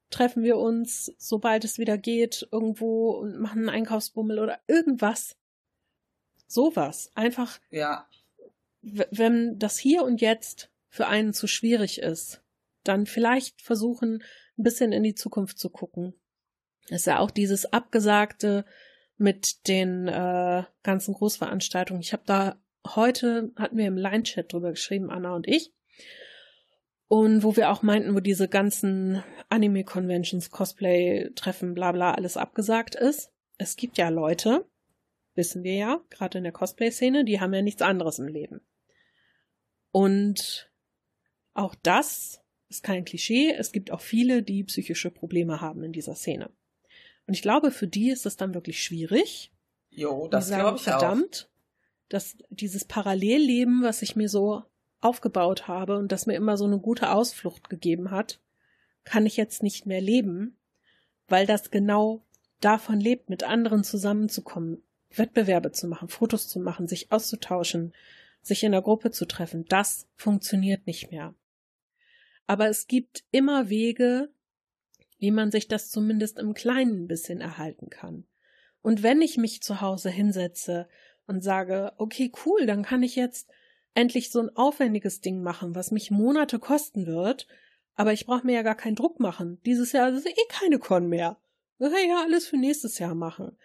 treffen 0.09 0.43
wir 0.43 0.57
uns, 0.57 1.13
sobald 1.17 1.63
es 1.63 1.77
wieder 1.77 1.97
geht, 1.97 2.47
irgendwo 2.51 3.11
und 3.11 3.39
machen 3.39 3.59
einen 3.59 3.69
Einkaufsbummel 3.69 4.39
oder 4.39 4.59
irgendwas. 4.67 5.37
Sowas. 6.47 7.11
Einfach. 7.13 7.59
Ja. 7.69 8.07
Wenn 8.81 9.59
das 9.59 9.77
hier 9.77 10.03
und 10.03 10.21
jetzt 10.21 10.71
für 10.97 11.07
einen 11.07 11.31
zu 11.31 11.45
schwierig 11.45 12.01
ist, 12.01 12.41
dann 12.83 13.05
vielleicht 13.05 13.61
versuchen, 13.61 14.23
ein 14.57 14.63
bisschen 14.63 14.91
in 14.91 15.03
die 15.03 15.13
Zukunft 15.13 15.59
zu 15.59 15.69
gucken. 15.69 16.15
Das 16.89 17.01
ist 17.01 17.05
ja 17.05 17.19
auch 17.19 17.29
dieses 17.29 17.71
Abgesagte 17.71 18.65
mit 19.17 19.67
den 19.67 20.07
äh, 20.07 20.63
ganzen 20.81 21.13
Großveranstaltungen. 21.13 22.01
Ich 22.01 22.13
habe 22.13 22.23
da 22.25 22.59
heute, 22.95 23.51
hatten 23.57 23.77
wir 23.77 23.85
im 23.85 23.95
Line-Chat 23.97 24.51
drüber 24.51 24.71
geschrieben, 24.71 25.11
Anna 25.11 25.35
und 25.35 25.47
ich. 25.47 25.71
Und 27.07 27.43
wo 27.43 27.55
wir 27.55 27.69
auch 27.69 27.83
meinten, 27.83 28.15
wo 28.15 28.19
diese 28.19 28.47
ganzen 28.47 29.23
Anime-Conventions, 29.49 30.49
Cosplay-Treffen, 30.49 31.75
bla 31.75 31.91
bla, 31.91 32.13
alles 32.15 32.37
abgesagt 32.37 32.95
ist. 32.95 33.31
Es 33.59 33.75
gibt 33.75 33.99
ja 33.99 34.09
Leute, 34.09 34.65
wissen 35.35 35.63
wir 35.63 35.75
ja, 35.75 36.01
gerade 36.09 36.39
in 36.39 36.43
der 36.43 36.53
Cosplay-Szene, 36.53 37.23
die 37.23 37.39
haben 37.39 37.53
ja 37.53 37.61
nichts 37.61 37.83
anderes 37.83 38.17
im 38.17 38.27
Leben. 38.27 38.61
Und 39.91 40.66
auch 41.57 41.75
das 41.81 42.41
ist 42.69 42.83
kein 42.83 43.05
Klischee. 43.05 43.51
Es 43.51 43.71
gibt 43.71 43.91
auch 43.91 44.01
viele, 44.01 44.43
die 44.43 44.63
psychische 44.63 45.09
Probleme 45.09 45.61
haben 45.61 45.83
in 45.83 45.91
dieser 45.91 46.15
Szene. 46.15 46.49
Und 47.25 47.33
ich 47.33 47.41
glaube, 47.41 47.71
für 47.71 47.87
die 47.87 48.09
ist 48.09 48.25
es 48.25 48.37
dann 48.37 48.53
wirklich 48.53 48.83
schwierig. 48.83 49.51
Jo, 49.89 50.27
das 50.27 50.47
glaube 50.47 50.77
ich 50.77 50.83
verdammt, 50.83 51.49
auch. 51.49 52.09
dass 52.09 52.37
dieses 52.49 52.85
Parallelleben, 52.85 53.81
was 53.83 54.01
ich 54.01 54.15
mir 54.15 54.29
so 54.29 54.63
aufgebaut 55.01 55.67
habe 55.67 55.97
und 55.97 56.11
das 56.11 56.25
mir 56.25 56.35
immer 56.35 56.57
so 56.57 56.65
eine 56.65 56.79
gute 56.79 57.11
Ausflucht 57.11 57.69
gegeben 57.69 58.11
hat, 58.11 58.39
kann 59.03 59.25
ich 59.25 59.37
jetzt 59.37 59.63
nicht 59.63 59.85
mehr 59.85 60.01
leben, 60.01 60.57
weil 61.27 61.45
das 61.45 61.71
genau 61.71 62.21
davon 62.59 62.99
lebt, 62.99 63.29
mit 63.29 63.43
anderen 63.43 63.83
zusammenzukommen, 63.83 64.83
Wettbewerbe 65.15 65.71
zu 65.71 65.87
machen, 65.87 66.09
Fotos 66.09 66.47
zu 66.47 66.59
machen, 66.59 66.87
sich 66.87 67.11
auszutauschen, 67.11 67.93
sich 68.41 68.63
in 68.63 68.71
der 68.71 68.81
Gruppe 68.81 69.11
zu 69.11 69.25
treffen. 69.25 69.65
Das 69.65 70.07
funktioniert 70.15 70.85
nicht 70.87 71.11
mehr. 71.11 71.33
Aber 72.47 72.67
es 72.67 72.87
gibt 72.87 73.23
immer 73.31 73.69
Wege, 73.69 74.29
wie 75.19 75.31
man 75.31 75.51
sich 75.51 75.67
das 75.67 75.89
zumindest 75.89 76.39
im 76.39 76.53
Kleinen 76.53 77.03
ein 77.03 77.07
bisschen 77.07 77.41
erhalten 77.41 77.89
kann. 77.89 78.25
Und 78.81 79.03
wenn 79.03 79.21
ich 79.21 79.37
mich 79.37 79.61
zu 79.61 79.81
Hause 79.81 80.09
hinsetze 80.09 80.87
und 81.25 81.43
sage, 81.43 81.93
okay, 81.97 82.31
cool, 82.45 82.65
dann 82.65 82.83
kann 82.83 83.03
ich 83.03 83.15
jetzt 83.15 83.49
endlich 83.93 84.31
so 84.31 84.39
ein 84.39 84.55
aufwendiges 84.55 85.21
Ding 85.21 85.41
machen, 85.41 85.75
was 85.75 85.91
mich 85.91 86.11
Monate 86.11 86.59
kosten 86.59 87.05
wird, 87.05 87.47
aber 87.95 88.13
ich 88.13 88.27
brauche 88.27 88.45
mir 88.45 88.53
ja 88.53 88.61
gar 88.61 88.75
keinen 88.75 88.95
Druck 88.95 89.19
machen. 89.19 89.59
Dieses 89.65 89.91
Jahr 89.91 90.13
ist 90.13 90.27
eh 90.27 90.35
keine 90.49 90.77
Con 90.79 91.07
mehr. 91.07 91.37
Ja 91.79 92.23
alles 92.23 92.47
für 92.47 92.57
nächstes 92.57 92.99
Jahr 92.99 93.15
machen. 93.15 93.57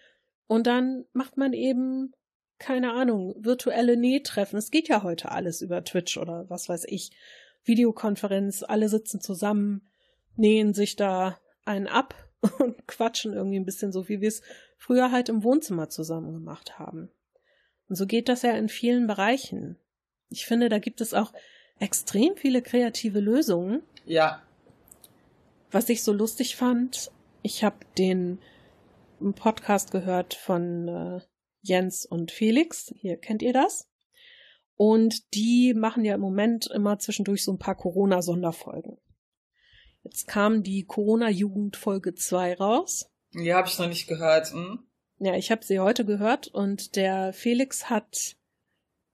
Und 0.46 0.66
dann 0.66 1.04
macht 1.12 1.36
man 1.36 1.52
eben, 1.52 2.12
keine 2.58 2.92
Ahnung, 2.92 3.34
virtuelle 3.38 3.96
Nähtreffen. 3.96 4.58
Es 4.58 4.70
geht 4.70 4.88
ja 4.88 5.02
heute 5.02 5.30
alles 5.30 5.60
über 5.60 5.84
Twitch 5.84 6.16
oder 6.16 6.48
was 6.48 6.68
weiß 6.68 6.84
ich. 6.88 7.10
Videokonferenz, 7.64 8.62
alle 8.62 8.88
sitzen 8.88 9.20
zusammen, 9.20 9.88
nähen 10.36 10.74
sich 10.74 10.96
da 10.96 11.38
einen 11.64 11.86
ab 11.86 12.14
und 12.58 12.86
quatschen 12.86 13.32
irgendwie 13.32 13.58
ein 13.58 13.64
bisschen 13.64 13.92
so, 13.92 14.08
wie 14.08 14.20
wir 14.20 14.28
es 14.28 14.42
früher 14.76 15.10
halt 15.12 15.28
im 15.28 15.44
Wohnzimmer 15.44 15.88
zusammen 15.88 16.32
gemacht 16.32 16.78
haben. 16.78 17.10
Und 17.88 17.96
so 17.96 18.06
geht 18.06 18.28
das 18.28 18.42
ja 18.42 18.52
in 18.52 18.68
vielen 18.68 19.06
Bereichen. 19.06 19.78
Ich 20.28 20.46
finde, 20.46 20.68
da 20.68 20.78
gibt 20.78 21.00
es 21.00 21.14
auch 21.14 21.32
extrem 21.78 22.36
viele 22.36 22.62
kreative 22.62 23.20
Lösungen. 23.20 23.82
Ja. 24.04 24.42
Was 25.70 25.88
ich 25.88 26.02
so 26.02 26.12
lustig 26.12 26.56
fand, 26.56 27.10
ich 27.42 27.64
habe 27.64 27.76
den 27.98 28.38
Podcast 29.34 29.90
gehört 29.90 30.34
von 30.34 30.88
äh, 30.88 31.20
Jens 31.60 32.06
und 32.06 32.32
Felix. 32.32 32.92
Hier 32.96 33.16
kennt 33.16 33.42
ihr 33.42 33.52
das? 33.52 33.91
Und 34.84 35.32
die 35.34 35.74
machen 35.74 36.04
ja 36.04 36.16
im 36.16 36.20
Moment 36.20 36.66
immer 36.66 36.98
zwischendurch 36.98 37.44
so 37.44 37.52
ein 37.52 37.58
paar 37.60 37.76
Corona-Sonderfolgen. 37.76 38.98
Jetzt 40.02 40.26
kam 40.26 40.64
die 40.64 40.82
Corona-Jugend 40.82 41.76
Folge 41.76 42.16
2 42.16 42.54
raus. 42.54 43.08
Die 43.32 43.54
habe 43.54 43.68
ich 43.68 43.78
noch 43.78 43.86
nicht 43.86 44.08
gehört. 44.08 44.52
Hm? 44.52 44.80
Ja, 45.20 45.36
ich 45.36 45.52
habe 45.52 45.64
sie 45.64 45.78
heute 45.78 46.04
gehört 46.04 46.48
und 46.48 46.96
der 46.96 47.32
Felix 47.32 47.90
hat 47.90 48.34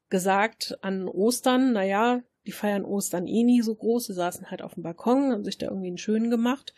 gesagt 0.08 0.78
an 0.80 1.06
Ostern, 1.06 1.74
naja, 1.74 2.22
die 2.46 2.52
feiern 2.52 2.86
Ostern 2.86 3.26
eh 3.26 3.42
nie 3.42 3.60
so 3.60 3.74
groß, 3.74 4.06
sie 4.06 4.14
saßen 4.14 4.50
halt 4.50 4.62
auf 4.62 4.72
dem 4.72 4.82
Balkon, 4.82 5.32
haben 5.32 5.44
sich 5.44 5.58
da 5.58 5.66
irgendwie 5.66 5.88
einen 5.88 5.98
schönen 5.98 6.30
gemacht. 6.30 6.72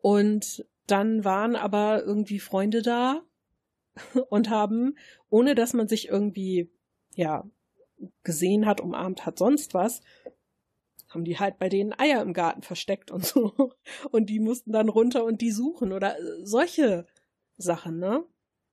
Und 0.00 0.66
dann 0.88 1.22
waren 1.22 1.54
aber 1.54 2.02
irgendwie 2.02 2.40
Freunde 2.40 2.82
da 2.82 3.22
und 4.30 4.50
haben, 4.50 4.98
ohne 5.28 5.54
dass 5.54 5.74
man 5.74 5.86
sich 5.86 6.08
irgendwie, 6.08 6.72
ja, 7.14 7.48
gesehen 8.22 8.66
hat, 8.66 8.80
umarmt 8.80 9.26
hat, 9.26 9.38
sonst 9.38 9.74
was, 9.74 10.02
haben 11.08 11.24
die 11.24 11.38
halt 11.38 11.58
bei 11.58 11.68
denen 11.68 11.92
Eier 11.98 12.22
im 12.22 12.32
Garten 12.32 12.62
versteckt 12.62 13.10
und 13.10 13.24
so. 13.24 13.74
Und 14.10 14.30
die 14.30 14.38
mussten 14.38 14.72
dann 14.72 14.88
runter 14.88 15.24
und 15.24 15.40
die 15.40 15.50
suchen 15.50 15.92
oder 15.92 16.18
äh, 16.18 16.44
solche 16.44 17.06
Sachen, 17.56 17.98
ne? 17.98 18.24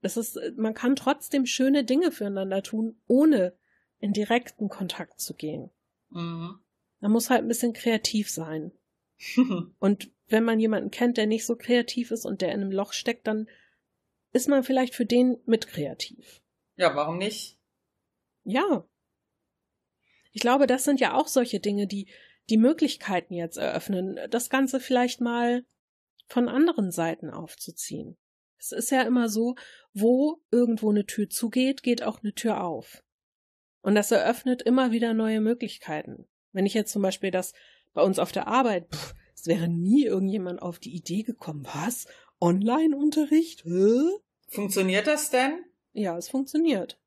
Das 0.01 0.15
ist, 0.15 0.39
man 0.55 0.75
kann 0.75 0.95
trotzdem 0.95 1.47
schöne 1.47 1.83
Dinge 1.83 2.11
füreinander 2.11 2.61
tun, 2.61 3.01
ohne 3.07 3.57
in 3.99 4.13
direkten 4.13 4.69
Kontakt 4.69 5.19
zu 5.19 5.33
gehen. 5.33 5.71
Mhm. 6.09 6.59
Man 6.99 7.11
muss 7.11 7.29
halt 7.31 7.41
ein 7.41 7.47
bisschen 7.47 7.73
kreativ 7.73 8.29
sein. 8.29 8.71
und 9.79 10.11
wenn 10.27 10.43
man 10.43 10.59
jemanden 10.59 10.91
kennt, 10.91 11.17
der 11.17 11.25
nicht 11.25 11.45
so 11.45 11.55
kreativ 11.55 12.11
ist 12.11 12.25
und 12.25 12.41
der 12.41 12.51
in 12.51 12.61
einem 12.61 12.71
Loch 12.71 12.93
steckt, 12.93 13.25
dann 13.25 13.49
ist 14.31 14.47
man 14.47 14.63
vielleicht 14.63 14.93
für 14.93 15.05
den 15.05 15.37
mit 15.45 15.67
kreativ. 15.67 16.43
Ja, 16.75 16.95
warum 16.95 17.17
nicht? 17.17 17.57
Ja. 18.43 18.87
Ich 20.37 20.41
glaube, 20.41 20.67
das 20.67 20.83
sind 20.83 20.99
ja 20.99 21.15
auch 21.15 21.27
solche 21.27 21.59
Dinge, 21.59 21.87
die 21.87 22.05
die 22.51 22.57
Möglichkeiten 22.57 23.33
jetzt 23.33 23.57
eröffnen, 23.57 24.19
das 24.29 24.51
Ganze 24.51 24.79
vielleicht 24.79 25.19
mal 25.19 25.65
von 26.27 26.47
anderen 26.47 26.91
Seiten 26.91 27.31
aufzuziehen. 27.31 28.17
Es 28.59 28.71
ist 28.71 28.91
ja 28.91 29.01
immer 29.01 29.29
so, 29.29 29.55
wo 29.93 30.39
irgendwo 30.51 30.91
eine 30.91 31.07
Tür 31.07 31.27
zugeht, 31.27 31.81
geht 31.81 32.03
auch 32.03 32.21
eine 32.21 32.35
Tür 32.35 32.63
auf. 32.63 33.03
Und 33.81 33.95
das 33.95 34.11
eröffnet 34.11 34.61
immer 34.61 34.91
wieder 34.91 35.15
neue 35.15 35.41
Möglichkeiten. 35.41 36.27
Wenn 36.51 36.67
ich 36.67 36.75
jetzt 36.75 36.91
zum 36.91 37.01
Beispiel 37.01 37.31
das 37.31 37.53
bei 37.95 38.03
uns 38.03 38.19
auf 38.19 38.31
der 38.31 38.45
Arbeit, 38.45 38.93
pff, 38.93 39.15
es 39.33 39.47
wäre 39.47 39.67
nie 39.67 40.05
irgendjemand 40.05 40.61
auf 40.61 40.77
die 40.77 40.95
Idee 40.95 41.23
gekommen, 41.23 41.65
was? 41.65 42.05
Online-Unterricht? 42.39 43.63
Funktioniert 44.49 45.07
das 45.07 45.31
denn? 45.31 45.65
Ja, 45.93 46.15
es 46.15 46.29
funktioniert. 46.29 46.99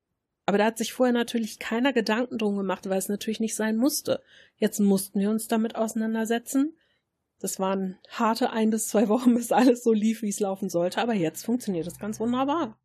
Aber 0.51 0.59
da 0.59 0.65
hat 0.65 0.79
sich 0.79 0.93
vorher 0.93 1.13
natürlich 1.13 1.61
keiner 1.61 1.93
Gedanken 1.93 2.37
drum 2.37 2.57
gemacht, 2.57 2.89
weil 2.89 2.99
es 2.99 3.09
natürlich 3.09 3.39
nicht 3.39 3.55
sein 3.55 3.77
musste. 3.77 4.21
Jetzt 4.57 4.81
mussten 4.81 5.21
wir 5.21 5.31
uns 5.31 5.47
damit 5.47 5.77
auseinandersetzen. 5.77 6.77
Das 7.39 7.61
waren 7.61 8.01
harte 8.09 8.51
ein 8.51 8.71
bis 8.71 8.89
zwei 8.89 9.07
Wochen, 9.07 9.33
bis 9.35 9.53
alles 9.53 9.85
so 9.85 9.93
lief, 9.93 10.23
wie 10.23 10.29
es 10.29 10.41
laufen 10.41 10.69
sollte. 10.69 11.01
Aber 11.01 11.15
jetzt 11.15 11.45
funktioniert 11.45 11.87
es 11.87 12.01
ganz 12.01 12.19
wunderbar. 12.19 12.81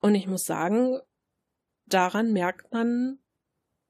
Und 0.00 0.16
ich 0.16 0.26
muss 0.26 0.46
sagen, 0.46 0.98
daran 1.86 2.32
merkt 2.32 2.72
man, 2.72 3.20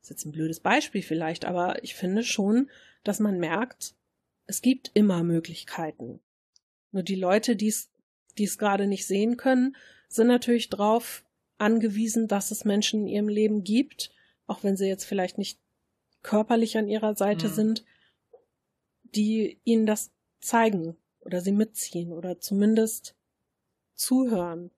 das 0.01 0.11
ist 0.11 0.11
jetzt 0.11 0.27
ein 0.27 0.33
blödes 0.33 0.61
Beispiel 0.61 1.01
vielleicht, 1.01 1.47
aber 1.47 1.83
ich 1.83 1.95
finde 1.95 2.23
schon, 2.23 2.71
dass 3.03 3.19
man 3.19 3.39
merkt, 3.39 3.95
es 4.45 4.61
gibt 4.61 4.91
immer 4.93 5.23
Möglichkeiten. 5.23 6.21
Nur 6.91 7.03
die 7.03 7.17
Leute, 7.17 7.57
die 7.57 7.69
es, 7.69 7.89
gerade 8.59 8.87
nicht 8.87 9.07
sehen 9.07 9.39
können, 9.39 9.75
sind 10.07 10.27
natürlich 10.27 10.69
darauf 10.69 11.25
angewiesen, 11.59 12.29
dass 12.29 12.51
es 12.51 12.65
Menschen 12.65 13.03
in 13.03 13.09
ihrem 13.09 13.29
Leben 13.29 13.65
gibt, 13.65 14.11
auch 14.47 14.63
wenn 14.63 14.77
sie 14.77 14.87
jetzt 14.87 15.05
vielleicht 15.05 15.39
nicht 15.39 15.61
körperlich 16.23 16.77
an 16.77 16.89
ihrer 16.89 17.15
Seite 17.15 17.49
mhm. 17.49 17.53
sind, 17.53 17.85
die 19.03 19.61
ihnen 19.65 19.87
das 19.87 20.11
zeigen 20.41 20.97
oder 21.21 21.41
sie 21.41 21.53
mitziehen 21.53 22.13
oder 22.13 22.41
zumindest 22.41 23.17
zuhören. 23.95 24.71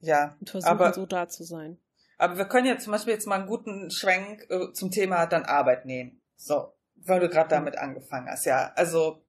Ja. 0.00 0.36
Und 0.40 0.50
versuchen 0.50 0.70
aber, 0.70 0.92
so 0.94 1.06
da 1.06 1.28
zu 1.28 1.44
sein. 1.44 1.78
Aber 2.18 2.38
wir 2.38 2.46
können 2.46 2.66
ja 2.66 2.78
zum 2.78 2.92
Beispiel 2.92 3.14
jetzt 3.14 3.26
mal 3.26 3.36
einen 3.36 3.48
guten 3.48 3.90
Schwenk 3.90 4.46
äh, 4.50 4.72
zum 4.72 4.90
Thema 4.90 5.26
dann 5.26 5.44
Arbeit 5.44 5.86
nehmen. 5.86 6.20
So, 6.36 6.72
weil 6.96 7.20
du 7.20 7.28
gerade 7.28 7.50
damit 7.50 7.76
angefangen 7.76 8.28
hast. 8.28 8.44
Ja, 8.46 8.72
also 8.76 9.24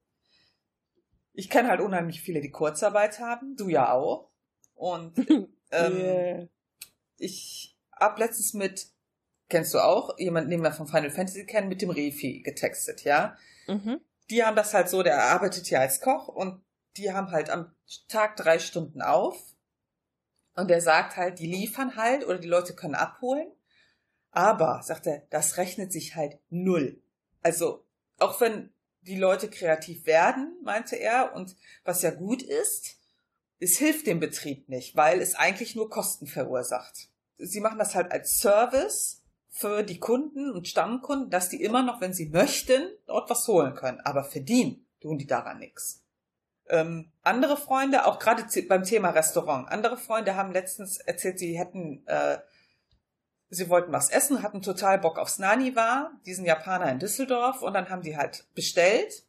ich 1.34 1.50
kenne 1.50 1.70
halt 1.70 1.82
unheimlich 1.82 2.22
viele, 2.22 2.42
die 2.42 2.52
Kurzarbeit 2.52 3.20
haben. 3.20 3.56
Du 3.56 3.70
ja 3.70 3.92
auch. 3.92 4.30
Und 4.74 5.14
ähm, 5.72 5.98
yeah. 5.98 6.48
ich 7.18 7.78
hab 7.92 8.18
letztens 8.18 8.54
mit, 8.54 8.88
kennst 9.50 9.74
du 9.74 9.80
auch, 9.80 10.18
jemanden, 10.18 10.50
den 10.50 10.62
wir 10.62 10.72
von 10.72 10.88
Final 10.88 11.12
Fantasy 11.12 11.46
kennen, 11.46 11.70
mit 11.70 11.82
dem 11.82 11.90
Refi 11.90 12.42
getextet, 12.42 13.04
ja. 13.04 13.38
Mhm. 13.68 14.02
Die 14.30 14.44
haben 14.44 14.56
das 14.56 14.74
halt 14.74 14.90
so, 14.90 15.04
der 15.04 15.24
arbeitet 15.24 15.70
ja 15.70 15.80
als 15.80 16.02
Koch 16.02 16.28
und 16.28 16.64
die 16.98 17.12
haben 17.12 17.32
halt 17.32 17.50
am 17.50 17.74
Tag 18.08 18.38
drei 18.38 18.60
Stunden 18.60 19.02
auf. 19.02 19.38
Und 20.56 20.70
der 20.70 20.82
sagt 20.82 21.16
halt, 21.16 21.40
die 21.40 21.48
liefern 21.48 21.96
halt 21.96 22.26
oder 22.26 22.38
die 22.38 22.48
Leute 22.48 22.76
können 22.76 22.96
abholen. 22.96 23.52
Aber, 24.32 24.82
sagt 24.84 25.08
er, 25.08 25.24
das 25.30 25.58
rechnet 25.58 25.92
sich 25.92 26.16
halt 26.16 26.40
null. 26.50 27.02
Also, 27.42 27.86
auch 28.18 28.40
wenn 28.40 28.74
die 29.02 29.18
Leute 29.18 29.50
kreativ 29.50 30.06
werden, 30.06 30.58
meinte 30.64 30.96
er, 30.96 31.34
und 31.34 31.56
was 31.84 32.02
ja 32.02 32.12
gut 32.12 32.42
ist, 32.42 33.01
es 33.62 33.78
hilft 33.78 34.08
dem 34.08 34.20
Betrieb 34.20 34.68
nicht, 34.68 34.96
weil 34.96 35.22
es 35.22 35.36
eigentlich 35.36 35.76
nur 35.76 35.90
Kosten 35.90 36.28
verursacht. 36.28 37.10
Sie 37.38 37.62
machen 37.62 37.80
das 37.80 37.96
halt 37.96 38.12
als 38.12 38.38
Service 38.40 39.22
für 39.50 39.84
die 39.84 40.00
Kunden 40.00 40.52
und 40.52 40.68
Stammkunden, 40.68 41.30
dass 41.30 41.50
die 41.50 41.64
immer 41.64 41.84
noch, 41.84 42.02
wenn 42.02 42.14
sie 42.14 42.30
möchten, 42.30 42.90
dort 43.06 43.30
was 43.30 43.48
holen 43.48 43.76
können. 43.76 44.02
Aber 44.02 44.24
verdienen 44.24 44.86
tun 45.02 45.18
die 45.18 45.28
daran 45.28 45.60
nichts. 45.60 46.04
Ähm, 46.68 47.12
andere 47.22 47.58
Freunde, 47.58 48.06
auch 48.06 48.20
gerade 48.20 48.46
beim 48.68 48.84
Thema 48.84 49.12
Restaurant, 49.12 49.70
andere 49.70 49.98
Freunde 49.98 50.36
haben 50.36 50.52
letztens 50.52 50.98
erzählt, 50.98 51.40
sie 51.40 51.58
hätten 51.58 52.04
äh, 52.08 52.40
sie 53.52 53.70
wollten 53.70 53.92
was 53.92 54.10
essen, 54.10 54.42
hatten 54.42 54.62
total 54.62 54.98
Bock 54.98 55.20
aufs 55.20 55.38
Nani 55.38 55.76
war, 55.76 56.12
diesen 56.26 56.46
Japaner 56.46 56.90
in 56.90 57.00
Düsseldorf, 57.00 57.62
und 57.62 57.74
dann 57.74 57.90
haben 57.90 58.02
die 58.02 58.18
halt 58.18 58.46
bestellt 58.56 59.26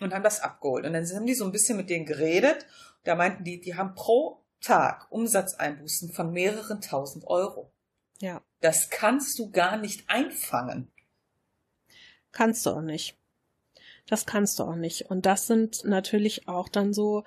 und 0.00 0.12
haben 0.12 0.24
das 0.24 0.40
abgeholt. 0.40 0.84
Und 0.84 0.92
dann 0.92 1.06
haben 1.06 1.26
die 1.26 1.34
so 1.34 1.44
ein 1.44 1.52
bisschen 1.52 1.76
mit 1.76 1.88
denen 1.88 2.04
geredet. 2.04 2.66
Da 3.04 3.14
meinten 3.14 3.44
die, 3.44 3.60
die 3.60 3.76
haben 3.76 3.94
pro 3.94 4.42
Tag 4.60 5.10
Umsatzeinbußen 5.10 6.12
von 6.12 6.32
mehreren 6.32 6.80
tausend 6.80 7.26
Euro. 7.26 7.72
Ja. 8.18 8.42
Das 8.60 8.90
kannst 8.90 9.38
du 9.38 9.50
gar 9.50 9.76
nicht 9.76 10.08
einfangen. 10.08 10.90
Kannst 12.32 12.66
du 12.66 12.70
auch 12.70 12.82
nicht. 12.82 13.16
Das 14.06 14.26
kannst 14.26 14.58
du 14.58 14.64
auch 14.64 14.76
nicht. 14.76 15.10
Und 15.10 15.24
das 15.24 15.46
sind 15.46 15.84
natürlich 15.84 16.46
auch 16.48 16.68
dann 16.68 16.92
so 16.92 17.24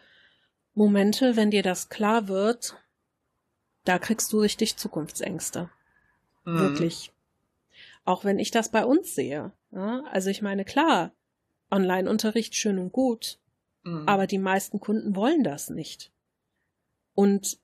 Momente, 0.74 1.36
wenn 1.36 1.52
dir 1.52 1.64
das 1.64 1.90
klar 1.90 2.28
wird, 2.28 2.76
da 3.84 4.00
kriegst 4.00 4.32
du 4.34 4.40
richtig 4.40 4.78
Zukunftsängste. 4.78 5.70
Mhm. 6.46 6.60
Wirklich. 6.60 7.12
Auch 8.06 8.24
wenn 8.26 8.40
ich 8.40 8.52
das 8.52 8.70
bei 8.70 8.86
uns 8.86 9.16
sehe. 9.16 9.52
Ja? 9.72 10.04
Also 10.12 10.30
ich 10.30 10.42
meine, 10.42 10.66
klar, 10.66 11.12
Online-Unterricht 11.72 12.56
schön 12.56 12.80
und 12.80 12.92
gut, 12.92 13.40
mhm. 13.84 14.08
aber 14.08 14.28
die 14.28 14.40
meisten 14.40 14.80
Kunden 14.80 15.16
wollen 15.16 15.44
das 15.44 15.70
nicht. 15.70 16.12
Und 17.14 17.60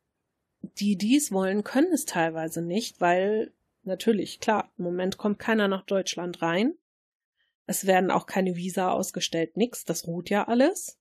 die 0.62 0.98
dies 0.98 1.32
wollen, 1.32 1.64
können 1.64 1.92
es 1.94 2.06
teilweise 2.06 2.62
nicht, 2.62 3.02
weil 3.02 3.54
natürlich, 3.84 4.40
klar, 4.40 4.72
im 4.78 4.86
Moment 4.86 5.18
kommt 5.18 5.40
keiner 5.40 5.68
nach 5.68 5.86
Deutschland 5.86 6.42
rein. 6.42 6.76
Es 7.66 7.86
werden 7.86 8.12
auch 8.12 8.26
keine 8.26 8.56
Visa 8.56 8.92
ausgestellt, 8.92 9.56
nix, 9.56 9.86
das 9.86 10.08
ruht 10.08 10.30
ja 10.30 10.48
alles. 10.48 11.00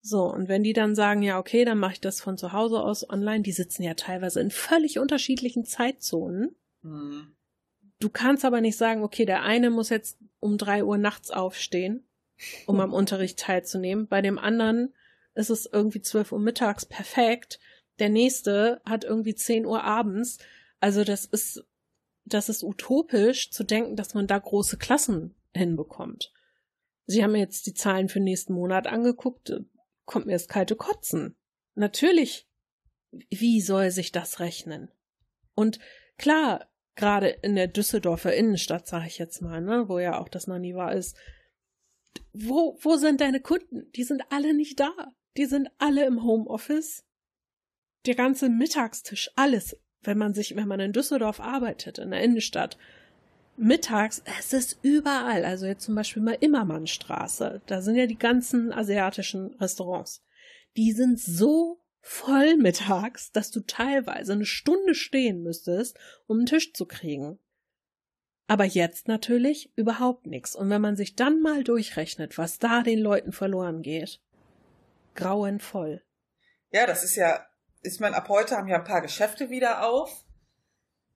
So, 0.00 0.24
und 0.24 0.48
wenn 0.48 0.64
die 0.64 0.72
dann 0.72 0.96
sagen, 0.96 1.22
ja, 1.22 1.38
okay, 1.38 1.64
dann 1.64 1.78
mache 1.78 1.92
ich 1.92 2.00
das 2.00 2.20
von 2.20 2.36
zu 2.36 2.52
Hause 2.52 2.82
aus 2.82 3.08
online, 3.08 3.42
die 3.42 3.52
sitzen 3.52 3.84
ja 3.84 3.94
teilweise 3.94 4.40
in 4.40 4.50
völlig 4.50 4.98
unterschiedlichen 4.98 5.64
Zeitzonen. 5.64 6.56
Mhm. 6.82 7.36
Du 8.00 8.10
kannst 8.10 8.44
aber 8.44 8.60
nicht 8.60 8.76
sagen, 8.76 9.04
okay, 9.04 9.24
der 9.24 9.42
eine 9.42 9.70
muss 9.70 9.90
jetzt 9.90 10.18
um 10.40 10.58
drei 10.58 10.82
Uhr 10.82 10.98
nachts 10.98 11.30
aufstehen, 11.30 12.04
um 12.66 12.80
am 12.80 12.92
Unterricht 12.92 13.38
teilzunehmen. 13.38 14.06
Bei 14.06 14.22
dem 14.22 14.38
anderen 14.38 14.94
ist 15.34 15.50
es 15.50 15.66
irgendwie 15.66 16.02
zwölf 16.02 16.32
Uhr 16.32 16.40
mittags 16.40 16.86
perfekt. 16.86 17.60
Der 17.98 18.08
nächste 18.08 18.80
hat 18.84 19.04
irgendwie 19.04 19.34
zehn 19.34 19.66
Uhr 19.66 19.84
abends. 19.84 20.38
Also 20.80 21.04
das 21.04 21.24
ist, 21.24 21.64
das 22.24 22.48
ist 22.48 22.62
utopisch 22.62 23.50
zu 23.50 23.64
denken, 23.64 23.96
dass 23.96 24.14
man 24.14 24.26
da 24.26 24.38
große 24.38 24.76
Klassen 24.76 25.34
hinbekommt. 25.54 26.32
Sie 27.06 27.22
haben 27.22 27.34
jetzt 27.34 27.66
die 27.66 27.74
Zahlen 27.74 28.08
für 28.08 28.20
nächsten 28.20 28.52
Monat 28.54 28.86
angeguckt, 28.86 29.52
kommt 30.04 30.26
mir 30.26 30.32
das 30.32 30.48
kalte 30.48 30.76
Kotzen. 30.76 31.36
Natürlich, 31.74 32.48
wie 33.30 33.60
soll 33.60 33.90
sich 33.90 34.12
das 34.12 34.40
rechnen? 34.40 34.90
Und 35.54 35.78
klar, 36.16 36.70
gerade 36.94 37.28
in 37.28 37.56
der 37.56 37.68
Düsseldorfer 37.68 38.34
Innenstadt, 38.34 38.86
sage 38.86 39.06
ich 39.06 39.18
jetzt 39.18 39.42
mal, 39.42 39.60
ne, 39.60 39.88
wo 39.88 39.98
ja 39.98 40.18
auch 40.18 40.28
das 40.28 40.46
Naniva 40.46 40.90
ist, 40.90 41.16
wo, 42.32 42.78
wo 42.80 42.96
sind 42.96 43.20
deine 43.20 43.40
Kunden? 43.40 43.90
Die 43.92 44.04
sind 44.04 44.22
alle 44.30 44.54
nicht 44.54 44.80
da. 44.80 44.92
Die 45.36 45.46
sind 45.46 45.70
alle 45.78 46.06
im 46.06 46.22
Homeoffice. 46.22 47.04
Der 48.06 48.14
ganze 48.14 48.48
Mittagstisch, 48.48 49.30
alles, 49.36 49.76
wenn 50.02 50.18
man 50.18 50.34
sich, 50.34 50.56
wenn 50.56 50.68
man 50.68 50.80
in 50.80 50.92
Düsseldorf 50.92 51.40
arbeitet, 51.40 51.98
in 51.98 52.10
der 52.10 52.22
Innenstadt, 52.22 52.76
mittags, 53.56 54.22
es 54.38 54.52
ist 54.52 54.78
überall, 54.82 55.44
also 55.44 55.66
jetzt 55.66 55.84
zum 55.84 55.94
Beispiel 55.94 56.22
mal 56.22 56.36
Immermannstraße, 56.40 57.62
da 57.66 57.82
sind 57.82 57.96
ja 57.96 58.06
die 58.06 58.18
ganzen 58.18 58.72
asiatischen 58.72 59.54
Restaurants. 59.54 60.24
Die 60.76 60.92
sind 60.92 61.20
so 61.20 61.80
voll 62.00 62.56
mittags, 62.56 63.30
dass 63.30 63.50
du 63.50 63.60
teilweise 63.60 64.32
eine 64.32 64.46
Stunde 64.46 64.94
stehen 64.94 65.42
müsstest, 65.42 65.96
um 66.26 66.38
einen 66.38 66.46
Tisch 66.46 66.72
zu 66.72 66.86
kriegen. 66.86 67.38
Aber 68.52 68.66
jetzt 68.66 69.08
natürlich 69.08 69.72
überhaupt 69.76 70.26
nichts. 70.26 70.54
Und 70.54 70.68
wenn 70.68 70.82
man 70.82 70.94
sich 70.94 71.16
dann 71.16 71.40
mal 71.40 71.64
durchrechnet, 71.64 72.36
was 72.36 72.58
da 72.58 72.82
den 72.82 72.98
Leuten 72.98 73.32
verloren 73.32 73.80
geht, 73.80 74.20
grauenvoll. 75.14 76.02
Ja, 76.70 76.84
das 76.86 77.02
ist 77.02 77.16
ja, 77.16 77.46
ich 77.80 77.98
meine, 77.98 78.14
ab 78.14 78.28
heute 78.28 78.58
haben 78.58 78.68
ja 78.68 78.76
ein 78.76 78.84
paar 78.84 79.00
Geschäfte 79.00 79.48
wieder 79.48 79.88
auf. 79.88 80.26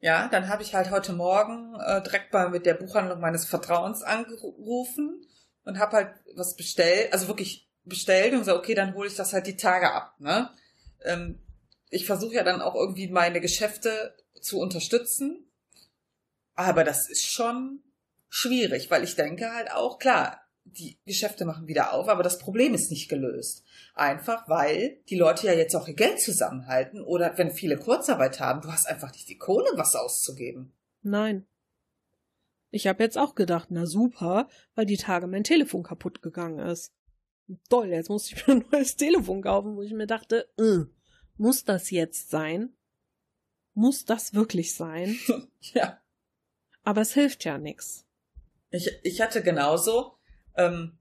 Ja, 0.00 0.28
dann 0.28 0.48
habe 0.48 0.62
ich 0.62 0.74
halt 0.74 0.90
heute 0.90 1.12
Morgen 1.12 1.78
äh, 1.78 2.02
direkt 2.02 2.32
mal 2.32 2.48
mit 2.48 2.64
der 2.64 2.72
Buchhandlung 2.72 3.20
meines 3.20 3.44
Vertrauens 3.44 4.02
angerufen 4.02 5.22
und 5.66 5.78
habe 5.78 5.94
halt 5.94 6.14
was 6.36 6.56
bestellt, 6.56 7.12
also 7.12 7.28
wirklich 7.28 7.68
bestellt 7.84 8.32
und 8.32 8.44
so, 8.44 8.56
okay, 8.56 8.72
dann 8.72 8.94
hole 8.94 9.08
ich 9.08 9.14
das 9.14 9.34
halt 9.34 9.46
die 9.46 9.58
Tage 9.58 9.92
ab, 9.92 10.14
ne? 10.20 10.48
ähm, 11.04 11.42
ich 11.90 12.06
versuche 12.06 12.32
ja 12.32 12.44
dann 12.44 12.62
auch 12.62 12.74
irgendwie 12.74 13.08
meine 13.08 13.42
Geschäfte 13.42 14.16
zu 14.40 14.58
unterstützen. 14.58 15.45
Aber 16.56 16.84
das 16.84 17.08
ist 17.08 17.26
schon 17.30 17.82
schwierig, 18.28 18.90
weil 18.90 19.04
ich 19.04 19.14
denke 19.14 19.52
halt 19.52 19.70
auch, 19.70 19.98
klar, 19.98 20.40
die 20.64 20.98
Geschäfte 21.04 21.44
machen 21.44 21.68
wieder 21.68 21.92
auf, 21.92 22.08
aber 22.08 22.22
das 22.22 22.38
Problem 22.38 22.74
ist 22.74 22.90
nicht 22.90 23.08
gelöst. 23.08 23.62
Einfach 23.94 24.48
weil 24.48 25.00
die 25.08 25.16
Leute 25.16 25.46
ja 25.46 25.52
jetzt 25.52 25.76
auch 25.76 25.86
ihr 25.86 25.94
Geld 25.94 26.20
zusammenhalten 26.20 27.00
oder 27.00 27.38
wenn 27.38 27.52
viele 27.52 27.78
Kurzarbeit 27.78 28.40
haben, 28.40 28.62
du 28.62 28.72
hast 28.72 28.86
einfach 28.86 29.12
nicht 29.12 29.28
die 29.28 29.38
Kohle, 29.38 29.68
was 29.74 29.94
auszugeben. 29.94 30.72
Nein. 31.02 31.46
Ich 32.70 32.86
habe 32.88 33.02
jetzt 33.04 33.16
auch 33.16 33.36
gedacht, 33.36 33.68
na 33.70 33.86
super, 33.86 34.48
weil 34.74 34.86
die 34.86 34.96
Tage 34.96 35.28
mein 35.28 35.44
Telefon 35.44 35.84
kaputt 35.84 36.20
gegangen 36.20 36.58
ist. 36.58 36.92
Toll, 37.68 37.88
jetzt 37.88 38.08
muss 38.08 38.30
ich 38.30 38.46
mir 38.46 38.54
ein 38.54 38.64
neues 38.72 38.96
Telefon 38.96 39.42
kaufen, 39.42 39.76
wo 39.76 39.82
ich 39.82 39.92
mir 39.92 40.08
dachte, 40.08 40.48
äh, 40.58 40.84
muss 41.36 41.64
das 41.64 41.90
jetzt 41.90 42.28
sein? 42.28 42.74
Muss 43.72 44.04
das 44.04 44.34
wirklich 44.34 44.74
sein? 44.74 45.16
ja. 45.60 46.00
Aber 46.86 47.00
es 47.00 47.14
hilft 47.14 47.44
ja 47.44 47.58
nichts. 47.58 48.04
Ich, 48.70 48.88
ich 49.02 49.20
hatte 49.20 49.42
genauso, 49.42 50.12
ähm, 50.56 50.96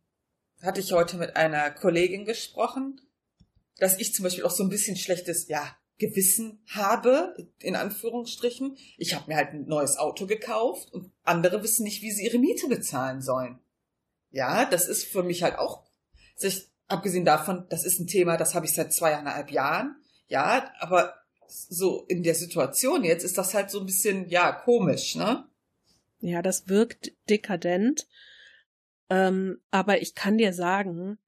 hatte 0.63 0.79
ich 0.79 0.93
heute 0.93 1.15
mit 1.15 1.35
einer 1.35 1.69
Kollegin 1.69 2.25
gesprochen, 2.25 2.99
dass 3.77 3.99
ich 3.99 4.11
zum 4.11 4.23
Beispiel 4.23 4.45
auch 4.45 4.51
so 4.51 4.63
ein 4.63 4.69
bisschen 4.69 4.95
schlechtes, 4.95 5.47
ja, 5.47 5.77
Gewissen 5.99 6.59
habe, 6.73 7.35
in 7.59 7.75
Anführungsstrichen. 7.75 8.75
Ich 8.97 9.13
habe 9.13 9.25
mir 9.27 9.37
halt 9.37 9.53
ein 9.53 9.67
neues 9.67 9.97
Auto 9.97 10.25
gekauft 10.25 10.91
und 10.91 11.11
andere 11.23 11.61
wissen 11.61 11.83
nicht, 11.83 12.01
wie 12.01 12.11
sie 12.11 12.25
ihre 12.25 12.39
Miete 12.39 12.67
bezahlen 12.67 13.21
sollen. 13.21 13.59
Ja, 14.31 14.65
das 14.65 14.87
ist 14.87 15.05
für 15.05 15.21
mich 15.21 15.43
halt 15.43 15.59
auch, 15.59 15.83
sich, 16.35 16.67
abgesehen 16.87 17.25
davon, 17.25 17.67
das 17.69 17.85
ist 17.85 17.99
ein 17.99 18.07
Thema, 18.07 18.37
das 18.37 18.55
habe 18.55 18.65
ich 18.65 18.73
seit 18.73 18.91
zweieinhalb 18.91 19.51
Jahren. 19.51 19.95
Ja, 20.27 20.73
aber 20.79 21.13
so 21.47 22.05
in 22.07 22.23
der 22.23 22.33
Situation 22.33 23.03
jetzt 23.03 23.23
ist 23.23 23.37
das 23.37 23.53
halt 23.53 23.69
so 23.69 23.79
ein 23.79 23.85
bisschen, 23.85 24.27
ja, 24.29 24.51
komisch, 24.51 25.15
ne? 25.15 25.47
Ja, 26.19 26.41
das 26.41 26.67
wirkt 26.67 27.11
dekadent. 27.29 28.07
Ähm, 29.09 29.61
aber 29.71 30.01
ich 30.01 30.15
kann 30.15 30.37
dir 30.37 30.53
sagen, 30.53 31.19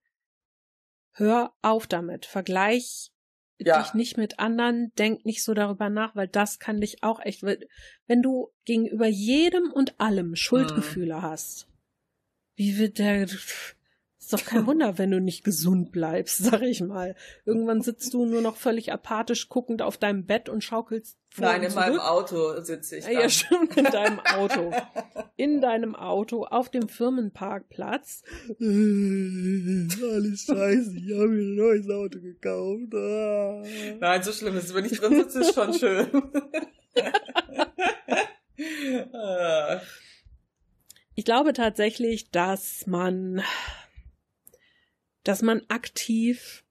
hör 1.12 1.52
auf 1.62 1.86
damit. 1.86 2.26
Vergleich 2.26 3.12
ja. 3.58 3.82
dich 3.82 3.94
nicht 3.94 4.16
mit 4.16 4.38
anderen, 4.38 4.92
denk 4.96 5.24
nicht 5.24 5.42
so 5.42 5.54
darüber 5.54 5.88
nach, 5.90 6.14
weil 6.14 6.28
das 6.28 6.58
kann 6.58 6.80
dich 6.80 7.02
auch 7.02 7.20
echt, 7.20 7.42
wenn 7.42 8.22
du 8.22 8.52
gegenüber 8.64 9.06
jedem 9.06 9.72
und 9.72 10.00
allem 10.00 10.36
Schuldgefühle 10.36 11.16
mhm. 11.16 11.22
hast, 11.22 11.68
wie 12.54 12.78
wird 12.78 12.98
der, 12.98 13.28
ist 14.30 14.42
doch 14.42 14.44
kein 14.44 14.66
Wunder, 14.66 14.98
wenn 14.98 15.10
du 15.10 15.20
nicht 15.22 15.42
gesund 15.42 15.90
bleibst, 15.90 16.36
sag 16.44 16.60
ich 16.60 16.82
mal. 16.82 17.14
Irgendwann 17.46 17.80
sitzt 17.80 18.12
du 18.12 18.26
nur 18.26 18.42
noch 18.42 18.56
völlig 18.56 18.92
apathisch 18.92 19.48
guckend 19.48 19.80
auf 19.80 19.96
deinem 19.96 20.26
Bett 20.26 20.50
und 20.50 20.62
schaukelst 20.62 21.16
vor 21.30 21.46
Nein, 21.46 21.62
in 21.62 21.70
zurück. 21.70 21.86
meinem 21.86 22.00
Auto 22.00 22.60
sitze 22.60 22.98
ich. 22.98 23.04
Dann. 23.04 23.14
Ja, 23.14 23.28
stimmt, 23.30 23.74
in 23.76 23.84
deinem 23.84 24.20
Auto. 24.20 24.72
In 25.36 25.60
deinem 25.60 25.94
Auto, 25.94 26.46
auf 26.46 26.68
dem 26.68 26.88
Firmenparkplatz. 26.88 28.24
Alles 28.58 30.42
scheiße, 30.42 30.96
ich 30.96 31.14
habe 31.14 31.28
mir 31.28 31.42
ein 31.42 31.54
neues 31.54 31.88
Auto 31.88 32.18
gekauft. 32.20 32.92
Ah. 32.92 33.62
Nein, 34.00 34.22
so 34.24 34.32
schlimm 34.32 34.56
ist 34.56 34.64
es. 34.64 34.74
Wenn 34.74 34.84
ich 34.84 34.98
drin 34.98 35.14
sitze, 35.14 35.42
ist 35.42 35.54
schon 35.54 35.72
schön. 35.74 36.08
ich 41.14 41.24
glaube 41.24 41.52
tatsächlich, 41.52 42.32
dass 42.32 42.88
man 42.88 43.44
dass 45.24 45.42
man 45.42 45.62
aktiv 45.68 46.64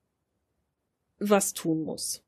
was 1.19 1.53
tun 1.53 1.83
muss. 1.83 2.23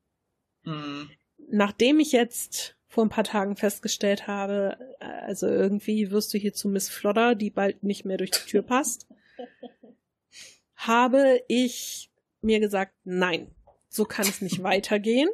Mhm. 0.64 1.10
Nachdem 1.52 2.00
ich 2.00 2.12
jetzt 2.12 2.76
vor 2.88 3.06
ein 3.06 3.10
paar 3.10 3.24
Tagen 3.24 3.56
festgestellt 3.56 4.28
habe, 4.28 4.78
also 5.00 5.48
irgendwie 5.48 6.12
wirst 6.12 6.34
du 6.34 6.38
hier 6.38 6.54
zu 6.54 6.68
Miss 6.68 6.90
Flodder, 6.90 7.36
die 7.36 7.52
bald 7.52 7.84
nicht 7.84 8.06
mehr 8.06 8.18
durch 8.18 8.32
die 8.32 8.50
Tür 8.50 8.64
passt, 8.64 9.08
habe 10.76 11.42
ich 11.48 12.12
mir 12.42 12.60
gesagt, 12.60 12.94
nein, 13.04 13.54
so 13.90 14.06
kann 14.06 14.28
es 14.28 14.42
nicht 14.42 14.64
weitergehen. 14.64 15.30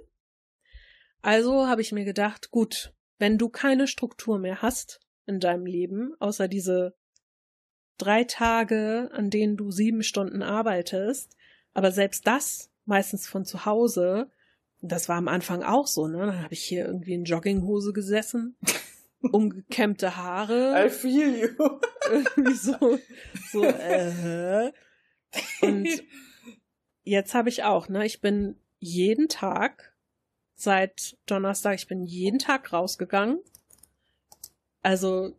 Also 1.21 1.67
habe 1.67 1.81
ich 1.81 1.91
mir 1.91 2.05
gedacht, 2.05 2.51
gut, 2.51 2.93
wenn 3.17 3.38
du 3.38 3.49
keine 3.49 3.88
Struktur 3.88 4.38
mehr 4.38 4.61
hast 4.61 4.99
in 5.25 5.39
deinem 5.39 5.65
Leben, 5.65 6.13
außer 6.19 6.47
diese 6.47 6.95
drei 7.98 8.24
Tage, 8.24 9.10
an 9.14 9.30
denen 9.30 9.58
du 9.58 9.72
sieben 9.72 10.04
Stunden 10.04 10.41
arbeitest, 10.43 11.36
aber 11.74 11.91
selbst 11.91 12.28
das 12.28 12.70
meistens 12.86 13.28
von 13.28 13.46
zu 13.46 13.66
Hause, 13.66 14.30
das 14.82 15.10
war 15.10 15.18
am 15.18 15.28
Anfang 15.28 15.64
auch 15.64 15.88
so, 15.88 16.08
ne? 16.08 16.20
Dann 16.20 16.43
habe 16.43 16.54
ich 16.54 16.64
hier 16.64 16.86
irgendwie 16.86 17.14
in 17.14 17.26
Jogginghose 17.26 17.93
gesessen, 17.93 18.56
umgekämmte 19.22 20.16
Haare. 20.16 20.86
I 20.86 20.89
feel 20.89 21.36
you. 21.36 21.50
irgendwie 22.10 22.54
so, 22.54 23.00
so, 23.52 23.64
äh. 23.64 24.72
Und 25.62 25.88
jetzt 27.04 27.34
habe 27.34 27.50
ich 27.50 27.64
auch, 27.64 27.89
ne? 27.89 28.06
Ich 28.06 28.22
bin 28.22 28.58
jeden 28.80 29.28
Tag 29.28 29.93
seit 30.56 31.18
Donnerstag, 31.26 31.76
ich 31.76 31.88
bin 31.88 32.06
jeden 32.06 32.39
Tag 32.39 32.72
rausgegangen. 32.72 33.39
Also 34.82 35.36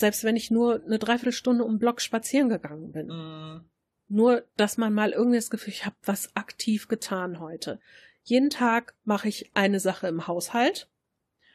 selbst 0.00 0.24
wenn 0.24 0.36
ich 0.36 0.50
nur 0.50 0.82
eine 0.84 0.98
Dreiviertelstunde 0.98 1.64
um 1.64 1.74
den 1.74 1.78
Block 1.78 2.00
spazieren 2.00 2.48
gegangen 2.48 2.90
bin. 2.90 3.08
Mm. 3.08 3.64
Nur, 4.08 4.44
dass 4.56 4.76
man 4.76 4.92
mal 4.92 5.12
irgendwie 5.12 5.38
das 5.38 5.50
Gefühl, 5.50 5.72
ich 5.72 5.86
habe 5.86 5.96
was 6.02 6.34
aktiv 6.34 6.88
getan 6.88 7.38
heute. 7.38 7.78
Jeden 8.24 8.50
Tag 8.50 8.94
mache 9.04 9.28
ich 9.28 9.50
eine 9.54 9.78
Sache 9.78 10.08
im 10.08 10.26
Haushalt. 10.26 10.88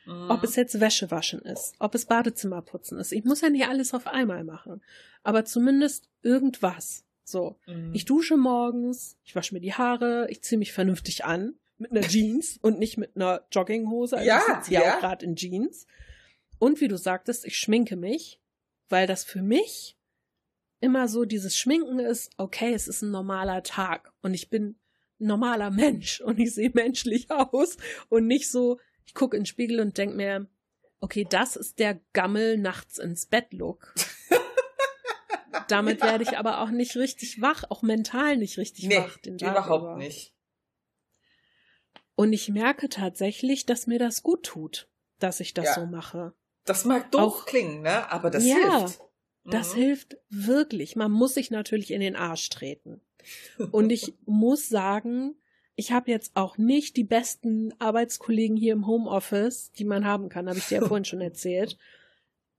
Mm. 0.06 0.30
Ob 0.30 0.44
es 0.44 0.56
jetzt 0.56 0.80
Wäsche 0.80 1.12
waschen 1.12 1.42
ist, 1.42 1.76
ob 1.80 1.96
es 1.96 2.06
Badezimmer 2.06 2.62
putzen 2.62 3.00
ist. 3.00 3.12
Ich 3.12 3.26
muss 3.26 3.42
ja 3.42 3.50
nicht 3.50 3.68
alles 3.68 3.94
auf 3.94 4.08
einmal 4.08 4.44
machen. 4.44 4.82
Aber 5.24 5.44
zumindest 5.44 6.08
irgendwas. 6.22 7.04
So. 7.24 7.58
Mm. 7.66 7.94
Ich 7.94 8.06
dusche 8.06 8.38
morgens, 8.38 9.18
ich 9.26 9.36
wasche 9.36 9.54
mir 9.56 9.62
die 9.62 9.74
Haare, 9.74 10.28
ich 10.30 10.44
ziehe 10.44 10.60
mich 10.60 10.72
vernünftig 10.72 11.26
an. 11.26 11.56
Mit 11.78 11.92
einer 11.92 12.02
Jeans 12.08 12.58
und 12.62 12.80
nicht 12.80 12.98
mit 12.98 13.16
einer 13.16 13.42
Jogginghose. 13.52 14.18
Also 14.18 14.28
ja, 14.28 14.38
ich 14.38 14.56
sitze 14.56 14.74
ja 14.74 14.96
auch 14.96 15.00
gerade 15.00 15.26
in 15.26 15.36
Jeans. 15.36 15.88
Und 16.60 16.82
wie 16.82 16.88
du 16.88 16.98
sagtest, 16.98 17.46
ich 17.46 17.58
schminke 17.58 17.96
mich, 17.96 18.40
weil 18.90 19.08
das 19.08 19.24
für 19.24 19.42
mich 19.42 19.98
immer 20.80 21.08
so 21.08 21.26
dieses 21.26 21.58
Schminken 21.58 22.00
ist, 22.00 22.32
okay, 22.38 22.74
es 22.74 22.88
ist 22.88 23.02
ein 23.02 23.12
normaler 23.12 23.64
Tag 23.64 24.14
und 24.22 24.34
ich 24.34 24.50
bin 24.50 24.78
ein 25.20 25.28
normaler 25.28 25.72
Mensch 25.72 26.22
und 26.26 26.40
ich 26.40 26.54
sehe 26.54 26.72
menschlich 26.74 27.30
aus 27.32 27.78
und 28.10 28.28
nicht 28.28 28.50
so, 28.50 28.80
ich 29.06 29.14
gucke 29.14 29.36
in 29.36 29.42
den 29.42 29.48
Spiegel 29.48 29.80
und 29.80 29.98
denke 29.98 30.16
mir, 30.16 30.48
okay, 31.00 31.26
das 31.30 31.56
ist 31.56 31.80
der 31.80 32.00
Gammel 32.14 32.58
nachts 32.58 32.98
ins 32.98 33.26
Bett 33.26 33.52
Look. 33.52 33.94
Damit 35.68 36.02
ja. 36.02 36.08
werde 36.08 36.24
ich 36.24 36.38
aber 36.38 36.62
auch 36.62 36.70
nicht 36.70 36.96
richtig 36.96 37.42
wach, 37.42 37.64
auch 37.70 37.82
mental 37.82 38.38
nicht 38.38 38.58
richtig 38.58 38.86
nee, 38.86 38.98
wach. 38.98 39.18
Den 39.18 39.38
Tag 39.38 39.52
überhaupt 39.52 39.84
über. 39.84 39.98
nicht. 39.98 40.34
Und 42.16 42.34
ich 42.34 42.50
merke 42.50 42.88
tatsächlich, 42.88 43.66
dass 43.66 43.88
mir 43.88 44.00
das 44.00 44.24
gut 44.24 44.44
tut, 44.44 44.88
dass 45.20 45.40
ich 45.40 45.54
das 45.54 45.66
ja. 45.66 45.76
so 45.76 45.86
mache. 45.86 46.34
Das 46.66 46.86
mag 46.86 47.12
doof 47.12 47.22
auch, 47.22 47.46
klingen, 47.46 47.82
ne? 47.82 48.12
Aber 48.12 48.30
das 48.30 48.46
ja, 48.46 48.80
hilft. 48.80 49.00
Das 49.46 49.74
mhm. 49.74 49.80
hilft 49.80 50.18
wirklich. 50.30 50.96
Man 50.96 51.12
muss 51.12 51.36
sich 51.36 51.52
natürlich 51.52 51.92
in 51.92 52.02
den 52.02 52.16
Arsch 52.16 52.50
treten. 52.50 53.02
Und 53.72 53.92
ich 53.92 54.16
muss 54.26 54.68
sagen, 54.68 55.36
ich 55.76 55.92
habe 55.92 56.10
jetzt 56.10 56.36
auch 56.36 56.58
nicht 56.58 56.98
die 56.98 57.04
besten 57.04 57.74
Arbeitskollegen 57.80 58.58
hier 58.58 58.74
im 58.74 58.88
Homeoffice, 58.88 59.72
die 59.74 59.86
man 59.86 60.06
haben 60.06 60.30
kann, 60.30 60.48
habe 60.48 60.58
ich 60.58 60.68
dir 60.68 60.82
ja 60.82 60.88
vorhin 60.88 61.06
schon 61.06 61.22
erzählt. 61.22 61.78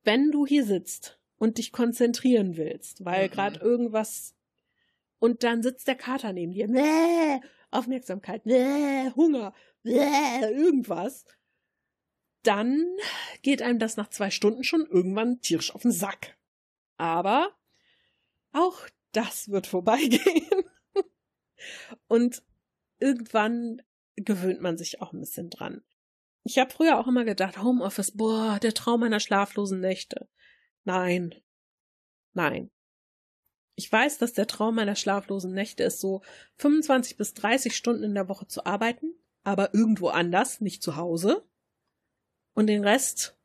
Wenn 0.04 0.30
du 0.30 0.46
hier 0.46 0.64
sitzt 0.64 1.18
und 1.38 1.58
dich 1.58 1.72
konzentrieren 1.72 2.56
willst, 2.56 3.04
weil 3.04 3.26
mhm. 3.26 3.30
gerade 3.32 3.60
irgendwas 3.60 4.34
und 5.18 5.44
dann 5.44 5.62
sitzt 5.62 5.88
der 5.88 5.94
Kater 5.96 6.32
neben 6.32 6.52
dir, 6.52 6.68
Bäh, 6.68 7.40
Aufmerksamkeit, 7.70 8.44
Bäh, 8.44 9.10
Hunger, 9.16 9.54
Bäh, 9.82 10.52
irgendwas 10.52 11.24
dann 12.46 12.84
geht 13.42 13.62
einem 13.62 13.78
das 13.78 13.96
nach 13.96 14.08
zwei 14.08 14.30
Stunden 14.30 14.64
schon 14.64 14.86
irgendwann 14.86 15.40
tierisch 15.40 15.74
auf 15.74 15.82
den 15.82 15.92
Sack. 15.92 16.36
Aber 16.96 17.50
auch 18.52 18.86
das 19.12 19.50
wird 19.50 19.66
vorbeigehen. 19.66 20.64
Und 22.08 22.42
irgendwann 22.98 23.82
gewöhnt 24.16 24.60
man 24.60 24.78
sich 24.78 25.02
auch 25.02 25.12
ein 25.12 25.20
bisschen 25.20 25.50
dran. 25.50 25.82
Ich 26.44 26.58
habe 26.58 26.70
früher 26.70 26.98
auch 26.98 27.08
immer 27.08 27.24
gedacht, 27.24 27.58
Homeoffice, 27.58 28.12
boah, 28.12 28.58
der 28.60 28.72
Traum 28.72 29.00
meiner 29.00 29.20
schlaflosen 29.20 29.80
Nächte. 29.80 30.28
Nein. 30.84 31.34
Nein. 32.34 32.70
Ich 33.74 33.90
weiß, 33.90 34.18
dass 34.18 34.32
der 34.32 34.46
Traum 34.46 34.76
meiner 34.76 34.94
schlaflosen 34.94 35.52
Nächte 35.52 35.82
ist, 35.82 36.00
so 36.00 36.22
25 36.56 37.16
bis 37.16 37.34
30 37.34 37.76
Stunden 37.76 38.04
in 38.04 38.14
der 38.14 38.28
Woche 38.28 38.46
zu 38.46 38.64
arbeiten, 38.64 39.12
aber 39.42 39.74
irgendwo 39.74 40.08
anders, 40.08 40.60
nicht 40.60 40.82
zu 40.82 40.96
Hause. 40.96 41.46
Und 42.56 42.68
den 42.68 42.84
Rest 42.84 43.36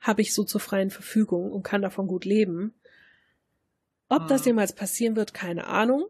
habe 0.00 0.20
ich 0.20 0.34
so 0.34 0.44
zur 0.44 0.60
freien 0.60 0.90
Verfügung 0.90 1.50
und 1.50 1.62
kann 1.62 1.80
davon 1.80 2.06
gut 2.06 2.26
leben. 2.26 2.74
Ob 4.10 4.28
das 4.28 4.42
mhm. 4.42 4.48
jemals 4.48 4.74
passieren 4.74 5.16
wird, 5.16 5.32
keine 5.32 5.66
Ahnung. 5.66 6.04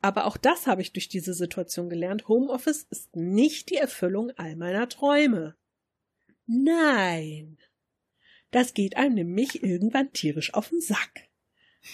Aber 0.00 0.24
auch 0.24 0.38
das 0.38 0.66
habe 0.66 0.80
ich 0.80 0.94
durch 0.94 1.10
diese 1.10 1.34
Situation 1.34 1.90
gelernt. 1.90 2.26
Homeoffice 2.26 2.84
ist 2.84 3.14
nicht 3.14 3.68
die 3.68 3.76
Erfüllung 3.76 4.30
all 4.36 4.56
meiner 4.56 4.88
Träume. 4.88 5.56
Nein. 6.46 7.58
Das 8.50 8.72
geht 8.72 8.96
einem 8.96 9.14
nämlich 9.16 9.62
irgendwann 9.62 10.10
tierisch 10.12 10.54
auf 10.54 10.70
den 10.70 10.80
Sack. 10.80 11.28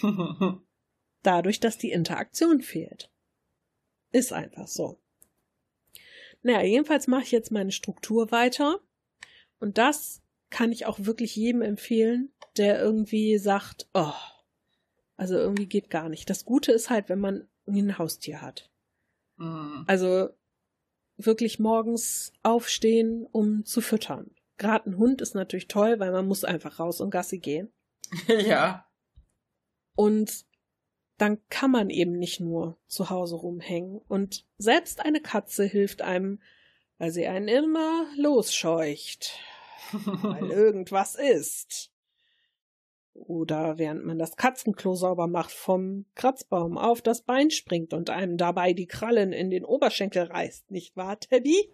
Dadurch, 1.21 1.59
dass 1.59 1.77
die 1.77 1.91
Interaktion 1.91 2.61
fehlt. 2.61 3.11
Ist 4.11 4.31
einfach 4.31 4.69
so. 4.69 5.01
Naja, 6.43 6.61
jedenfalls 6.61 7.07
mache 7.07 7.23
ich 7.23 7.31
jetzt 7.31 7.51
meine 7.51 7.73
Struktur 7.73 8.31
weiter. 8.31 8.79
Und 9.61 9.77
das 9.77 10.21
kann 10.49 10.71
ich 10.71 10.85
auch 10.85 10.99
wirklich 10.99 11.35
jedem 11.35 11.61
empfehlen, 11.61 12.33
der 12.57 12.81
irgendwie 12.81 13.37
sagt, 13.37 13.87
oh, 13.93 14.11
also 15.15 15.35
irgendwie 15.35 15.67
geht 15.67 15.89
gar 15.89 16.09
nicht. 16.09 16.29
Das 16.29 16.43
Gute 16.43 16.71
ist 16.71 16.89
halt, 16.89 17.07
wenn 17.07 17.19
man 17.19 17.47
ein 17.67 17.97
Haustier 17.97 18.41
hat. 18.41 18.69
Mhm. 19.37 19.85
Also 19.87 20.29
wirklich 21.15 21.59
morgens 21.59 22.33
aufstehen, 22.41 23.27
um 23.31 23.63
zu 23.63 23.81
füttern. 23.81 24.31
Gerade 24.57 24.89
ein 24.89 24.97
Hund 24.97 25.21
ist 25.21 25.35
natürlich 25.35 25.67
toll, 25.67 25.99
weil 25.99 26.11
man 26.11 26.27
muss 26.27 26.43
einfach 26.43 26.79
raus 26.79 26.99
und 26.99 27.11
Gassi 27.11 27.37
gehen. 27.37 27.71
ja. 28.27 28.87
Und 29.95 30.45
dann 31.17 31.37
kann 31.49 31.69
man 31.69 31.91
eben 31.91 32.13
nicht 32.13 32.39
nur 32.39 32.79
zu 32.87 33.11
Hause 33.11 33.35
rumhängen. 33.35 34.01
Und 34.07 34.47
selbst 34.57 35.05
eine 35.05 35.21
Katze 35.21 35.65
hilft 35.65 36.01
einem 36.01 36.39
weil 37.01 37.09
sie 37.09 37.25
einen 37.25 37.47
immer 37.47 38.05
losscheucht, 38.15 39.39
weil 39.91 40.51
irgendwas 40.51 41.15
ist. 41.15 41.91
Oder 43.13 43.77
während 43.77 44.05
man 44.05 44.17
das 44.17 44.37
Katzenklo 44.37 44.95
sauber 44.95 45.27
macht, 45.27 45.51
vom 45.51 46.05
Kratzbaum 46.15 46.77
auf 46.77 47.01
das 47.01 47.23
Bein 47.23 47.51
springt 47.51 47.93
und 47.93 48.09
einem 48.09 48.37
dabei 48.37 48.73
die 48.73 48.87
Krallen 48.87 49.33
in 49.33 49.49
den 49.49 49.65
Oberschenkel 49.65 50.23
reißt, 50.23 50.71
nicht 50.71 50.95
wahr, 50.95 51.19
Teddy? 51.19 51.69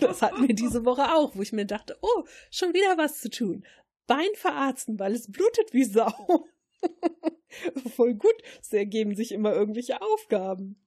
das 0.00 0.22
hatten 0.22 0.46
wir 0.46 0.54
diese 0.54 0.84
Woche 0.84 1.14
auch, 1.14 1.34
wo 1.34 1.42
ich 1.42 1.52
mir 1.52 1.64
dachte, 1.64 1.96
oh, 2.02 2.24
schon 2.50 2.72
wieder 2.72 2.98
was 2.98 3.20
zu 3.20 3.30
tun. 3.30 3.64
Bein 4.06 4.28
verarzten, 4.34 4.98
weil 4.98 5.14
es 5.14 5.30
blutet 5.30 5.72
wie 5.72 5.84
Sau. 5.84 6.46
Voll 7.96 8.14
gut, 8.14 8.34
es 8.60 8.72
ergeben 8.72 9.14
sich 9.14 9.32
immer 9.32 9.52
irgendwelche 9.52 10.00
Aufgaben. 10.02 10.80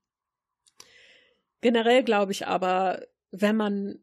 Generell 1.61 2.03
glaube 2.03 2.31
ich 2.31 2.47
aber, 2.47 3.05
wenn 3.31 3.57
man 3.57 4.02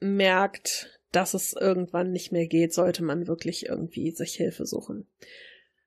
merkt, 0.00 1.00
dass 1.12 1.34
es 1.34 1.52
irgendwann 1.52 2.12
nicht 2.12 2.32
mehr 2.32 2.46
geht, 2.46 2.72
sollte 2.72 3.02
man 3.02 3.26
wirklich 3.26 3.66
irgendwie 3.66 4.10
sich 4.10 4.34
Hilfe 4.34 4.66
suchen. 4.66 5.08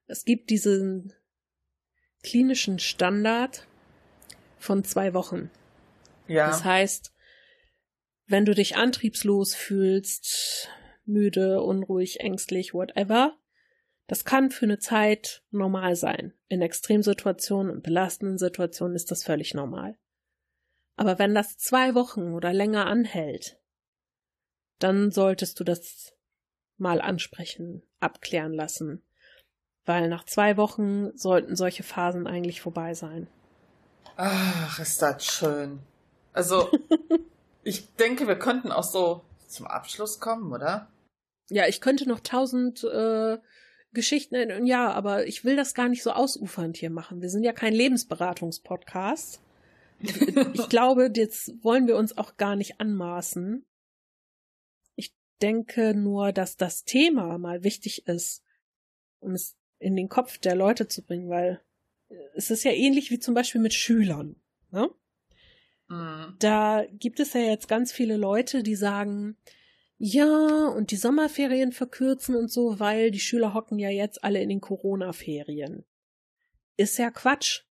Es 0.06 0.24
gibt 0.24 0.50
diesen 0.50 1.12
klinischen 2.22 2.78
Standard 2.78 3.66
von 4.58 4.84
zwei 4.84 5.14
Wochen. 5.14 5.50
Ja. 6.26 6.48
Das 6.48 6.64
heißt, 6.64 7.12
wenn 8.26 8.44
du 8.44 8.54
dich 8.54 8.76
antriebslos 8.76 9.54
fühlst, 9.54 10.68
müde, 11.04 11.60
unruhig, 11.62 12.20
ängstlich, 12.20 12.72
whatever, 12.72 13.36
das 14.06 14.24
kann 14.24 14.50
für 14.50 14.66
eine 14.66 14.78
Zeit 14.78 15.42
normal 15.50 15.96
sein. 15.96 16.34
In 16.48 16.62
Extremsituationen 16.62 17.70
und 17.70 17.82
belastenden 17.82 18.38
Situationen 18.38 18.96
ist 18.96 19.10
das 19.10 19.24
völlig 19.24 19.54
normal. 19.54 19.98
Aber 20.96 21.18
wenn 21.18 21.34
das 21.34 21.56
zwei 21.56 21.94
Wochen 21.94 22.32
oder 22.34 22.52
länger 22.52 22.86
anhält, 22.86 23.58
dann 24.78 25.10
solltest 25.10 25.58
du 25.60 25.64
das 25.64 26.14
mal 26.76 27.00
ansprechen, 27.00 27.82
abklären 28.00 28.52
lassen. 28.52 29.02
Weil 29.84 30.08
nach 30.08 30.24
zwei 30.24 30.56
Wochen 30.56 31.16
sollten 31.16 31.56
solche 31.56 31.82
Phasen 31.82 32.26
eigentlich 32.26 32.60
vorbei 32.60 32.94
sein. 32.94 33.28
Ach, 34.16 34.78
ist 34.78 35.02
das 35.02 35.24
schön. 35.24 35.80
Also, 36.32 36.70
ich 37.62 37.94
denke, 37.94 38.26
wir 38.26 38.38
könnten 38.38 38.72
auch 38.72 38.84
so 38.84 39.24
zum 39.46 39.66
Abschluss 39.66 40.20
kommen, 40.20 40.52
oder? 40.52 40.88
Ja, 41.48 41.66
ich 41.66 41.80
könnte 41.80 42.08
noch 42.08 42.20
tausend 42.20 42.82
äh, 42.84 43.38
Geschichten, 43.92 44.66
ja, 44.66 44.90
aber 44.92 45.26
ich 45.26 45.44
will 45.44 45.56
das 45.56 45.74
gar 45.74 45.88
nicht 45.88 46.02
so 46.02 46.12
ausufernd 46.12 46.76
hier 46.76 46.90
machen. 46.90 47.20
Wir 47.20 47.30
sind 47.30 47.44
ja 47.44 47.52
kein 47.52 47.74
Lebensberatungspodcast. 47.74 49.40
ich 50.00 50.68
glaube, 50.68 51.10
jetzt 51.14 51.52
wollen 51.62 51.86
wir 51.86 51.96
uns 51.96 52.16
auch 52.16 52.36
gar 52.36 52.56
nicht 52.56 52.80
anmaßen. 52.80 53.64
Ich 55.34 55.38
denke 55.40 55.94
nur, 55.94 56.32
dass 56.32 56.56
das 56.56 56.84
Thema 56.84 57.38
mal 57.38 57.64
wichtig 57.64 58.06
ist, 58.06 58.42
um 59.20 59.32
es 59.32 59.56
in 59.78 59.96
den 59.96 60.08
Kopf 60.08 60.38
der 60.38 60.54
Leute 60.54 60.88
zu 60.88 61.02
bringen, 61.02 61.28
weil 61.28 61.60
es 62.34 62.50
ist 62.50 62.64
ja 62.64 62.70
ähnlich 62.70 63.10
wie 63.10 63.18
zum 63.18 63.34
Beispiel 63.34 63.60
mit 63.60 63.74
Schülern. 63.74 64.36
Ne? 64.70 64.90
Mhm. 65.88 66.36
Da 66.38 66.84
gibt 66.90 67.20
es 67.20 67.32
ja 67.34 67.40
jetzt 67.40 67.68
ganz 67.68 67.92
viele 67.92 68.16
Leute, 68.16 68.62
die 68.62 68.76
sagen, 68.76 69.36
ja, 69.98 70.68
und 70.68 70.90
die 70.90 70.96
Sommerferien 70.96 71.72
verkürzen 71.72 72.34
und 72.36 72.50
so, 72.50 72.80
weil 72.80 73.10
die 73.10 73.20
Schüler 73.20 73.54
hocken 73.54 73.78
ja 73.78 73.90
jetzt 73.90 74.24
alle 74.24 74.40
in 74.40 74.48
den 74.48 74.60
Corona-Ferien. 74.60 75.84
Ist 76.76 76.98
ja 76.98 77.10
Quatsch. 77.10 77.62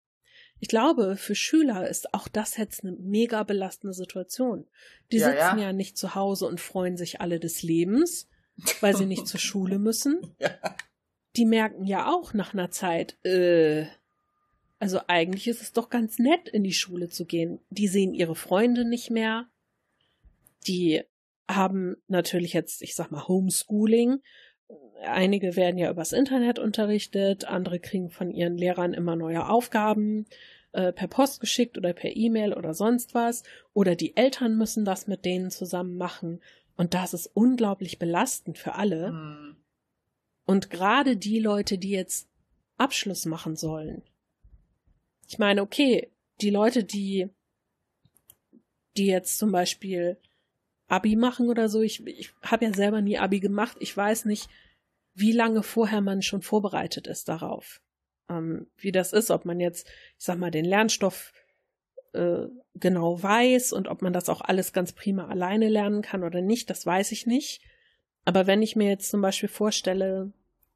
Ich 0.64 0.70
glaube, 0.70 1.18
für 1.18 1.36
Schüler 1.36 1.90
ist 1.90 2.14
auch 2.14 2.30
das 2.30 2.56
jetzt 2.56 2.86
eine 2.86 2.94
mega 2.94 3.44
belastende 3.44 3.94
Situation. 3.94 4.66
Die 5.12 5.18
ja, 5.18 5.26
sitzen 5.26 5.60
ja. 5.60 5.66
ja 5.66 5.74
nicht 5.74 5.98
zu 5.98 6.16
Hause 6.16 6.46
und 6.46 6.62
freuen 6.62 6.96
sich 6.96 7.20
alle 7.20 7.38
des 7.38 7.64
Lebens, 7.64 8.30
weil 8.80 8.96
sie 8.96 9.06
nicht 9.06 9.28
zur 9.28 9.40
Schule 9.42 9.78
müssen. 9.78 10.34
Ja. 10.40 10.52
Die 11.36 11.44
merken 11.44 11.84
ja 11.84 12.10
auch 12.10 12.34
nach 12.34 12.54
einer 12.54 12.72
Zeit, 12.72 13.18
äh, 13.26 13.88
also 14.80 15.02
eigentlich 15.08 15.50
ist 15.50 15.62
es 15.62 15.74
doch 15.74 15.90
ganz 15.90 16.18
nett, 16.18 16.48
in 16.48 16.64
die 16.64 16.72
Schule 16.72 17.10
zu 17.10 17.26
gehen. 17.26 17.60
Die 17.70 17.90
sehen 17.90 18.14
ihre 18.14 18.38
Freunde 18.38 18.86
nicht 18.86 19.10
mehr. 19.10 19.50
Die 20.66 21.04
haben 21.46 21.98
natürlich 22.08 22.54
jetzt, 22.54 22.84
ich 22.84 22.96
sag 22.96 23.12
mal, 23.12 23.28
Homeschooling. 23.28 24.22
Einige 25.02 25.56
werden 25.56 25.78
ja 25.78 25.90
übers 25.90 26.14
Internet 26.14 26.60
unterrichtet, 26.60 27.46
andere 27.46 27.80
kriegen 27.80 28.10
von 28.10 28.32
ihren 28.32 28.58
Lehrern 28.58 28.94
immer 28.94 29.16
neue 29.16 29.50
Aufgaben 29.50 30.26
äh, 30.72 30.92
per 30.92 31.08
Post 31.08 31.40
geschickt 31.40 31.78
oder 31.78 31.94
per 31.94 32.16
E-Mail 32.16 32.54
oder 32.54 32.74
sonst 32.74 33.14
was. 33.14 33.44
Oder 33.74 33.96
die 33.96 34.16
Eltern 34.16 34.58
müssen 34.58 34.86
das 34.86 35.08
mit 35.08 35.26
denen 35.26 35.52
zusammen 35.52 35.98
machen. 35.98 36.42
Und 36.76 36.94
das 36.94 37.14
ist 37.14 37.28
unglaublich 37.28 38.00
belastend 38.00 38.58
für 38.58 38.76
alle. 38.76 39.12
Mhm. 39.12 39.56
Und 40.46 40.70
gerade 40.70 41.16
die 41.16 41.40
Leute, 41.40 41.78
die 41.78 41.92
jetzt 41.92 42.28
Abschluss 42.78 43.26
machen 43.26 43.56
sollen. 43.56 44.02
Ich 45.28 45.40
meine, 45.40 45.62
okay, 45.62 46.12
die 46.42 46.50
Leute, 46.50 46.84
die, 46.84 47.30
die 48.98 49.06
jetzt 49.06 49.38
zum 49.38 49.52
Beispiel 49.52 50.18
Abi 50.88 51.16
machen 51.16 51.50
oder 51.50 51.70
so. 51.70 51.82
Ich, 51.82 52.06
ich 52.06 52.34
habe 52.42 52.66
ja 52.66 52.74
selber 52.74 53.02
nie 53.02 53.18
Abi 53.18 53.40
gemacht. 53.40 53.78
Ich 53.80 53.96
weiß 53.96 54.26
nicht, 54.26 54.50
wie 55.14 55.32
lange 55.32 55.64
vorher 55.64 56.02
man 56.02 56.22
schon 56.22 56.42
vorbereitet 56.42 57.08
ist 57.08 57.30
darauf. 57.30 57.82
Ähm, 58.30 58.68
wie 58.78 58.92
das 58.92 59.14
ist, 59.14 59.32
ob 59.32 59.46
man 59.46 59.60
jetzt, 59.60 59.88
ich 59.88 60.26
sag 60.26 60.38
mal, 60.38 60.52
den 60.52 60.66
Lernstoff 60.66 61.34
äh, 62.14 62.48
genau 62.76 63.22
weiß 63.22 63.74
und 63.74 63.88
ob 63.88 64.02
man 64.02 64.14
das 64.14 64.30
auch 64.30 64.42
alles 64.42 64.74
ganz 64.74 64.94
prima 64.94 65.28
alleine 65.28 65.70
lernen 65.70 66.02
kann 66.02 66.24
oder 66.24 66.42
nicht, 66.42 66.70
das 66.70 66.86
weiß 66.86 67.12
ich 67.12 67.26
nicht. 67.26 67.62
Aber 68.26 68.48
wenn 68.48 68.62
ich 68.62 68.76
mir 68.76 68.88
jetzt 68.88 69.10
zum 69.10 69.22
Beispiel 69.22 69.50
vorstelle, 69.50 70.32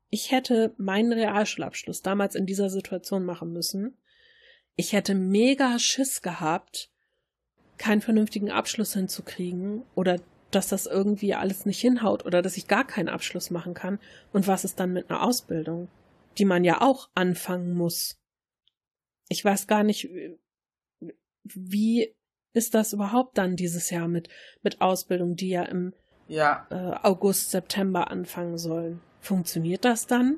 ich 0.10 0.32
hätte 0.32 0.74
meinen 0.78 1.14
Realschulabschluss 1.14 2.02
damals 2.02 2.36
in 2.36 2.46
dieser 2.46 2.70
Situation 2.70 3.26
machen 3.26 3.52
müssen, 3.52 3.98
ich 4.76 4.94
hätte 4.94 5.16
mega 5.16 5.80
Schiss 5.80 6.22
gehabt, 6.22 6.92
keinen 7.78 8.02
vernünftigen 8.02 8.52
Abschluss 8.52 8.94
hinzukriegen 8.94 9.84
oder 9.96 10.20
dass 10.52 10.70
das 10.70 10.86
irgendwie 10.86 11.34
alles 11.34 11.66
nicht 11.66 11.80
hinhaut 11.80 12.26
oder 12.26 12.42
dass 12.42 12.58
ich 12.58 12.68
gar 12.68 12.86
keinen 12.86 13.10
Abschluss 13.10 13.50
machen 13.50 13.74
kann. 13.74 14.00
Und 14.32 14.48
was 14.48 14.64
ist 14.64 14.80
dann 14.80 14.94
mit 14.94 15.10
einer 15.10 15.24
Ausbildung, 15.24 15.90
die 16.38 16.46
man 16.46 16.64
ja 16.64 16.82
auch 16.82 17.10
anfangen 17.16 17.74
muss? 17.74 18.20
Ich 19.30 19.44
weiß 19.44 19.68
gar 19.68 19.84
nicht, 19.84 20.10
wie 21.44 22.16
ist 22.54 22.74
das 22.74 22.94
überhaupt 22.94 23.38
dann 23.38 23.56
dieses 23.56 23.90
Jahr 23.90 24.08
mit, 24.08 24.30
mit 24.64 24.82
Ausbildung, 24.82 25.36
die 25.36 25.50
ja 25.50 25.64
im 25.64 25.94
ja. 26.28 26.66
Äh, 26.70 27.06
August, 27.08 27.52
September 27.52 28.10
anfangen 28.10 28.58
sollen. 28.58 29.02
Funktioniert 29.20 29.86
das 29.86 30.08
dann? 30.08 30.38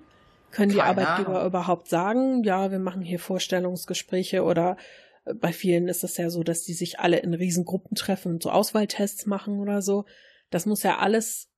Können 0.51 0.71
die 0.71 0.81
Arbeitgeber 0.81 1.35
Ahnung. 1.37 1.47
überhaupt 1.47 1.89
sagen, 1.89 2.43
ja, 2.43 2.71
wir 2.71 2.79
machen 2.79 3.01
hier 3.01 3.19
Vorstellungsgespräche 3.19 4.43
oder 4.43 4.77
bei 5.25 5.53
vielen 5.53 5.87
ist 5.87 6.03
es 6.03 6.17
ja 6.17 6.29
so, 6.29 6.43
dass 6.43 6.63
die 6.63 6.73
sich 6.73 6.99
alle 6.99 7.17
in 7.17 7.33
Riesengruppen 7.33 7.95
treffen 7.95 8.33
und 8.33 8.43
so 8.43 8.51
Auswahltests 8.51 9.25
machen 9.25 9.59
oder 9.59 9.81
so. 9.81 10.05
Das 10.49 10.65
muss 10.65 10.83
ja 10.83 10.97
alles 10.97 11.49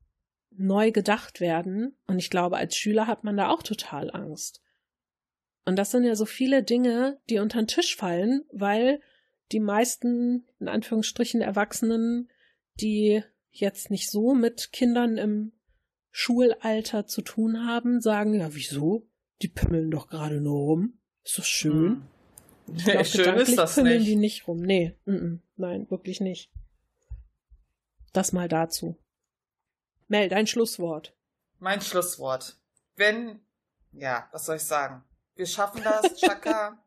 neu 0.51 0.91
gedacht 0.91 1.39
werden. 1.39 1.95
Und 2.07 2.19
ich 2.19 2.29
glaube, 2.29 2.57
als 2.57 2.75
Schüler 2.75 3.07
hat 3.07 3.23
man 3.23 3.37
da 3.37 3.49
auch 3.49 3.63
total 3.63 4.11
Angst. 4.11 4.61
Und 5.65 5.77
das 5.77 5.91
sind 5.91 6.03
ja 6.03 6.15
so 6.15 6.25
viele 6.25 6.63
Dinge, 6.63 7.19
die 7.29 7.39
unter 7.39 7.61
den 7.61 7.67
Tisch 7.67 7.95
fallen, 7.95 8.43
weil 8.51 9.01
die 9.51 9.59
meisten, 9.59 10.45
in 10.59 10.67
Anführungsstrichen, 10.67 11.41
Erwachsenen, 11.41 12.29
die 12.79 13.23
jetzt 13.51 13.91
nicht 13.91 14.09
so 14.09 14.33
mit 14.33 14.71
Kindern 14.71 15.17
im 15.17 15.51
Schulalter 16.09 17.05
zu 17.05 17.21
tun 17.21 17.65
haben, 17.65 18.01
sagen, 18.01 18.33
ja, 18.33 18.53
wieso? 18.53 19.07
Die 19.41 19.47
pimmeln 19.47 19.91
doch 19.91 20.07
gerade 20.07 20.41
nur 20.41 20.59
rum. 20.59 20.99
Ist 21.23 21.37
doch 21.37 21.43
schön. 21.43 21.73
Hm. 21.73 22.07
Ich 22.75 22.85
glaub, 22.85 23.05
Schön 23.05 23.35
ist 23.35 23.57
das 23.57 23.77
nicht. 23.77 24.07
die 24.07 24.15
nicht 24.15 24.47
rum. 24.47 24.61
Nee, 24.61 24.95
n 25.05 25.15
-n, 25.15 25.39
nein, 25.57 25.89
wirklich 25.89 26.21
nicht. 26.21 26.49
Das 28.13 28.33
mal 28.33 28.47
dazu. 28.47 28.97
Mel, 30.07 30.29
dein 30.29 30.47
Schlusswort. 30.47 31.15
Mein 31.59 31.81
Schlusswort. 31.81 32.57
Wenn, 32.95 33.39
ja, 33.93 34.27
was 34.31 34.45
soll 34.45 34.57
ich 34.57 34.63
sagen? 34.63 35.03
Wir 35.35 35.45
schaffen 35.45 35.81
das, 35.83 36.15
Chaka. 36.19 36.83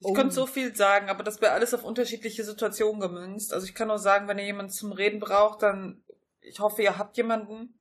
Ich 0.00 0.06
oh. 0.08 0.12
könnte 0.12 0.34
so 0.34 0.46
viel 0.46 0.74
sagen, 0.74 1.08
aber 1.08 1.22
das 1.22 1.40
wäre 1.40 1.52
alles 1.52 1.72
auf 1.72 1.84
unterschiedliche 1.84 2.44
Situationen 2.44 3.00
gemünzt. 3.00 3.52
Also 3.52 3.66
ich 3.66 3.74
kann 3.74 3.88
nur 3.88 3.98
sagen, 3.98 4.28
wenn 4.28 4.38
ihr 4.38 4.44
jemanden 4.44 4.72
zum 4.72 4.92
Reden 4.92 5.20
braucht, 5.20 5.62
dann 5.62 6.04
ich 6.40 6.58
hoffe, 6.60 6.82
ihr 6.82 6.98
habt 6.98 7.16
jemanden. 7.16 7.78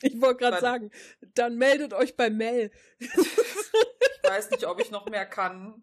Ich 0.00 0.20
wollte 0.20 0.38
gerade 0.38 0.60
sagen, 0.60 0.90
dann 1.34 1.56
meldet 1.56 1.92
euch 1.92 2.16
bei 2.16 2.30
Mel. 2.30 2.70
weiß 4.22 4.50
nicht, 4.50 4.66
ob 4.66 4.80
ich 4.80 4.90
noch 4.90 5.06
mehr 5.06 5.26
kann. 5.26 5.82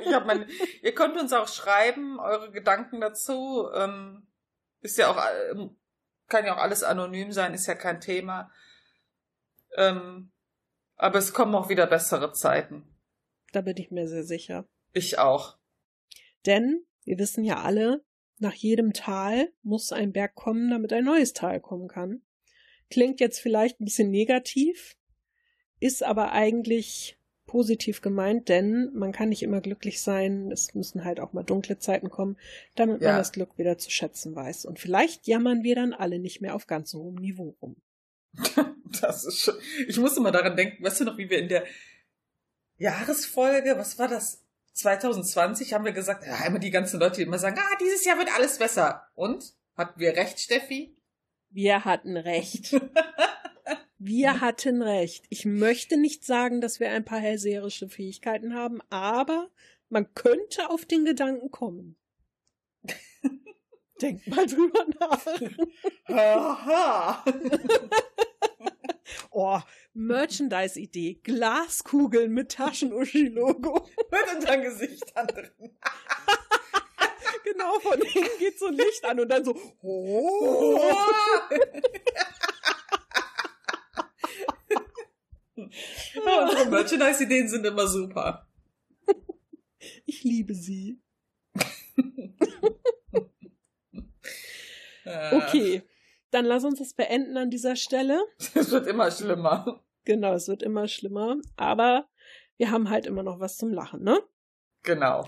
ich 0.00 0.24
mein, 0.26 0.48
ihr 0.82 0.94
könnt 0.94 1.16
uns 1.18 1.32
auch 1.32 1.48
schreiben, 1.48 2.18
eure 2.20 2.50
Gedanken 2.50 3.00
dazu. 3.00 3.68
Ähm, 3.74 4.26
ist 4.80 4.98
ja 4.98 5.10
auch, 5.10 5.22
ähm, 5.52 5.76
kann 6.28 6.44
ja 6.44 6.54
auch 6.54 6.62
alles 6.62 6.82
anonym 6.82 7.32
sein, 7.32 7.54
ist 7.54 7.66
ja 7.66 7.74
kein 7.74 8.00
Thema. 8.00 8.50
Ähm, 9.76 10.32
aber 10.96 11.18
es 11.18 11.32
kommen 11.32 11.54
auch 11.54 11.68
wieder 11.68 11.86
bessere 11.86 12.32
Zeiten. 12.32 12.86
Da 13.52 13.62
bin 13.62 13.76
ich 13.76 13.90
mir 13.90 14.06
sehr 14.08 14.24
sicher. 14.24 14.68
Ich 14.92 15.18
auch. 15.18 15.58
Denn 16.46 16.84
wir 17.04 17.18
wissen 17.18 17.44
ja 17.44 17.62
alle, 17.62 18.04
nach 18.38 18.54
jedem 18.54 18.92
Tal 18.92 19.52
muss 19.62 19.92
ein 19.92 20.12
Berg 20.12 20.34
kommen, 20.34 20.70
damit 20.70 20.92
ein 20.92 21.04
neues 21.04 21.32
Tal 21.32 21.60
kommen 21.60 21.88
kann. 21.88 22.22
Klingt 22.90 23.20
jetzt 23.20 23.40
vielleicht 23.40 23.80
ein 23.80 23.84
bisschen 23.84 24.10
negativ, 24.10 24.96
ist 25.80 26.02
aber 26.02 26.32
eigentlich 26.32 27.16
positiv 27.46 28.00
gemeint, 28.00 28.48
denn 28.48 28.92
man 28.94 29.10
kann 29.10 29.30
nicht 29.30 29.42
immer 29.42 29.60
glücklich 29.60 30.00
sein. 30.02 30.52
Es 30.52 30.72
müssen 30.74 31.04
halt 31.04 31.18
auch 31.18 31.32
mal 31.32 31.42
dunkle 31.42 31.78
Zeiten 31.78 32.08
kommen, 32.08 32.36
damit 32.76 33.02
ja. 33.02 33.08
man 33.08 33.18
das 33.18 33.32
Glück 33.32 33.58
wieder 33.58 33.76
zu 33.76 33.90
schätzen 33.90 34.36
weiß. 34.36 34.66
Und 34.66 34.78
vielleicht 34.78 35.26
jammern 35.26 35.64
wir 35.64 35.74
dann 35.74 35.92
alle 35.92 36.20
nicht 36.20 36.40
mehr 36.40 36.54
auf 36.54 36.68
ganz 36.68 36.90
so 36.90 37.00
hohem 37.00 37.16
Niveau 37.16 37.56
rum. 37.60 37.76
Das 39.00 39.24
ist 39.24 39.38
schon. 39.38 39.54
Ich 39.86 39.98
muss 39.98 40.16
immer 40.16 40.32
daran 40.32 40.56
denken, 40.56 40.82
weißt 40.82 41.00
du 41.00 41.04
noch, 41.04 41.16
wie 41.16 41.30
wir 41.30 41.38
in 41.38 41.48
der 41.48 41.64
Jahresfolge, 42.76 43.78
was 43.78 44.00
war 44.00 44.08
das? 44.08 44.42
2020 44.72 45.72
haben 45.72 45.84
wir 45.84 45.92
gesagt, 45.92 46.26
ja, 46.26 46.44
immer 46.44 46.58
die 46.58 46.72
ganzen 46.72 46.98
Leute, 46.98 47.16
die 47.16 47.22
immer 47.22 47.38
sagen, 47.38 47.56
ah, 47.56 47.78
dieses 47.80 48.04
Jahr 48.04 48.18
wird 48.18 48.34
alles 48.34 48.58
besser. 48.58 49.06
Und? 49.14 49.54
Hatten 49.76 50.00
wir 50.00 50.16
recht, 50.16 50.40
Steffi? 50.40 50.96
Wir 51.50 51.84
hatten 51.84 52.16
recht. 52.16 52.74
wir 54.02 54.40
hatten 54.40 54.80
recht. 54.80 55.26
Ich 55.28 55.44
möchte 55.44 55.98
nicht 55.98 56.24
sagen, 56.24 56.62
dass 56.62 56.80
wir 56.80 56.90
ein 56.90 57.04
paar 57.04 57.18
hellseherische 57.18 57.90
Fähigkeiten 57.90 58.54
haben, 58.54 58.80
aber 58.88 59.50
man 59.90 60.14
könnte 60.14 60.70
auf 60.70 60.86
den 60.86 61.04
Gedanken 61.04 61.50
kommen. 61.50 61.96
Denk 64.00 64.26
mal 64.26 64.46
drüber 64.46 64.86
nach. 64.98 65.26
Aha. 66.06 67.24
oh, 69.30 69.60
Merchandise-Idee. 69.92 71.20
Glaskugeln 71.22 72.32
mit 72.32 72.52
Taschenuschi-Logo. 72.52 73.86
mit 74.10 74.34
unserem 74.34 74.62
Gesicht 74.62 75.14
an 75.14 75.26
drin. 75.26 75.50
genau, 77.44 77.78
von 77.80 78.00
innen 78.00 78.30
geht 78.38 78.58
so 78.58 78.68
ein 78.68 78.74
Licht 78.74 79.04
an 79.04 79.20
und 79.20 79.28
dann 79.28 79.44
so. 79.44 79.54
Oh. 79.82 80.80
ja, 86.14 86.42
unsere 86.44 86.70
Merchandise-Ideen 86.70 87.48
sind 87.48 87.66
immer 87.66 87.86
super. 87.86 88.46
Ich 90.06 90.24
liebe 90.24 90.54
sie. 90.54 91.00
Okay, 95.32 95.82
dann 96.30 96.44
lass 96.44 96.62
uns 96.62 96.78
das 96.78 96.94
beenden 96.94 97.36
an 97.36 97.50
dieser 97.50 97.74
Stelle. 97.74 98.22
Es 98.54 98.70
wird 98.70 98.86
immer 98.86 99.10
schlimmer. 99.10 99.82
Genau, 100.04 100.34
es 100.34 100.46
wird 100.46 100.62
immer 100.62 100.88
schlimmer. 100.88 101.36
Aber 101.56 102.08
wir 102.58 102.70
haben 102.70 102.90
halt 102.90 103.06
immer 103.06 103.22
noch 103.22 103.40
was 103.40 103.56
zum 103.56 103.72
Lachen, 103.72 104.02
ne? 104.02 104.20
Genau. 104.82 105.26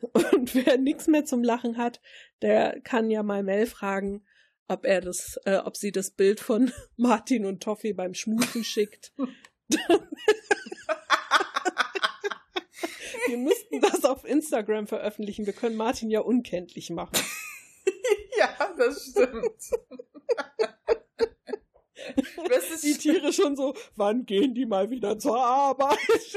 Und 0.00 0.54
wer 0.66 0.78
nichts 0.78 1.06
mehr 1.06 1.24
zum 1.24 1.42
Lachen 1.42 1.78
hat, 1.78 2.00
der 2.42 2.80
kann 2.82 3.10
ja 3.10 3.22
mal 3.22 3.42
Mel 3.42 3.66
fragen, 3.66 4.24
ob 4.68 4.84
er 4.84 5.00
das, 5.00 5.38
äh, 5.44 5.56
ob 5.56 5.76
sie 5.76 5.92
das 5.92 6.10
Bild 6.10 6.40
von 6.40 6.72
Martin 6.96 7.46
und 7.46 7.62
Toffi 7.62 7.92
beim 7.92 8.14
Schmusen 8.14 8.64
schickt. 8.64 9.12
Wir 13.26 13.36
müssten 13.36 13.80
das 13.80 14.04
auf 14.04 14.24
Instagram 14.24 14.86
veröffentlichen. 14.86 15.46
Wir 15.46 15.52
können 15.52 15.76
Martin 15.76 16.10
ja 16.10 16.20
unkenntlich 16.20 16.90
machen. 16.90 17.16
Ja, 18.38 18.72
das 18.78 19.10
stimmt. 19.10 19.42
Das 22.48 22.70
ist 22.70 22.84
die 22.84 22.96
Tiere 22.96 23.32
schon 23.32 23.56
so, 23.56 23.74
wann 23.96 24.24
gehen 24.24 24.54
die 24.54 24.64
mal 24.64 24.88
wieder 24.90 25.18
zur 25.18 25.36
Arbeit? 25.38 25.98
ich 26.08 26.36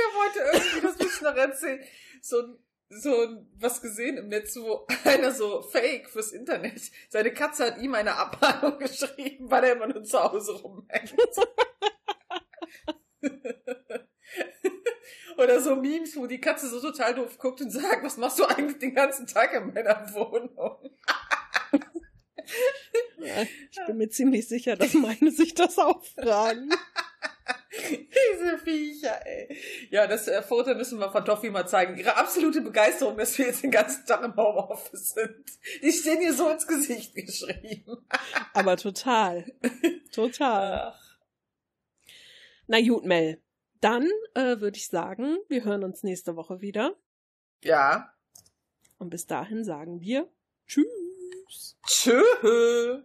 habe 0.00 0.18
heute 0.18 0.40
irgendwie, 0.52 0.80
das 0.82 0.98
muss 0.98 1.16
ich 1.16 1.22
noch 1.22 1.34
erzählen, 1.34 1.82
so 2.20 2.58
so 2.88 3.44
was 3.58 3.80
gesehen 3.80 4.16
im 4.16 4.28
Netz, 4.28 4.56
wo 4.56 4.86
einer 5.04 5.32
so 5.32 5.62
fake 5.62 6.08
fürs 6.08 6.32
Internet, 6.32 6.80
seine 7.08 7.32
Katze 7.32 7.66
hat 7.66 7.78
ihm 7.78 7.94
eine 7.94 8.14
Abmahnung 8.16 8.78
geschrieben, 8.84 9.50
weil 9.50 9.64
er 9.64 9.72
immer 9.76 9.88
nur 9.88 10.04
zu 10.04 10.22
Hause 10.22 10.52
rumhängt. 10.52 11.14
Oder 15.36 15.60
so 15.60 15.74
Memes, 15.74 16.16
wo 16.16 16.28
die 16.28 16.40
Katze 16.40 16.68
so 16.68 16.80
total 16.80 17.14
doof 17.14 17.38
guckt 17.38 17.60
und 17.60 17.70
sagt, 17.70 18.04
was 18.04 18.16
machst 18.16 18.38
du 18.38 18.44
eigentlich 18.44 18.78
den 18.78 18.94
ganzen 18.94 19.26
Tag 19.26 19.52
in 19.52 19.74
meiner 19.74 20.14
Wohnung? 20.14 20.90
Ja, 23.18 23.42
ich 23.42 23.80
bin 23.86 23.96
mir 23.96 24.08
ziemlich 24.10 24.46
sicher, 24.46 24.76
dass 24.76 24.94
meine 24.94 25.32
sich 25.32 25.54
das 25.54 25.78
auch 25.78 26.04
fragen. 26.04 26.70
Diese 27.90 28.58
Viecher, 28.58 29.26
ey. 29.26 29.56
Ja, 29.90 30.06
das 30.06 30.28
äh, 30.28 30.42
Foto 30.42 30.74
müssen 30.74 30.98
wir 30.98 31.10
von 31.10 31.24
Toffi 31.24 31.50
mal 31.50 31.66
zeigen. 31.66 31.96
Ihre 31.96 32.16
absolute 32.16 32.60
Begeisterung, 32.60 33.16
dass 33.16 33.36
wir 33.38 33.46
jetzt 33.46 33.62
den 33.62 33.70
ganzen 33.70 34.06
Tag 34.06 34.22
im 34.22 34.36
Homeoffice 34.36 35.10
sind. 35.10 35.44
Die 35.82 35.92
stehen 35.92 36.20
ihr 36.20 36.34
so 36.34 36.48
ins 36.48 36.66
Gesicht 36.66 37.14
geschrieben. 37.14 38.06
Aber 38.54 38.76
total. 38.76 39.44
Total. 40.12 40.92
Ach. 40.94 41.18
Na 42.66 42.80
gut, 42.80 43.04
Mel. 43.04 43.42
Dann 43.80 44.08
äh, 44.34 44.60
würde 44.60 44.76
ich 44.76 44.88
sagen, 44.88 45.36
wir 45.48 45.64
hören 45.64 45.84
uns 45.84 46.02
nächste 46.02 46.36
Woche 46.36 46.60
wieder. 46.60 46.96
Ja. 47.62 48.14
Und 48.98 49.10
bis 49.10 49.26
dahin 49.26 49.64
sagen 49.64 50.00
wir 50.00 50.28
Tschüss. 50.66 51.76
Tschüss. 51.86 53.04